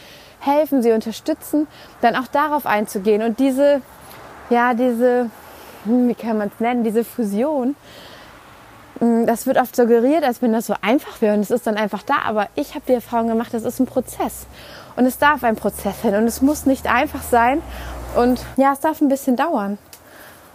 helfen, 0.41 0.83
sie 0.83 0.93
unterstützen, 0.93 1.67
dann 2.01 2.17
auch 2.17 2.27
darauf 2.27 2.67
einzugehen 2.67 3.23
und 3.23 3.39
diese, 3.39 3.81
ja, 4.51 4.75
diese 4.75 5.31
hm, 5.85 6.09
wie 6.09 6.15
kann 6.15 6.39
man 6.39 6.49
es 6.49 6.61
nennen, 6.61 6.85
diese 6.85 7.05
Fusion, 7.05 7.75
hm, 8.99 9.27
das 9.27 9.47
wird 9.47 9.57
oft 9.57 9.75
suggeriert, 9.75 10.25
als 10.25 10.43
wenn 10.43 10.53
das 10.53 10.67
so 10.67 10.75
einfach 10.81 11.21
wäre 11.21 11.35
und 11.35 11.41
es 11.41 11.51
ist 11.51 11.67
dann 11.67 11.77
einfach 11.77 12.03
da. 12.03 12.19
Aber 12.25 12.49
ich 12.55 12.75
habe 12.75 12.85
die 12.87 12.93
Erfahrung 12.93 13.29
gemacht, 13.29 13.53
das 13.53 13.65
ist 13.65 13.81
ein 13.81 13.87
Prozess. 13.87 14.47
Und 14.95 15.07
es 15.07 15.19
darf 15.19 15.43
ein 15.43 15.57
Prozess 15.57 16.03
sein 16.03 16.15
und 16.15 16.27
es 16.27 16.43
muss 16.43 16.67
nicht 16.67 16.87
einfach 16.87 17.23
sein. 17.23 17.63
Und 18.15 18.45
ja, 18.57 18.73
es 18.73 18.81
darf 18.81 19.01
ein 19.01 19.09
bisschen 19.09 19.37
dauern. 19.37 19.79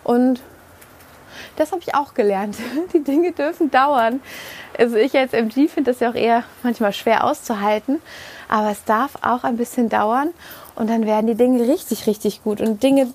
Und 0.04 0.42
das 1.56 1.72
habe 1.72 1.82
ich 1.82 1.96
auch 1.96 2.14
gelernt. 2.14 2.58
Die 2.94 3.04
Dinge 3.04 3.32
dürfen 3.32 3.72
dauern. 3.72 4.22
Also 4.78 4.96
ich 4.96 5.18
als 5.18 5.34
MG 5.34 5.68
finde 5.68 5.92
das 5.92 6.00
ja 6.00 6.10
auch 6.10 6.16
eher 6.16 6.44
manchmal 6.64 6.94
schwer 6.94 7.24
auszuhalten. 7.24 8.02
Aber 8.50 8.72
es 8.72 8.84
darf 8.86 9.16
auch 9.22 9.44
ein 9.44 9.58
bisschen 9.58 9.90
dauern 9.90 10.30
und 10.76 10.90
dann 10.90 11.06
werden 11.06 11.28
die 11.28 11.36
Dinge 11.36 11.68
richtig, 11.68 12.08
richtig 12.08 12.44
gut. 12.44 12.62
Und 12.62 12.84
Dinge, 12.84 13.12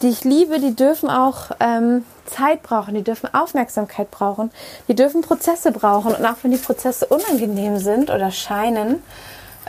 die 0.00 0.08
ich 0.08 0.24
liebe, 0.24 0.58
die 0.60 0.74
dürfen 0.74 1.10
auch 1.10 1.50
ähm, 1.60 2.04
Zeit 2.24 2.62
brauchen, 2.62 2.94
die 2.94 3.02
dürfen 3.02 3.32
Aufmerksamkeit 3.34 4.10
brauchen, 4.10 4.50
die 4.88 4.94
dürfen 4.94 5.20
Prozesse 5.20 5.72
brauchen. 5.72 6.14
Und 6.14 6.24
auch 6.24 6.36
wenn 6.42 6.52
die 6.52 6.56
Prozesse 6.56 7.06
unangenehm 7.06 7.78
sind 7.78 8.10
oder 8.10 8.30
scheinen, 8.30 9.02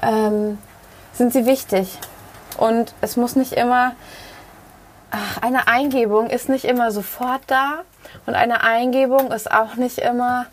ähm, 0.01 0.57
sind 1.13 1.33
sie 1.33 1.45
wichtig. 1.45 1.97
Und 2.57 2.93
es 3.01 3.17
muss 3.17 3.35
nicht 3.35 3.53
immer, 3.53 3.93
ach, 5.09 5.41
eine 5.41 5.67
Eingebung 5.67 6.29
ist 6.29 6.47
nicht 6.47 6.65
immer 6.65 6.91
sofort 6.91 7.41
da. 7.47 7.81
Und 8.25 8.35
eine 8.35 8.63
Eingebung 8.63 9.31
ist 9.31 9.51
auch 9.51 9.75
nicht 9.75 9.99
immer 9.99 10.45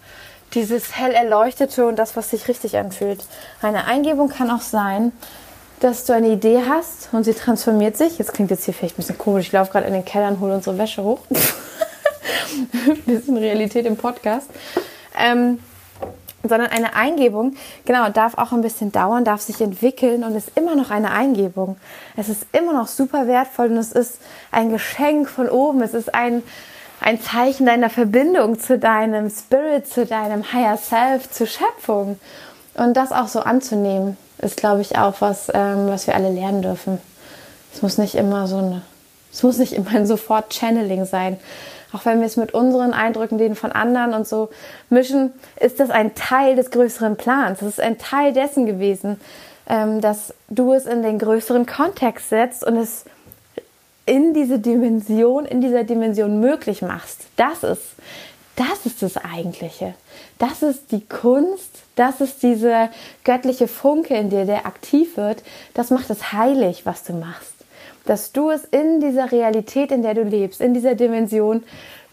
dieses 0.54 0.96
hell 0.96 1.12
erleuchtete 1.12 1.86
und 1.86 1.96
das, 1.96 2.16
was 2.16 2.30
sich 2.30 2.48
richtig 2.48 2.76
anfühlt. 2.76 3.24
Eine 3.60 3.84
Eingebung 3.84 4.28
kann 4.28 4.50
auch 4.50 4.62
sein, 4.62 5.12
dass 5.80 6.04
du 6.04 6.12
eine 6.12 6.28
Idee 6.28 6.62
hast 6.68 7.10
und 7.12 7.24
sie 7.24 7.34
transformiert 7.34 7.96
sich. 7.96 8.18
Jetzt 8.18 8.32
klingt 8.32 8.50
jetzt 8.50 8.64
hier 8.64 8.74
vielleicht 8.74 8.96
ein 8.96 9.02
bisschen 9.02 9.18
komisch. 9.18 9.46
Ich 9.46 9.52
laufe 9.52 9.70
gerade 9.70 9.86
in 9.86 9.92
den 9.92 10.04
Keller 10.04 10.28
und 10.28 10.40
hole 10.40 10.54
unsere 10.54 10.78
Wäsche 10.78 11.02
hoch. 11.02 11.20
bisschen 13.06 13.36
Realität 13.36 13.86
im 13.86 13.96
Podcast. 13.96 14.48
Ähm, 15.18 15.58
sondern 16.42 16.68
eine 16.68 16.94
Eingebung, 16.94 17.56
genau, 17.84 18.08
darf 18.10 18.38
auch 18.38 18.52
ein 18.52 18.62
bisschen 18.62 18.92
dauern, 18.92 19.24
darf 19.24 19.40
sich 19.40 19.60
entwickeln 19.60 20.24
und 20.24 20.34
ist 20.34 20.52
immer 20.54 20.76
noch 20.76 20.90
eine 20.90 21.10
Eingebung. 21.10 21.76
Es 22.16 22.28
ist 22.28 22.46
immer 22.52 22.72
noch 22.72 22.86
super 22.86 23.26
wertvoll 23.26 23.68
und 23.68 23.76
es 23.76 23.92
ist 23.92 24.20
ein 24.50 24.70
Geschenk 24.70 25.28
von 25.28 25.48
oben. 25.48 25.82
Es 25.82 25.94
ist 25.94 26.14
ein, 26.14 26.42
ein 27.00 27.20
Zeichen 27.20 27.66
deiner 27.66 27.90
Verbindung 27.90 28.58
zu 28.58 28.78
deinem 28.78 29.30
Spirit, 29.30 29.86
zu 29.86 30.06
deinem 30.06 30.52
Higher 30.52 30.76
Self, 30.76 31.30
zur 31.30 31.46
Schöpfung. 31.46 32.18
Und 32.74 32.96
das 32.96 33.12
auch 33.12 33.28
so 33.28 33.40
anzunehmen, 33.40 34.16
ist, 34.38 34.56
glaube 34.56 34.80
ich, 34.80 34.98
auch 34.98 35.20
was, 35.20 35.50
ähm, 35.52 35.88
was 35.88 36.06
wir 36.06 36.14
alle 36.14 36.30
lernen 36.30 36.62
dürfen. 36.62 36.98
Es 37.74 37.82
muss 37.82 37.98
nicht 37.98 38.14
immer 38.14 38.46
so 38.46 38.58
eine, 38.58 38.82
es 39.32 39.42
muss 39.42 39.58
nicht 39.58 39.72
immer 39.74 39.90
ein 39.90 40.06
sofort 40.06 40.52
Channeling 40.52 41.04
sein 41.04 41.38
auch 41.92 42.04
wenn 42.04 42.20
wir 42.20 42.26
es 42.26 42.36
mit 42.36 42.52
unseren 42.54 42.92
Eindrücken, 42.92 43.38
denen 43.38 43.54
von 43.54 43.72
anderen 43.72 44.14
und 44.14 44.26
so 44.26 44.50
mischen, 44.90 45.32
ist 45.58 45.80
das 45.80 45.90
ein 45.90 46.14
Teil 46.14 46.56
des 46.56 46.70
größeren 46.70 47.16
Plans. 47.16 47.60
Das 47.60 47.68
ist 47.68 47.80
ein 47.80 47.98
Teil 47.98 48.32
dessen 48.32 48.66
gewesen, 48.66 49.20
ähm, 49.68 50.00
dass 50.00 50.34
du 50.48 50.72
es 50.74 50.86
in 50.86 51.02
den 51.02 51.18
größeren 51.18 51.66
Kontext 51.66 52.28
setzt 52.28 52.64
und 52.64 52.76
es 52.76 53.04
in 54.08 54.34
diese 54.34 54.58
Dimension, 54.58 55.44
in 55.44 55.60
dieser 55.60 55.84
Dimension 55.84 56.40
möglich 56.40 56.82
machst. 56.82 57.26
Das 57.36 57.62
ist, 57.62 57.82
das 58.56 58.86
ist 58.86 59.02
das 59.02 59.16
Eigentliche. 59.16 59.94
Das 60.38 60.62
ist 60.62 60.90
die 60.92 61.04
Kunst, 61.04 61.82
das 61.94 62.20
ist 62.20 62.42
dieser 62.42 62.90
göttliche 63.24 63.68
Funke 63.68 64.14
in 64.14 64.30
dir, 64.30 64.44
der 64.44 64.66
aktiv 64.66 65.16
wird. 65.16 65.42
Das 65.74 65.90
macht 65.90 66.10
es 66.10 66.32
heilig, 66.32 66.86
was 66.86 67.04
du 67.04 67.12
machst 67.12 67.58
dass 68.08 68.32
du 68.32 68.50
es 68.50 68.64
in 68.64 69.00
dieser 69.00 69.30
Realität, 69.30 69.92
in 69.92 70.02
der 70.02 70.14
du 70.14 70.22
lebst, 70.22 70.62
in 70.62 70.72
dieser 70.72 70.94
Dimension 70.94 71.62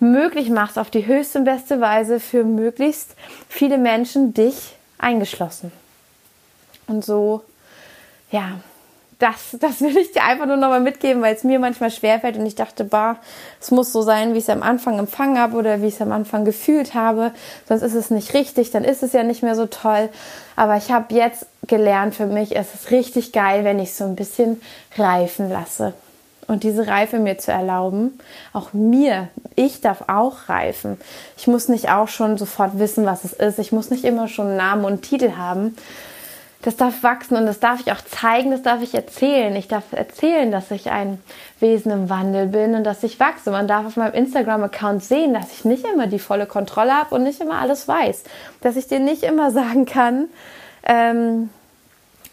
möglich 0.02 0.50
machst, 0.50 0.78
auf 0.78 0.90
die 0.90 1.06
höchste 1.06 1.40
und 1.40 1.46
beste 1.46 1.80
Weise 1.80 2.20
für 2.20 2.44
möglichst 2.44 3.16
viele 3.48 3.78
Menschen, 3.78 4.34
dich 4.34 4.76
eingeschlossen. 4.98 5.72
Und 6.88 7.06
so, 7.06 7.44
ja, 8.30 8.60
das, 9.20 9.58
das 9.60 9.82
will 9.82 9.96
ich 9.98 10.12
dir 10.12 10.24
einfach 10.24 10.46
nur 10.46 10.58
nochmal 10.58 10.82
mitgeben, 10.82 11.22
weil 11.22 11.36
es 11.36 11.44
mir 11.44 11.60
manchmal 11.60 11.92
schwerfällt 11.92 12.38
und 12.38 12.46
ich 12.46 12.56
dachte, 12.56 12.84
bah, 12.84 13.18
es 13.62 13.72
muss 13.72 13.92
so 13.92 14.02
sein, 14.02 14.34
wie 14.34 14.40
ich 14.40 14.44
es 14.44 14.50
am 14.50 14.64
Anfang 14.64 15.00
empfangen 15.00 15.40
habe 15.40 15.58
oder 15.58 15.82
wie 15.82 15.88
ich 15.88 15.96
es 15.96 16.02
am 16.02 16.12
Anfang 16.12 16.44
gefühlt 16.44 16.94
habe. 16.94 17.32
Sonst 17.68 17.82
ist 17.82 17.96
es 17.96 18.10
nicht 18.10 18.34
richtig, 18.34 18.72
dann 18.72 18.84
ist 18.84 19.04
es 19.04 19.14
ja 19.14 19.24
nicht 19.24 19.44
mehr 19.44 19.56
so 19.56 19.68
toll. 19.68 20.10
Aber 20.56 20.76
ich 20.78 20.92
habe 20.92 21.14
jetzt 21.14 21.46
gelernt 21.68 22.16
für 22.16 22.26
mich, 22.26 22.56
es 22.56 22.74
ist 22.74 22.92
richtig 22.92 23.32
geil, 23.32 23.64
wenn 23.64 23.80
ich 23.80 23.90
es 23.90 23.98
so 23.98 24.04
ein 24.04 24.16
bisschen 24.16 24.62
reifen 24.98 25.50
lasse. 25.50 25.94
Und 26.48 26.64
diese 26.64 26.86
Reife 26.86 27.18
mir 27.18 27.40
zu 27.40 27.52
erlauben, 27.52 28.20
auch 28.54 28.72
mir, 28.74 29.30
ich 29.56 29.82
darf 29.82 30.04
auch 30.08 30.48
reifen. 30.48 31.00
Ich 31.38 31.48
muss 31.48 31.70
nicht 31.70 31.90
auch 31.90 32.08
schon 32.08 32.38
sofort 32.38 32.78
wissen, 32.78 33.06
was 33.06 33.24
es 33.24 33.34
ist. 33.34 33.58
Ich 33.58 33.72
muss 33.72 33.90
nicht 33.90 34.04
immer 34.04 34.28
schon 34.28 34.56
Namen 34.56 34.86
und 34.86 35.02
Titel 35.02 35.38
haben, 35.38 35.76
das 36.66 36.78
darf 36.78 37.04
wachsen 37.04 37.38
und 37.38 37.46
das 37.46 37.60
darf 37.60 37.80
ich 37.80 37.92
auch 37.92 38.02
zeigen, 38.02 38.50
das 38.50 38.64
darf 38.64 38.82
ich 38.82 38.96
erzählen. 38.96 39.56
Ich 39.56 39.68
darf 39.68 39.84
erzählen, 39.92 40.52
dass 40.52 40.72
ich 40.72 40.90
ein 40.90 41.22
Wesen 41.60 41.92
im 41.92 42.10
Wandel 42.10 42.48
bin 42.48 42.74
und 42.74 42.84
dass 42.84 43.04
ich 43.04 43.20
wachse. 43.20 43.52
Man 43.52 43.68
darf 43.68 43.86
auf 43.86 43.98
meinem 43.98 44.16
Instagram-Account 44.16 45.04
sehen, 45.04 45.36
dass 45.36 45.52
ich 45.52 45.64
nicht 45.64 45.86
immer 45.86 46.08
die 46.08 46.18
volle 46.18 46.48
Kontrolle 46.48 46.92
habe 46.92 47.14
und 47.14 47.22
nicht 47.22 47.40
immer 47.40 47.60
alles 47.60 47.88
weiß. 47.88 48.24
Dass 48.62 48.78
ich 48.78 48.88
dir 48.88 49.00
nicht 49.00 49.22
immer 49.22 49.52
sagen 49.52 49.86
kann, 49.86 50.28
ähm, 50.88 51.52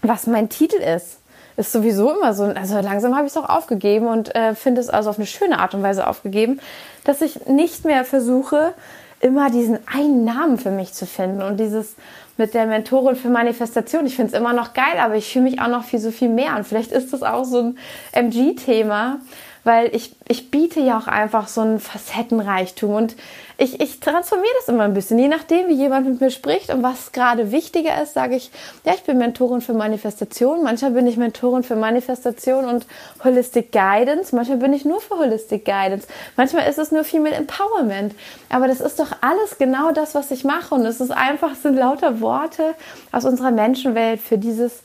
was 0.01 0.27
mein 0.27 0.49
Titel 0.49 0.77
ist. 0.77 1.19
Ist 1.59 1.73
sowieso 1.73 2.11
immer 2.11 2.33
so. 2.33 2.45
Also 2.45 2.81
langsam 2.81 3.15
habe 3.15 3.27
ich 3.27 3.33
es 3.33 3.37
auch 3.37 3.51
aufgegeben 3.51 4.07
und 4.07 4.35
äh, 4.35 4.55
finde 4.55 4.81
es 4.81 4.89
also 4.89 5.11
auf 5.11 5.19
eine 5.19 5.27
schöne 5.27 5.59
Art 5.59 5.75
und 5.75 5.83
Weise 5.83 6.07
aufgegeben, 6.07 6.59
dass 7.05 7.21
ich 7.21 7.49
nicht 7.49 7.85
mehr 7.85 8.07
versuche, 8.07 8.73
immer 9.21 9.51
diesen 9.51 9.79
einen 9.87 10.25
Namen 10.25 10.57
für 10.57 10.71
mich 10.71 10.95
zu 10.95 11.05
finden 11.05 11.43
und 11.43 11.61
dieses 11.61 11.97
mit 12.37 12.55
der 12.55 12.67
Mentorin 12.67 13.17
für 13.17 13.29
Manifestation. 13.29 14.07
Ich 14.07 14.17
finde 14.17 14.33
es 14.33 14.39
immer 14.39 14.53
noch 14.53 14.73
geil, 14.73 14.99
aber 14.99 15.17
ich 15.17 15.33
fühle 15.33 15.45
mich 15.45 15.61
auch 15.61 15.69
noch 15.69 15.85
viel 15.85 15.99
so 15.99 16.11
viel 16.11 16.29
mehr. 16.29 16.57
Und 16.57 16.67
vielleicht 16.67 16.93
ist 16.93 17.13
das 17.13 17.23
auch 17.23 17.45
so 17.45 17.61
ein 17.61 17.79
MG-Thema, 18.13 19.21
weil 19.65 19.95
ich, 19.95 20.15
ich 20.27 20.51
biete 20.51 20.81
ja 20.81 20.99
auch 20.99 21.07
einfach 21.07 21.49
so 21.49 21.61
einen 21.61 21.79
Facettenreichtum 21.79 22.95
und 22.95 23.17
ich, 23.59 23.81
ich 23.81 24.01
transformiere 24.01 24.53
das 24.59 24.69
immer 24.69 24.85
ein 24.85 24.95
bisschen. 24.95 25.21
Je 25.21 25.29
nachdem, 25.29 25.69
wie 25.69 25.75
jemand 25.75 26.09
mit 26.09 26.21
mir 26.21 26.31
spricht 26.31 26.71
und 26.75 26.83
was 26.83 27.13
gerade 27.13 27.53
wichtiger 27.53 28.03
ist, 28.03 28.15
sage 28.15 28.35
ich, 28.35 28.51
ja, 28.85 28.95
ich 28.95 29.03
bin 29.03 29.19
Mentorin 29.19 29.61
für 29.61 29.73
Manifestation. 29.73 30.65
Manchmal 30.65 30.91
bin 30.93 31.07
ich 31.07 31.17
Mentorin 31.17 31.63
für 31.63 31.77
Manifestation 31.77 32.65
und 32.65 32.87
Holistic 33.23 33.71
Guidance. 33.71 34.35
Manchmal 34.35 34.59
bin 34.59 34.73
ich 34.73 34.85
nur 34.85 35.01
für 35.01 35.17
Holistic 35.17 35.65
Guidance. 35.65 36.09
Manchmal 36.37 36.69
ist 36.69 36.79
es 36.79 36.91
nur 36.91 37.05
Female 37.05 37.37
Empowerment. 37.37 38.17
Aber 38.49 38.67
das 38.67 38.81
ist 38.81 38.99
doch 38.99 39.13
alles 39.21 39.59
genau 39.59 39.93
das, 39.93 40.17
was 40.17 40.33
ich 40.33 40.43
mache. 40.43 40.75
Und 40.75 40.85
es 40.85 41.01
ist 41.01 41.13
einfach, 41.13 41.55
sind 41.55 41.77
lauter 41.77 42.21
Worte 42.21 42.75
aus 43.13 43.25
unserer 43.25 43.53
Menschenwelt 43.53 44.21
für 44.21 44.39
dieses, 44.39 44.81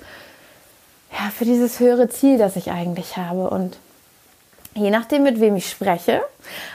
ja, 1.12 1.32
für 1.36 1.46
dieses 1.46 1.80
höhere 1.80 2.10
Ziel, 2.10 2.38
das 2.38 2.56
ich 2.56 2.70
eigentlich 2.70 3.18
habe. 3.18 3.50
Und 3.50 3.78
je 4.78 4.90
nachdem, 4.90 5.24
mit 5.24 5.40
wem 5.40 5.56
ich 5.56 5.70
spreche, 5.70 6.22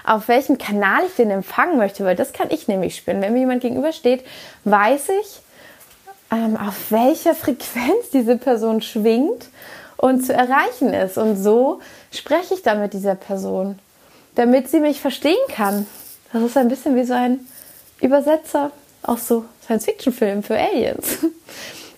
auf 0.04 0.28
welchem 0.28 0.58
Kanal 0.58 1.02
ich 1.06 1.14
den 1.14 1.30
empfangen 1.30 1.78
möchte, 1.78 2.04
weil 2.04 2.16
das 2.16 2.32
kann 2.32 2.48
ich 2.50 2.68
nämlich 2.68 2.96
spüren. 2.96 3.22
Wenn 3.22 3.32
mir 3.32 3.40
jemand 3.40 3.62
gegenübersteht, 3.62 4.24
weiß 4.64 5.08
ich, 5.20 5.40
ähm, 6.30 6.56
auf 6.56 6.90
welcher 6.90 7.34
Frequenz 7.34 8.10
diese 8.12 8.36
Person 8.36 8.82
schwingt 8.82 9.48
und 9.96 10.24
zu 10.24 10.32
erreichen 10.32 10.92
ist. 10.92 11.18
Und 11.18 11.36
so 11.36 11.80
spreche 12.10 12.54
ich 12.54 12.62
dann 12.62 12.80
mit 12.80 12.92
dieser 12.92 13.14
Person, 13.14 13.78
damit 14.34 14.68
sie 14.68 14.80
mich 14.80 15.00
verstehen 15.00 15.36
kann. 15.48 15.86
Das 16.32 16.42
ist 16.42 16.56
ein 16.56 16.68
bisschen 16.68 16.96
wie 16.96 17.04
so 17.04 17.14
ein 17.14 17.40
Übersetzer 18.00 18.72
aus 19.02 19.28
so 19.28 19.44
Science-Fiction-Filmen 19.64 20.42
für 20.42 20.58
Aliens. 20.58 21.18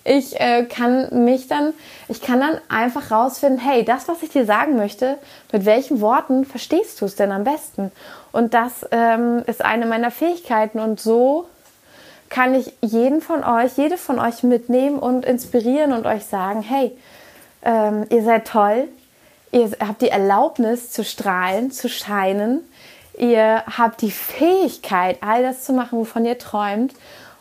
Ich 0.07 0.39
äh, 0.39 0.65
kann 0.65 1.25
mich 1.25 1.47
dann, 1.47 1.73
ich 2.07 2.21
kann 2.21 2.39
dann 2.39 2.61
einfach 2.69 3.09
rausfinden, 3.09 3.59
hey, 3.59 3.83
das, 3.83 4.07
was 4.07 4.21
ich 4.21 4.29
dir 4.29 4.45
sagen 4.45 4.75
möchte, 4.75 5.17
mit 5.51 5.65
welchen 5.65 5.99
Worten 5.99 6.45
verstehst 6.45 7.01
du 7.01 7.05
es 7.05 7.15
denn 7.15 7.31
am 7.31 7.43
besten? 7.43 7.91
Und 8.31 8.53
das 8.53 8.85
ähm, 8.91 9.41
ist 9.47 9.65
eine 9.65 9.87
meiner 9.87 10.11
Fähigkeiten 10.11 10.79
und 10.79 10.99
so 10.99 11.47
kann 12.29 12.53
ich 12.53 12.71
jeden 12.81 13.19
von 13.19 13.43
euch, 13.43 13.77
jede 13.77 13.97
von 13.97 14.19
euch 14.19 14.43
mitnehmen 14.43 14.99
und 14.99 15.25
inspirieren 15.25 15.91
und 15.91 16.05
euch 16.05 16.25
sagen, 16.25 16.61
hey, 16.61 16.95
ähm, 17.63 18.05
ihr 18.11 18.23
seid 18.23 18.47
toll, 18.47 18.87
ihr 19.51 19.71
habt 19.79 20.03
die 20.03 20.09
Erlaubnis 20.09 20.91
zu 20.91 21.03
strahlen, 21.03 21.71
zu 21.71 21.89
scheinen, 21.89 22.61
ihr 23.17 23.63
habt 23.65 24.03
die 24.03 24.11
Fähigkeit, 24.11 25.17
all 25.21 25.41
das 25.41 25.63
zu 25.63 25.73
machen, 25.73 25.97
wovon 25.97 26.25
ihr 26.25 26.37
träumt 26.37 26.93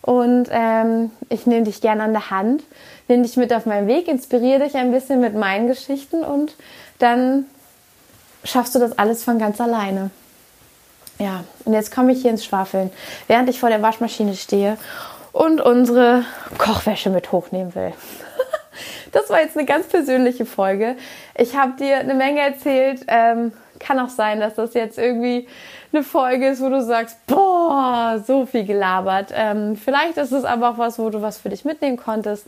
und 0.04 0.48
ähm, 0.50 1.10
ich 1.30 1.46
nehme 1.46 1.64
dich 1.64 1.80
gerne 1.80 2.02
an 2.02 2.12
der 2.12 2.28
Hand, 2.28 2.62
nehme 3.08 3.22
dich 3.22 3.38
mit 3.38 3.54
auf 3.54 3.64
meinen 3.64 3.88
Weg, 3.88 4.06
inspiriere 4.06 4.62
dich 4.62 4.74
ein 4.74 4.92
bisschen 4.92 5.18
mit 5.18 5.34
meinen 5.34 5.66
Geschichten 5.66 6.22
und 6.22 6.54
dann 6.98 7.46
schaffst 8.44 8.74
du 8.74 8.78
das 8.78 8.98
alles 8.98 9.24
von 9.24 9.38
ganz 9.38 9.62
alleine. 9.62 10.10
Ja, 11.18 11.44
und 11.64 11.72
jetzt 11.72 11.90
komme 11.90 12.12
ich 12.12 12.20
hier 12.20 12.32
ins 12.32 12.44
Schwafeln, 12.44 12.90
während 13.28 13.48
ich 13.48 13.58
vor 13.58 13.70
der 13.70 13.80
Waschmaschine 13.80 14.34
stehe 14.34 14.76
und 15.32 15.62
unsere 15.62 16.24
Kochwäsche 16.58 17.08
mit 17.08 17.32
hochnehmen 17.32 17.74
will. 17.74 17.94
das 19.12 19.30
war 19.30 19.40
jetzt 19.40 19.56
eine 19.56 19.64
ganz 19.64 19.86
persönliche 19.86 20.44
Folge. 20.44 20.96
Ich 21.34 21.56
habe 21.56 21.78
dir 21.78 21.96
eine 21.96 22.14
Menge 22.14 22.40
erzählt. 22.40 23.06
Ähm, 23.06 23.52
kann 23.78 23.98
auch 24.00 24.10
sein, 24.10 24.40
dass 24.40 24.54
das 24.54 24.74
jetzt 24.74 24.98
irgendwie 24.98 25.48
eine 25.94 26.04
Folge 26.04 26.48
ist, 26.48 26.60
wo 26.60 26.68
du 26.68 26.82
sagst, 26.82 27.24
boah, 27.26 28.22
so 28.26 28.46
viel 28.46 28.64
gelabert. 28.64 29.30
Ähm, 29.32 29.76
vielleicht 29.76 30.16
ist 30.16 30.32
es 30.32 30.44
aber 30.44 30.70
auch 30.70 30.78
was, 30.78 30.98
wo 30.98 31.08
du 31.10 31.22
was 31.22 31.38
für 31.38 31.48
dich 31.48 31.64
mitnehmen 31.64 31.96
konntest. 31.96 32.46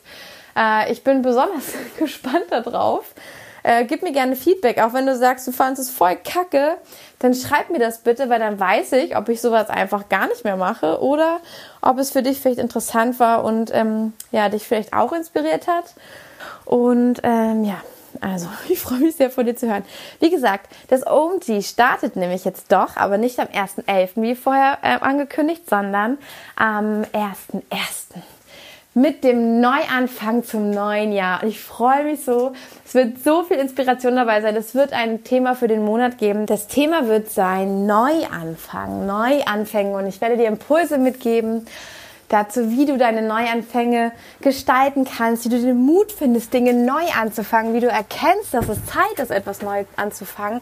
Äh, 0.57 0.91
ich 0.93 1.05
bin 1.05 1.23
besonders 1.23 1.73
gespannt 1.99 2.47
darauf. 2.51 3.15
Äh, 3.63 3.85
gib 3.85 4.03
mir 4.03 4.13
gerne 4.13 4.37
Feedback, 4.37 4.79
auch 4.79 4.93
wenn 4.93 5.07
du 5.07 5.17
sagst, 5.17 5.47
du 5.47 5.53
fandest 5.53 5.91
es 5.91 5.97
voll 5.97 6.17
kacke, 6.17 6.77
dann 7.19 7.35
schreib 7.35 7.71
mir 7.71 7.81
das 7.81 7.99
bitte, 7.99 8.29
weil 8.29 8.39
dann 8.39 8.61
weiß 8.61 8.93
ich, 8.93 9.17
ob 9.17 9.29
ich 9.29 9.41
sowas 9.41 9.71
einfach 9.71 10.09
gar 10.09 10.29
nicht 10.29 10.45
mehr 10.45 10.57
mache 10.57 11.01
oder 11.01 11.41
ob 11.83 11.99
es 11.99 12.13
für 12.13 12.23
dich 12.23 12.41
vielleicht 12.41 12.61
interessant 12.61 13.19
war 13.19 13.43
und 13.43 13.75
ähm, 13.75 14.13
ja, 14.31 14.49
dich 14.49 14.67
vielleicht 14.67 14.93
auch 14.93 15.13
inspiriert 15.13 15.67
hat. 15.67 15.95
Und 16.65 17.21
ähm, 17.25 17.65
ja, 17.65 17.81
also, 18.21 18.49
ich 18.69 18.81
freue 18.81 19.01
mich 19.01 19.17
sehr 19.17 19.31
von 19.31 19.47
dir 19.47 19.57
zu 19.57 19.69
hören. 19.69 19.85
Wie 20.21 20.31
gesagt, 20.31 20.73
das 20.89 21.07
OMG 21.07 21.62
startet 21.62 22.17
nämlich 22.17 22.45
jetzt 22.45 22.73
doch, 22.73 22.97
aber 22.97 23.19
nicht 23.19 23.39
am 23.39 23.49
1.11., 23.49 24.23
wie 24.23 24.35
vorher 24.35 24.79
äh, 24.83 24.99
angekündigt, 25.01 25.69
sondern 25.69 26.19
am 26.57 27.03
1.1. 27.12 28.17
Mit 28.95 29.25
dem 29.25 29.61
Neuanfang 29.61 30.43
zum 30.43 30.71
neuen 30.71 31.12
Jahr. 31.12 31.43
Und 31.43 31.51
ich 31.51 31.61
freue 31.61 32.05
mich 32.05 32.25
so. 32.25 32.53
Es 32.83 32.95
wird 32.95 33.23
so 33.23 33.43
viel 33.43 33.59
Inspiration 33.59 34.17
dabei 34.17 34.41
sein. 34.41 34.57
Es 34.57 34.75
wird 34.75 34.95
ein 34.95 35.23
Thema 35.23 35.55
für 35.55 35.69
den 35.69 35.85
Monat 35.85 36.17
geben. 36.17 36.47
Das 36.47 36.67
Thema 36.67 37.07
wird 37.07 37.29
sein 37.29 37.85
Neuanfang, 37.85 39.05
Neuanfänge. 39.05 39.95
Und 39.99 40.07
ich 40.07 40.23
werde 40.23 40.39
dir 40.39 40.47
Impulse 40.47 40.97
mitgeben 40.97 41.67
dazu, 42.29 42.70
wie 42.70 42.87
du 42.87 42.99
deine 42.99 43.22
Neuanfänge 43.22 44.12
gestalten 44.41 45.05
kannst, 45.05 45.45
wie 45.45 45.49
du 45.49 45.61
den 45.61 45.77
Mut 45.85 46.12
findest, 46.12 46.53
Dinge 46.53 46.74
neu 46.74 47.05
anzufangen, 47.18 47.74
wie 47.74 47.81
du 47.81 47.89
erkennst, 47.89 48.53
dass 48.53 48.68
es 48.68 48.79
Zeit 48.87 49.18
ist, 49.18 49.31
etwas 49.31 49.62
neu 49.62 49.85
anzufangen, 49.97 50.61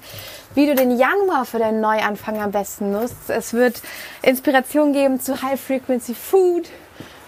wie 0.55 0.67
du 0.67 0.75
den 0.75 0.97
Januar 0.97 1.45
für 1.45 1.59
deinen 1.59 1.81
Neuanfang 1.81 2.41
am 2.41 2.51
besten 2.51 2.93
nutzt. 2.93 3.29
Es 3.29 3.53
wird 3.53 3.83
Inspiration 4.23 4.93
geben 4.93 5.21
zu 5.21 5.43
High 5.43 5.61
Frequency 5.61 6.15
Food, 6.15 6.69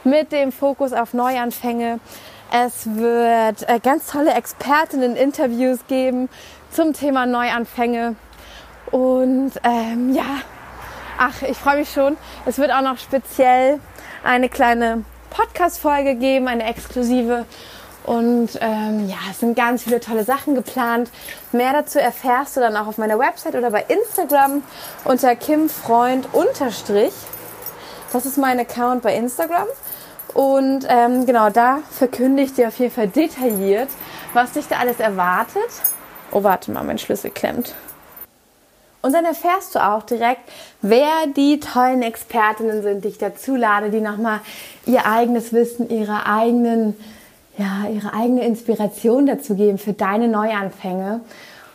mit 0.07 0.33
dem 0.33 0.53
Fokus 0.53 0.93
auf 0.93 1.13
Neuanfänge. 1.15 1.99
Es 2.53 2.87
wird 2.87 3.69
äh, 3.69 3.81
ganz 3.83 4.07
tolle 4.07 4.33
Expertinnen-Interviews 4.35 5.81
geben 5.89 6.29
zum 6.71 6.93
Thema 6.93 7.27
Neuanfänge. 7.27 8.15
Und 8.93 9.53
ähm, 9.65 10.15
ja, 10.15 10.43
ach, 11.19 11.43
ich 11.43 11.57
freue 11.57 11.79
mich 11.79 11.91
schon. 11.91 12.17
Es 12.47 12.59
wird 12.59 12.71
auch 12.71 12.83
noch 12.83 12.99
speziell 12.99 13.81
eine 14.27 14.49
kleine 14.49 15.05
Podcast-Folge 15.31 16.17
geben, 16.17 16.49
eine 16.49 16.65
exklusive. 16.65 17.47
Und 18.05 18.51
ähm, 18.61 19.09
ja, 19.09 19.17
es 19.31 19.41
sind 19.41 19.57
ganz 19.57 19.83
viele 19.83 20.01
tolle 20.01 20.25
Sachen 20.25 20.55
geplant. 20.55 21.11
Mehr 21.53 21.73
dazu 21.73 21.99
erfährst 21.99 22.57
du 22.57 22.61
dann 22.61 22.77
auch 22.77 22.87
auf 22.87 22.99
meiner 22.99 23.19
Website 23.19 23.55
oder 23.55 23.71
bei 23.71 23.85
Instagram 23.89 24.63
unter 25.05 25.35
kimfreund. 25.35 26.29
Das 28.13 28.27
ist 28.27 28.39
mein 28.39 28.61
Account 28.61 29.03
bei 29.03 29.17
Instagram. 29.17 29.67
Und 30.35 30.87
ähm, 30.89 31.27
genau, 31.27 31.51
da 31.51 31.79
verkündige 31.91 32.49
ich 32.49 32.55
dir 32.55 32.69
auf 32.69 32.79
jeden 32.79 32.95
Fall 32.95 33.09
detailliert, 33.09 33.89
was 34.35 34.53
dich 34.53 34.69
da 34.69 34.77
alles 34.77 35.01
erwartet. 35.01 35.71
Oh, 36.31 36.43
warte 36.43 36.71
mal, 36.71 36.85
mein 36.85 36.99
Schlüssel 36.99 37.31
klemmt. 37.31 37.75
Und 39.07 39.13
dann 39.13 39.25
erfährst 39.25 39.73
du 39.77 39.79
auch 39.79 40.03
direkt, 40.03 40.41
wer 40.83 41.29
die 41.37 41.61
tollen 41.61 42.03
Expertinnen 42.03 42.83
sind, 42.83 43.05
die 43.05 43.09
ich 43.11 43.19
dazu 43.19 43.55
lade, 43.55 43.91
die 43.91 44.01
nochmal 44.01 44.41
ihr 44.85 45.07
eigenes 45.07 45.53
Wissen, 45.53 45.89
ihre 45.89 46.27
eigenen, 46.27 46.97
ja, 47.57 47.89
ihre 47.89 48.13
eigene 48.15 48.45
Inspiration 48.45 49.27
dazu 49.27 49.55
geben 49.55 49.79
für 49.79 49.93
deine 49.93 50.27
Neuanfänge. 50.27 51.21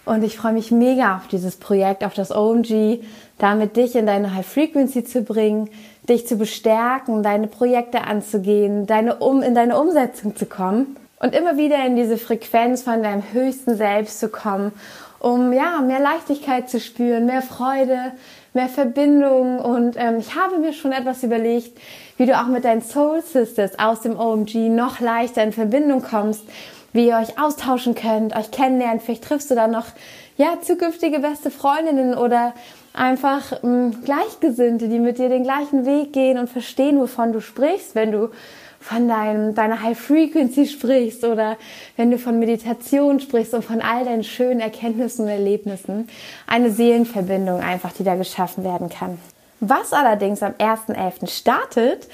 Und 0.04 0.26
ich 0.26 0.36
freue 0.36 0.52
mich 0.52 0.72
mega 0.72 1.16
auf 1.16 1.30
dieses 1.30 1.56
Projekt, 1.56 2.04
auf 2.04 2.14
das 2.14 2.36
OMG, 2.36 3.00
damit 3.38 3.78
dich 3.78 3.96
in 3.96 4.08
deine 4.08 4.36
High 4.36 4.46
Frequency 4.46 5.06
zu 5.06 5.22
bringen, 5.22 5.70
dich 6.10 6.28
zu 6.28 6.36
bestärken, 6.36 7.24
deine 7.24 7.48
Projekte 7.48 8.02
anzugehen, 8.02 8.88
deine 8.88 9.16
um, 9.16 9.42
in 9.42 9.56
deine 9.56 9.80
Umsetzung 9.80 10.36
zu 10.36 10.48
kommen 10.48 10.98
und 11.22 11.34
immer 11.34 11.56
wieder 11.56 11.86
in 11.86 11.96
diese 11.96 12.18
Frequenz 12.18 12.84
von 12.84 13.02
deinem 13.02 13.24
höchsten 13.32 13.78
Selbst 13.78 14.20
zu 14.20 14.28
kommen, 14.28 14.74
um 15.22 15.54
ja 15.54 15.82
mehr 15.82 16.00
Leichtigkeit 16.00 16.68
zu 16.70 16.80
spüren, 16.80 17.28
mehr 17.28 17.44
Freude, 17.44 18.14
mehr 18.54 18.68
Verbindung 18.68 19.60
und 19.60 19.96
ähm, 19.98 20.18
ich 20.18 20.36
habe 20.36 20.58
mir 20.58 20.74
schon 20.74 20.92
etwas 20.92 21.24
überlegt, 21.24 21.80
wie 22.18 22.26
du 22.26 22.38
auch 22.38 22.48
mit 22.48 22.66
deinen 22.66 22.82
Soul 22.82 23.22
Sisters 23.22 23.78
aus 23.78 24.02
dem 24.02 24.20
OMG 24.20 24.70
noch 24.70 25.00
leichter 25.00 25.44
in 25.44 25.54
Verbindung 25.54 26.02
kommst, 26.02 26.44
wie 26.92 27.08
ihr 27.08 27.18
euch 27.18 27.40
austauschen 27.40 27.94
könnt, 27.94 28.36
euch 28.36 28.50
kennenlernen. 28.50 29.00
Vielleicht 29.00 29.24
triffst 29.24 29.52
du 29.52 29.56
dann 29.56 29.72
noch 29.72 29.86
ja 30.38 30.58
zukünftige 30.60 31.20
beste 31.20 31.52
Freundinnen 31.52 32.16
oder 32.16 32.54
einfach 32.94 33.64
ähm, 33.64 34.04
Gleichgesinnte, 34.04 34.90
die 34.90 35.00
mit 35.00 35.20
dir 35.20 35.30
den 35.30 35.44
gleichen 35.44 35.86
Weg 35.86 36.14
gehen 36.14 36.40
und 36.40 36.50
verstehen, 36.50 37.00
wovon 37.00 37.32
du 37.32 37.42
sprichst, 37.42 37.94
wenn 37.94 38.12
du 38.12 38.30
von 38.82 39.08
deinem, 39.08 39.56
deiner 39.56 39.82
High 39.82 39.98
Frequency 39.98 40.66
sprichst 40.66 41.24
oder 41.24 41.58
wenn 41.96 42.12
du 42.12 42.18
von 42.18 42.40
Meditation 42.40 43.20
sprichst 43.20 43.54
und 43.54 43.64
von 43.64 43.80
all 43.80 44.04
deinen 44.04 44.24
schönen 44.24 44.60
Erkenntnissen 44.60 45.26
und 45.26 45.30
Erlebnissen. 45.30 46.10
Eine 46.48 46.72
Seelenverbindung 46.72 47.62
einfach, 47.62 47.94
die 47.94 48.04
da 48.04 48.16
geschaffen 48.16 48.64
werden 48.64 48.90
kann. 48.90 49.20
Was 49.60 49.94
allerdings 49.94 50.42
am 50.42 50.54
1.11. 50.54 51.30
startet, 51.30 52.08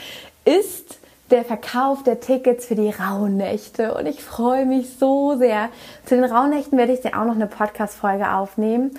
ist 0.44 1.00
der 1.32 1.46
Verkauf 1.46 2.04
der 2.04 2.20
Tickets 2.20 2.66
für 2.66 2.76
die 2.76 2.90
Rauhnächte. 2.90 3.94
Und 3.96 4.06
ich 4.06 4.24
freue 4.24 4.66
mich 4.66 4.88
so 5.00 5.38
sehr. 5.38 5.70
Zu 6.06 6.16
den 6.16 6.26
Rauhnächten 6.26 6.78
werde 6.78 6.94
ich 6.94 7.02
dir 7.02 7.20
auch 7.20 7.26
noch 7.26 7.36
eine 7.36 7.48
Podcast-Folge 7.48 8.32
aufnehmen 8.32 8.92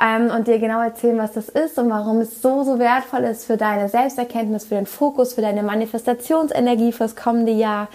ähm, 0.00 0.30
und 0.30 0.46
dir 0.46 0.58
genau 0.58 0.80
erzählen, 0.80 1.18
was 1.18 1.32
das 1.32 1.48
ist 1.48 1.78
und 1.78 1.90
warum 1.90 2.20
es 2.20 2.42
so, 2.42 2.64
so 2.64 2.78
wertvoll 2.78 3.24
ist 3.24 3.44
für 3.44 3.56
deine 3.56 3.88
Selbsterkenntnis, 3.88 4.64
für 4.64 4.74
den 4.76 4.86
Fokus, 4.86 5.34
für 5.34 5.42
deine 5.42 5.62
Manifestationsenergie 5.62 6.92
fürs 6.92 7.16
kommende 7.16 7.52
Jahr, 7.52 7.88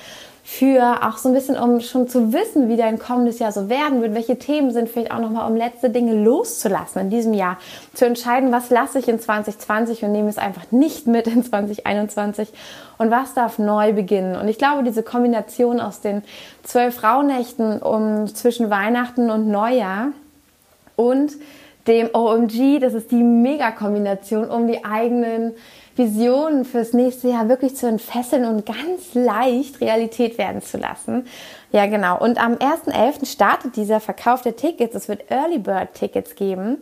für 0.50 1.04
auch 1.04 1.18
so 1.18 1.28
ein 1.28 1.36
bisschen, 1.36 1.58
um 1.58 1.82
schon 1.82 2.08
zu 2.08 2.32
wissen, 2.32 2.70
wie 2.70 2.78
dein 2.78 3.00
kommendes 3.00 3.38
Jahr 3.38 3.52
so 3.52 3.68
werden 3.68 4.02
wird, 4.02 4.16
welche 4.16 4.39
Themen 4.39 4.72
sind 4.72 4.88
vielleicht 4.88 5.12
auch 5.12 5.20
nochmal, 5.20 5.52
um 5.52 5.58
letzte 5.58 5.89
Dinge 5.89 6.14
loszulassen 6.24 7.02
in 7.02 7.10
diesem 7.10 7.34
Jahr, 7.34 7.58
zu 7.93 8.06
entscheiden, 8.06 8.54
was 8.54 8.70
lasse 8.70 8.98
ich 8.98 9.10
in 9.10 9.20
2020 9.20 10.04
und 10.04 10.14
nehme 10.14 10.30
es 10.30 10.38
einfach 10.38 10.72
nicht 10.72 11.06
mit 11.06 11.28
in 11.28 11.43
2021 11.43 12.54
und 12.98 13.12
was 13.12 13.34
darf 13.34 13.60
neu 13.60 13.91
beginnen. 13.91 14.38
Und 14.38 14.48
ich 14.48 14.58
glaube, 14.58 14.84
diese 14.84 15.04
Kombination 15.04 15.82
aus 15.82 16.00
den 16.00 16.24
zwölf 16.64 17.04
Rauhnächten 17.04 17.82
um 17.82 18.34
zwischen 18.34 18.70
Weihnachten 18.70 19.30
und 19.30 19.50
Neujahr 19.50 20.14
und 20.95 21.34
dem 21.88 22.10
OMG, 22.14 22.80
das 22.80 22.94
ist 22.94 23.12
die 23.12 23.24
Mega-Kombination, 23.24 24.50
um 24.50 24.68
die 24.68 24.84
eigenen 24.84 25.54
Visionen 25.96 26.64
fürs 26.64 26.94
nächste 26.94 27.30
Jahr 27.30 27.50
wirklich 27.50 27.76
zu 27.76 27.88
entfesseln 27.88 28.46
und 28.46 28.66
ganz 28.66 29.14
leicht 29.14 29.82
Realität 29.82 30.38
werden 30.38 30.62
zu 30.62 30.78
lassen. 30.78 31.26
Ja, 31.72 31.88
genau. 31.88 32.20
Und 32.20 32.42
am 32.42 32.54
1.11. 32.54 33.26
startet 33.26 33.76
dieser 33.76 34.00
Verkauf 34.00 34.42
der 34.42 34.56
Tickets. 34.56 34.96
Es 34.96 35.10
wird 35.10 35.30
Early 35.32 35.58
Bird 35.58 35.96
Tickets 35.96 36.36
geben. 36.36 36.78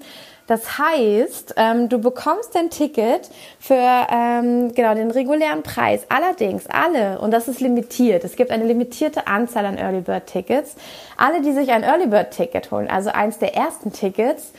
Das 0.47 0.77
heißt, 0.77 1.55
ähm, 1.57 1.89
du 1.89 1.97
bekommst 1.97 2.53
dein 2.53 2.69
Ticket 2.69 3.31
für 3.59 3.73
ähm, 3.75 4.73
genau 4.75 4.93
den 4.93 5.09
regulären 5.09 5.63
Preis. 5.63 6.05
Allerdings 6.09 6.67
alle, 6.67 7.19
und 7.19 7.31
das 7.31 7.47
ist 7.47 7.61
limitiert. 7.61 8.23
Es 8.23 8.35
gibt 8.35 8.51
eine 8.51 8.65
limitierte 8.65 9.25
Anzahl 9.25 9.65
an 9.65 9.77
Early 9.77 10.01
Bird 10.01 10.27
Tickets. 10.27 10.75
Alle, 11.17 11.41
die 11.41 11.51
sich 11.51 11.71
ein 11.71 11.81
Early 11.81 12.05
Bird 12.05 12.29
Ticket 12.29 12.69
holen, 12.69 12.87
also 12.87 13.09
eins 13.09 13.39
der 13.39 13.55
ersten 13.55 13.91
Tickets, 13.91 14.51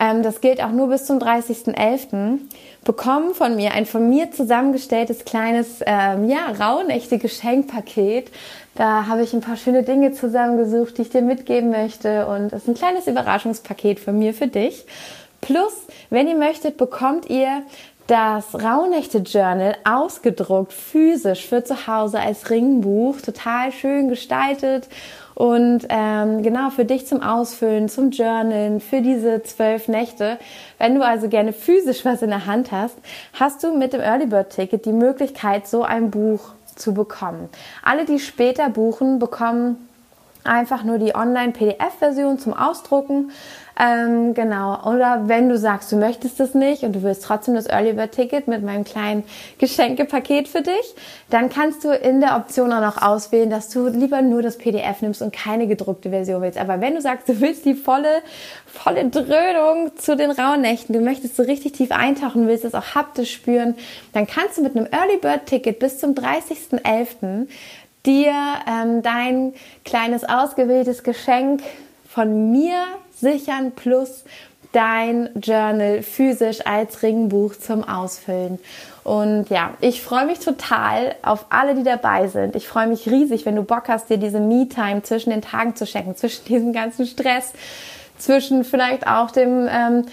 ähm, 0.00 0.22
das 0.22 0.40
gilt 0.40 0.62
auch 0.62 0.70
nur 0.70 0.88
bis 0.88 1.06
zum 1.06 1.18
30.11., 1.18 2.38
bekommen 2.84 3.34
von 3.34 3.56
mir 3.56 3.72
ein 3.72 3.84
von 3.84 4.08
mir 4.08 4.30
zusammengestelltes 4.30 5.24
kleines, 5.24 5.80
ähm, 5.84 6.28
ja, 6.28 6.52
raunechte 6.58 7.18
Geschenkpaket. 7.18 8.30
Da 8.74 9.06
habe 9.06 9.22
ich 9.22 9.32
ein 9.32 9.40
paar 9.40 9.56
schöne 9.56 9.82
Dinge 9.82 10.12
zusammengesucht, 10.12 10.96
die 10.96 11.02
ich 11.02 11.10
dir 11.10 11.22
mitgeben 11.22 11.70
möchte. 11.70 12.26
Und 12.26 12.52
es 12.52 12.62
ist 12.62 12.68
ein 12.68 12.74
kleines 12.74 13.06
Überraschungspaket 13.06 13.98
von 13.98 14.18
mir 14.18 14.32
für 14.32 14.46
dich. 14.46 14.86
Plus, 15.40 15.72
wenn 16.10 16.28
ihr 16.28 16.36
möchtet, 16.36 16.76
bekommt 16.76 17.28
ihr 17.28 17.62
das 18.06 18.54
Rauhnächte 18.54 19.18
Journal 19.18 19.76
ausgedruckt, 19.84 20.72
physisch 20.72 21.46
für 21.46 21.62
zu 21.62 21.86
Hause 21.86 22.18
als 22.18 22.48
Ringbuch, 22.48 23.20
total 23.20 23.70
schön 23.70 24.08
gestaltet 24.08 24.88
und 25.38 25.86
ähm, 25.88 26.42
genau 26.42 26.70
für 26.70 26.84
dich 26.84 27.06
zum 27.06 27.22
Ausfüllen, 27.22 27.88
zum 27.88 28.10
Journalen, 28.10 28.80
für 28.80 29.02
diese 29.02 29.40
zwölf 29.44 29.86
Nächte. 29.86 30.36
Wenn 30.78 30.96
du 30.96 31.02
also 31.06 31.28
gerne 31.28 31.52
physisch 31.52 32.04
was 32.04 32.22
in 32.22 32.30
der 32.30 32.46
Hand 32.46 32.72
hast, 32.72 32.96
hast 33.34 33.62
du 33.62 33.72
mit 33.72 33.92
dem 33.92 34.00
Early 34.00 34.26
Bird 34.26 34.50
Ticket 34.50 34.84
die 34.84 34.92
Möglichkeit, 34.92 35.68
so 35.68 35.84
ein 35.84 36.10
Buch 36.10 36.40
zu 36.74 36.92
bekommen. 36.92 37.48
Alle, 37.84 38.04
die 38.04 38.18
später 38.18 38.68
buchen, 38.68 39.20
bekommen 39.20 39.88
einfach 40.42 40.82
nur 40.82 40.98
die 40.98 41.14
Online-PDF-Version 41.14 42.40
zum 42.40 42.52
Ausdrucken. 42.52 43.30
Ähm, 43.80 44.34
genau. 44.34 44.82
Oder 44.90 45.28
wenn 45.28 45.48
du 45.48 45.56
sagst, 45.56 45.92
du 45.92 45.96
möchtest 45.96 46.40
es 46.40 46.52
nicht 46.54 46.82
und 46.82 46.94
du 46.94 47.04
willst 47.04 47.22
trotzdem 47.22 47.54
das 47.54 47.66
Early 47.66 47.92
Bird 47.92 48.10
Ticket 48.10 48.48
mit 48.48 48.64
meinem 48.64 48.82
kleinen 48.82 49.22
Geschenkepaket 49.58 50.48
für 50.48 50.62
dich, 50.62 50.94
dann 51.30 51.48
kannst 51.48 51.84
du 51.84 51.90
in 51.90 52.20
der 52.20 52.34
Option 52.36 52.72
auch 52.72 52.80
noch 52.80 53.00
auswählen, 53.00 53.50
dass 53.50 53.68
du 53.68 53.86
lieber 53.86 54.20
nur 54.20 54.42
das 54.42 54.58
PDF 54.58 55.00
nimmst 55.00 55.22
und 55.22 55.32
keine 55.32 55.68
gedruckte 55.68 56.10
Version 56.10 56.42
willst. 56.42 56.58
Aber 56.58 56.80
wenn 56.80 56.96
du 56.96 57.00
sagst, 57.00 57.28
du 57.28 57.40
willst 57.40 57.66
die 57.66 57.74
volle, 57.74 58.22
volle 58.66 59.08
Dröhnung 59.08 59.92
zu 59.96 60.16
den 60.16 60.32
Rauhnächten, 60.32 60.92
du 60.92 61.00
möchtest 61.00 61.36
so 61.36 61.44
richtig 61.44 61.74
tief 61.74 61.92
eintauchen, 61.92 62.48
willst 62.48 62.64
es 62.64 62.74
auch 62.74 62.96
haptisch 62.96 63.32
spüren, 63.32 63.76
dann 64.12 64.26
kannst 64.26 64.58
du 64.58 64.62
mit 64.62 64.76
einem 64.76 64.88
Early 64.90 65.18
Bird 65.18 65.46
Ticket 65.46 65.78
bis 65.78 65.98
zum 65.98 66.14
30.11 66.14 67.46
dir 68.04 68.32
ähm, 68.66 69.02
dein 69.02 69.54
kleines 69.84 70.24
ausgewähltes 70.24 71.04
Geschenk 71.04 71.62
von 72.08 72.50
mir 72.50 72.84
sichern 73.20 73.72
plus 73.72 74.24
dein 74.72 75.30
Journal 75.40 76.02
physisch 76.02 76.66
als 76.66 77.02
Ringbuch 77.02 77.56
zum 77.56 77.84
Ausfüllen. 77.84 78.58
Und 79.04 79.48
ja, 79.48 79.72
ich 79.80 80.02
freue 80.02 80.26
mich 80.26 80.40
total 80.40 81.14
auf 81.22 81.46
alle, 81.48 81.74
die 81.74 81.82
dabei 81.82 82.28
sind. 82.28 82.54
Ich 82.54 82.68
freue 82.68 82.86
mich 82.86 83.06
riesig, 83.06 83.46
wenn 83.46 83.56
du 83.56 83.62
Bock 83.62 83.84
hast, 83.88 84.10
dir 84.10 84.18
diese 84.18 84.40
Me-Time 84.40 85.02
zwischen 85.02 85.30
den 85.30 85.40
Tagen 85.40 85.74
zu 85.74 85.86
schenken, 85.86 86.14
zwischen 86.16 86.44
diesem 86.44 86.72
ganzen 86.74 87.06
Stress, 87.06 87.54
zwischen 88.18 88.64
vielleicht 88.64 89.06
auch 89.06 89.30
dem 89.30 89.66
ähm, 89.70 90.04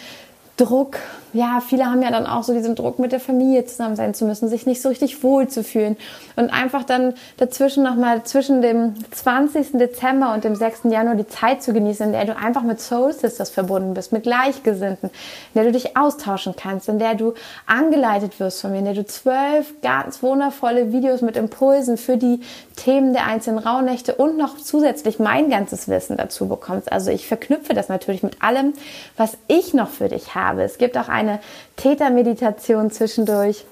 Druck. 0.56 0.97
Ja, 1.36 1.60
viele 1.60 1.88
haben 1.88 2.02
ja 2.02 2.12
dann 2.12 2.28
auch 2.28 2.44
so 2.44 2.54
diesen 2.54 2.76
Druck, 2.76 2.98
mit 2.98 3.12
der 3.12 3.20
Familie 3.20 3.66
zusammen 3.66 3.98
sein 3.98 4.14
zu 4.14 4.24
müssen, 4.24 4.48
sich 4.48 4.66
nicht 4.66 4.82
so 4.82 4.88
richtig 4.88 5.22
wohl 5.22 5.50
zu 5.50 5.66
fühlen. 5.66 5.98
Und 6.38 6.50
einfach 6.50 6.86
dann 6.86 7.14
dazwischen 7.36 7.84
nochmal 7.84 8.24
zwischen 8.24 8.62
dem 8.62 8.94
20. 9.12 9.74
Dezember 9.74 10.34
und 10.34 10.46
dem 10.46 10.56
6. 10.56 10.86
Januar 10.86 11.16
die 11.16 11.28
Zeit 11.28 11.62
zu 11.62 11.74
genießen, 11.74 12.06
in 12.06 12.12
der 12.14 12.24
du 12.24 12.38
einfach 12.38 12.62
mit 12.62 12.80
Soul 12.80 13.12
Sisters 13.12 13.50
verbunden 13.50 13.94
bist, 13.94 14.14
mit 14.14 14.24
Gleichgesinnten, 14.24 15.10
in 15.10 15.62
der 15.62 15.66
du 15.66 15.74
dich 15.74 15.98
austauschen 15.98 16.56
kannst, 16.56 16.88
in 16.88 17.00
der 17.00 17.16
du 17.16 17.34
angeleitet 17.66 18.40
wirst 18.40 18.62
von 18.62 18.72
mir, 18.72 18.80
in 18.80 18.86
der 18.86 18.94
du 18.94 19.06
zwölf 19.06 19.74
ganz 19.82 20.24
wundervolle 20.24 20.94
Videos 20.94 21.22
mit 21.22 21.36
Impulsen 21.36 21.98
für 21.98 22.16
die 22.16 22.40
Themen 22.78 23.12
der 23.12 23.26
einzelnen 23.26 23.60
Rauhnächte 23.60 24.16
und 24.16 24.38
noch 24.38 24.56
zusätzlich 24.56 25.20
mein 25.20 25.50
ganzes 25.50 25.90
Wissen 25.90 26.16
dazu 26.16 26.48
bekommst. 26.48 26.90
Also 26.94 27.12
ich 27.12 27.28
verknüpfe 27.28 27.74
das 27.74 27.90
natürlich 27.90 28.24
mit 28.24 28.42
allem, 28.42 28.72
was 29.18 29.38
ich 29.50 29.74
noch 29.74 29.90
für 29.90 30.08
dich 30.08 30.34
habe. 30.34 30.64
Es 30.64 30.78
gibt 30.78 30.98
auch 30.98 31.10
eine 31.28 31.40
Tätermeditation 31.76 32.92
zwischendurch 32.92 33.66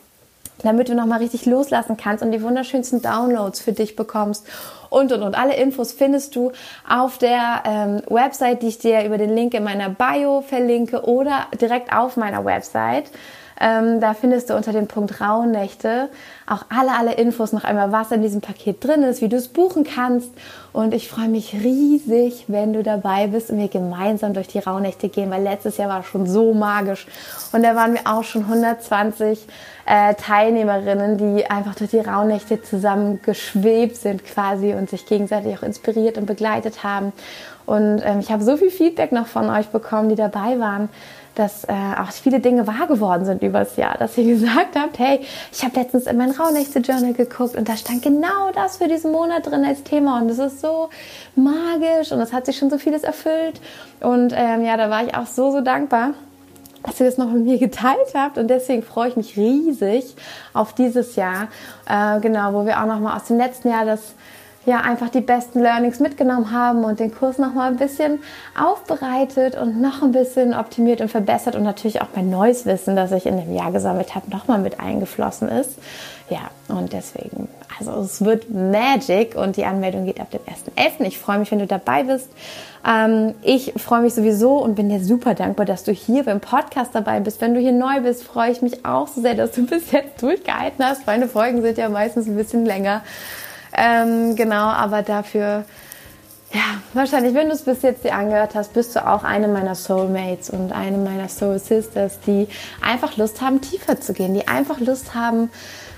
damit 0.64 0.90
du 0.90 0.96
nochmal 0.96 1.20
richtig 1.20 1.46
loslassen 1.46 1.98
kannst 1.98 2.24
und 2.24 2.32
die 2.32 2.42
wunderschönsten 2.42 3.02
Downloads 3.02 3.60
für 3.60 3.74
dich 3.74 3.96
bekommst 3.96 4.48
und 4.90 5.12
und 5.12 5.22
und. 5.22 5.36
Alle 5.36 5.56
Infos 5.56 5.92
findest 5.92 6.36
du 6.36 6.52
auf 6.88 7.18
der 7.18 7.64
ähm, 7.66 8.02
Website, 8.08 8.62
die 8.62 8.68
ich 8.68 8.80
dir 8.80 9.04
über 9.06 9.18
den 9.18 9.36
Link 9.36 9.54
in 9.54 9.64
meiner 9.64 9.90
Bio 9.90 10.42
verlinke 10.42 11.04
oder 11.04 11.48
direkt 11.60 11.94
auf 11.94 12.18
meiner 12.18 12.46
Website. 12.46 13.06
Ähm, 13.60 14.00
da 14.00 14.14
findest 14.14 14.50
du 14.50 14.56
unter 14.56 14.72
dem 14.72 14.88
Punkt 14.88 15.22
Rauhnächte 15.22 16.10
auch 16.48 16.66
alle, 16.70 16.92
alle 16.98 17.14
Infos 17.14 17.54
noch 17.54 17.64
einmal, 17.64 17.92
was 17.92 18.12
in 18.12 18.22
diesem 18.22 18.42
Paket 18.42 18.84
drin 18.84 19.04
ist, 19.04 19.22
wie 19.22 19.30
du 19.30 19.38
es 19.38 19.48
buchen 19.48 19.84
kannst. 19.84 20.30
Und 20.74 20.94
ich 20.94 21.08
freue 21.08 21.30
mich 21.30 21.54
riesig, 21.54 22.46
wenn 22.48 22.74
du 22.74 22.84
dabei 22.84 23.28
bist 23.28 23.52
und 23.52 23.60
wir 23.60 23.68
gemeinsam 23.68 24.34
durch 24.34 24.48
die 24.48 24.60
Rauhnächte 24.60 25.08
gehen, 25.08 25.30
weil 25.30 25.44
letztes 25.44 25.78
Jahr 25.78 25.90
war 25.90 26.04
schon 26.04 26.26
so 26.26 26.54
magisch. 26.54 27.06
Und 27.52 27.64
da 27.64 27.76
waren 27.76 27.94
wir 27.94 28.02
auch 28.06 28.24
schon 28.24 28.42
120 28.42 29.48
äh, 29.86 30.16
Teilnehmerinnen, 30.16 31.18
die 31.18 31.46
einfach 31.46 31.76
durch 31.76 31.92
die 31.92 32.00
Rauhnächte 32.00 32.62
zusammen 32.62 33.22
geschwebt 33.22 33.98
sind 33.98 34.26
quasi 34.26 34.74
und 34.74 34.90
sich 34.90 35.06
gegenseitig 35.06 35.58
auch 35.58 35.64
inspiriert 35.64 36.18
und 36.18 36.26
begleitet 36.26 36.84
haben. 36.84 37.14
Und 37.66 38.02
ähm, 38.04 38.20
ich 38.20 38.32
habe 38.32 38.44
so 38.44 38.58
viel 38.58 38.72
Feedback 38.72 39.12
noch 39.12 39.28
von 39.28 39.50
euch 39.50 39.68
bekommen, 39.68 40.10
die 40.10 40.16
dabei 40.16 40.60
waren 40.60 40.90
dass 41.36 41.64
äh, 41.66 41.74
auch 42.00 42.12
viele 42.12 42.40
Dinge 42.40 42.68
wahr 42.68 42.88
geworden 42.88 43.26
sind 43.26 43.42
übers 43.42 43.76
Jahr, 43.76 43.98
dass 43.98 44.18
ihr 44.18 44.24
gesagt 44.34 44.76
habt, 44.76 45.00
hey, 45.00 45.22
ich 45.52 45.64
habe 45.64 45.80
letztens 45.80 46.06
in 46.06 46.18
mein 46.18 46.32
Rauhnächte-Journal 46.32 47.14
geguckt 47.14 47.56
und 47.56 47.68
da 47.68 47.78
stand 47.78 48.02
genau 48.02 48.52
das 48.54 48.78
für 48.78 48.88
diesen 48.88 49.12
Monat 49.12 49.48
drin 49.48 49.66
als 49.66 49.84
Thema 49.84 50.20
und 50.22 50.30
es 50.30 50.40
ist 50.40 50.62
so 50.62 50.90
magisch 51.36 52.12
und 52.12 52.20
es 52.20 52.34
hat 52.34 52.46
sich 52.46 52.58
schon 52.58 52.70
so 52.70 52.78
vieles 52.78 53.04
erfüllt. 53.04 53.60
Und 54.00 54.34
ähm, 54.36 54.64
ja, 54.64 54.78
da 54.78 54.90
war 54.90 55.04
ich 55.04 55.16
auch 55.16 55.28
so, 55.28 55.52
so 55.52 55.62
dankbar 55.62 56.14
dass 56.86 57.00
ihr 57.00 57.06
das 57.06 57.18
noch 57.18 57.32
mit 57.32 57.46
mir 57.46 57.58
geteilt 57.58 58.14
habt 58.14 58.38
und 58.38 58.50
deswegen 58.50 58.84
freue 58.84 59.10
ich 59.10 59.16
mich 59.16 59.38
riesig 59.38 60.16
auf 60.54 60.74
dieses 60.74 61.16
Jahr, 61.16 61.48
äh, 61.88 62.20
genau, 62.20 62.54
wo 62.54 62.66
wir 62.66 62.82
auch 62.82 62.86
noch 62.86 63.00
mal 63.00 63.16
aus 63.16 63.24
dem 63.26 63.38
letzten 63.38 63.70
Jahr 63.70 63.86
das 63.86 64.16
ja 64.66 64.80
einfach 64.82 65.10
die 65.10 65.22
besten 65.22 65.60
Learnings 65.60 66.00
mitgenommen 66.00 66.52
haben 66.52 66.84
und 66.84 67.00
den 67.00 67.14
Kurs 67.14 67.38
noch 67.38 67.54
mal 67.54 67.70
ein 67.70 67.78
bisschen 67.78 68.20
aufbereitet 68.60 69.58
und 69.58 69.82
noch 69.82 70.02
ein 70.02 70.12
bisschen 70.12 70.54
optimiert 70.54 71.02
und 71.02 71.10
verbessert 71.10 71.56
und 71.56 71.64
natürlich 71.64 72.02
auch 72.02 72.08
mein 72.16 72.30
neues 72.30 72.66
Wissen, 72.66 72.96
das 72.96 73.12
ich 73.12 73.26
in 73.26 73.38
dem 73.38 73.54
Jahr 73.54 73.72
gesammelt 73.72 74.16
habe, 74.16 74.30
noch 74.30 74.48
mal 74.48 74.60
mit 74.60 74.80
eingeflossen 74.80 75.50
ist. 75.50 75.78
Ja, 76.30 76.50
und 76.70 76.94
deswegen, 76.94 77.50
also 77.78 77.92
es 78.00 78.24
wird 78.24 78.50
Magic 78.50 79.36
und 79.36 79.58
die 79.58 79.66
Anmeldung 79.66 80.06
geht 80.06 80.22
ab 80.22 80.32
dem 80.32 80.40
1.11. 80.42 81.06
Ich 81.06 81.20
freue 81.20 81.40
mich, 81.40 81.52
wenn 81.52 81.60
du 81.60 81.68
dabei 81.68 82.04
bist. 82.04 82.30
Ähm, 82.88 83.36
ich 83.42 83.74
freue 83.78 84.02
mich 84.02 84.14
sowieso 84.14 84.58
und 84.58 84.76
bin 84.76 84.88
dir 84.90 85.04
super 85.04 85.36
dankbar, 85.36 85.66
dass 85.66 85.84
du 85.84 85.92
hier 85.92 86.24
beim 86.24 86.40
Podcast 86.40 86.96
dabei 86.96 87.20
bist. 87.20 87.42
Wenn 87.42 87.54
du 87.54 87.60
hier 87.60 87.74
neu 87.74 88.02
bist, 88.02 88.24
freue 88.24 88.52
ich 88.52 88.62
mich 88.62 88.86
auch 88.86 89.08
so 89.10 89.22
sehr, 89.22 89.36
dass 89.36 89.52
du 89.52 89.66
bis 89.68 89.92
jetzt 89.92 90.22
durchgehalten 90.22 90.86
hast. 90.86 91.06
Meine 91.06 91.28
Folgen 91.28 91.62
sind 91.62 91.78
ja 91.78 91.90
meistens 91.90 92.28
ein 92.28 92.38
bisschen 92.38 92.66
länger. 92.66 93.02
Ähm, 93.76 94.36
genau, 94.36 94.68
aber 94.68 95.02
dafür, 95.02 95.66
ja, 96.54 96.62
wahrscheinlich, 96.94 97.34
wenn 97.34 97.48
du 97.48 97.54
es 97.54 97.64
bis 97.64 97.82
jetzt 97.82 98.04
dir 98.04 98.14
angehört 98.14 98.54
hast, 98.54 98.74
bist 98.74 98.96
du 98.96 99.06
auch 99.06 99.24
eine 99.24 99.48
meiner 99.48 99.76
Soulmates 99.76 100.52
und 100.52 100.72
eine 100.72 100.98
meiner 100.98 101.28
Soul 101.28 101.58
Sisters, 101.58 102.20
die 102.28 102.48
einfach 102.82 103.18
Lust 103.18 103.42
haben, 103.42 103.62
tiefer 103.62 104.00
zu 104.00 104.14
gehen, 104.14 104.34
die 104.36 104.48
einfach 104.48 104.80
Lust 104.80 105.16
haben, 105.16 105.50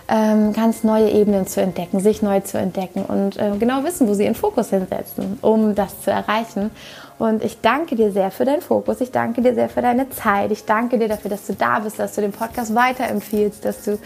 ähm, 0.08 0.54
ganz 0.54 0.84
neue 0.84 1.10
Ebenen 1.10 1.48
zu 1.48 1.62
entdecken, 1.62 2.00
sich 2.00 2.22
neu 2.22 2.40
zu 2.40 2.58
entdecken 2.58 3.04
und 3.04 3.38
äh, 3.38 3.52
genau 3.60 3.84
wissen, 3.84 4.08
wo 4.08 4.14
sie 4.14 4.24
ihren 4.24 4.36
Fokus 4.36 4.70
hinsetzen, 4.70 5.40
um 5.42 5.76
das 5.76 6.02
zu 6.02 6.12
erreichen. 6.12 6.72
Und 7.18 7.44
ich 7.44 7.62
danke 7.62 7.96
dir 7.96 8.12
sehr 8.12 8.30
für 8.30 8.44
deinen 8.44 8.62
Fokus. 8.62 9.00
Ich 9.00 9.12
danke 9.12 9.42
dir 9.42 9.54
sehr 9.54 9.70
für 9.70 9.82
deine 9.82 10.10
Zeit. 10.10 10.52
Ich 10.52 10.66
danke 10.66 11.00
dir 11.00 11.08
dafür, 11.08 11.30
dass 11.30 11.48
du 11.48 11.54
da 11.54 11.80
bist, 11.80 11.98
dass 11.98 12.16
du 12.16 12.22
den 12.22 12.34
Podcast 12.34 12.76
weiterempfiehlst, 12.76 13.64
dass 13.64 13.84
du 13.84 13.98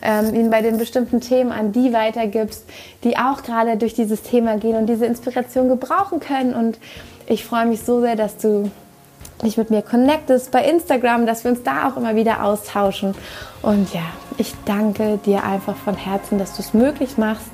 ähm, 0.00 0.34
ihn 0.34 0.50
bei 0.50 0.62
den 0.62 0.78
bestimmten 0.78 1.20
Themen 1.20 1.52
an 1.52 1.72
die 1.72 1.92
weitergibst, 1.92 2.64
die 3.04 3.18
auch 3.18 3.42
gerade 3.42 3.76
durch 3.76 3.92
dieses 3.92 4.22
Thema 4.22 4.56
gehen 4.56 4.76
und 4.76 4.86
diese 4.86 5.04
Inspiration 5.04 5.68
gebrauchen 5.68 6.20
können. 6.20 6.54
Und 6.54 6.78
ich 7.26 7.44
freue 7.44 7.66
mich 7.66 7.82
so 7.82 8.00
sehr, 8.00 8.16
dass 8.16 8.38
du 8.38 8.70
dich 9.42 9.58
mit 9.58 9.68
mir 9.70 9.82
connectest 9.82 10.50
bei 10.50 10.64
Instagram, 10.64 11.26
dass 11.26 11.44
wir 11.44 11.50
uns 11.50 11.62
da 11.62 11.88
auch 11.88 11.98
immer 11.98 12.14
wieder 12.14 12.44
austauschen. 12.44 13.14
Und 13.60 13.92
ja, 13.92 14.02
ich 14.38 14.54
danke 14.64 15.18
dir 15.18 15.44
einfach 15.44 15.76
von 15.76 15.96
Herzen, 15.96 16.38
dass 16.38 16.56
du 16.56 16.62
es 16.62 16.72
möglich 16.72 17.18
machst, 17.18 17.50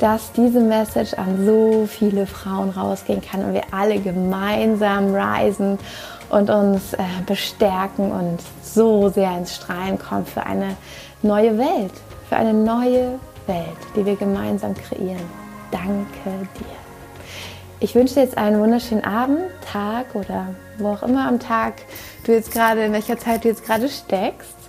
dass 0.00 0.32
diese 0.32 0.60
Message 0.60 1.14
an 1.14 1.44
so 1.44 1.86
viele 1.86 2.26
Frauen 2.26 2.70
rausgehen 2.70 3.20
kann 3.20 3.44
und 3.44 3.52
wir 3.52 3.64
alle 3.70 3.98
gemeinsam 3.98 5.14
reisen 5.14 5.78
und 6.30 6.48
uns 6.48 6.94
äh, 6.94 6.98
bestärken 7.26 8.10
und 8.10 8.38
so 8.62 9.10
sehr 9.10 9.36
ins 9.36 9.54
Strahlen 9.56 9.98
kommen 9.98 10.24
für 10.24 10.44
eine 10.44 10.76
neue 11.22 11.58
Welt, 11.58 11.92
für 12.28 12.36
eine 12.36 12.54
neue 12.54 13.18
Welt, 13.46 13.78
die 13.94 14.06
wir 14.06 14.16
gemeinsam 14.16 14.74
kreieren. 14.74 15.28
Danke 15.70 16.48
dir. 16.58 16.80
Ich 17.78 17.94
wünsche 17.94 18.14
dir 18.14 18.22
jetzt 18.22 18.38
einen 18.38 18.60
wunderschönen 18.60 19.04
Abend, 19.04 19.40
Tag 19.70 20.14
oder 20.14 20.54
wo 20.78 20.88
auch 20.88 21.02
immer 21.02 21.28
am 21.28 21.38
Tag 21.38 21.74
du 22.24 22.32
jetzt 22.32 22.52
gerade, 22.52 22.84
in 22.84 22.92
welcher 22.92 23.18
Zeit 23.18 23.44
du 23.44 23.48
jetzt 23.48 23.64
gerade 23.64 23.88
steckst. 23.88 24.59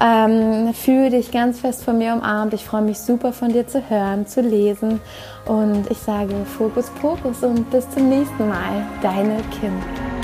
Ähm, 0.00 0.74
fühle 0.74 1.10
dich 1.10 1.30
ganz 1.30 1.60
fest 1.60 1.84
von 1.84 1.98
mir 1.98 2.12
umarmt. 2.12 2.52
Ich 2.54 2.64
freue 2.64 2.82
mich 2.82 2.98
super 2.98 3.32
von 3.32 3.52
dir 3.52 3.66
zu 3.66 3.88
hören, 3.88 4.26
zu 4.26 4.42
lesen. 4.42 5.00
Und 5.46 5.90
ich 5.90 5.98
sage 5.98 6.34
Fokus, 6.58 6.90
Fokus 7.00 7.42
und 7.42 7.70
bis 7.70 7.88
zum 7.90 8.08
nächsten 8.08 8.48
Mal. 8.48 8.86
Deine 9.02 9.36
Kim. 9.58 10.15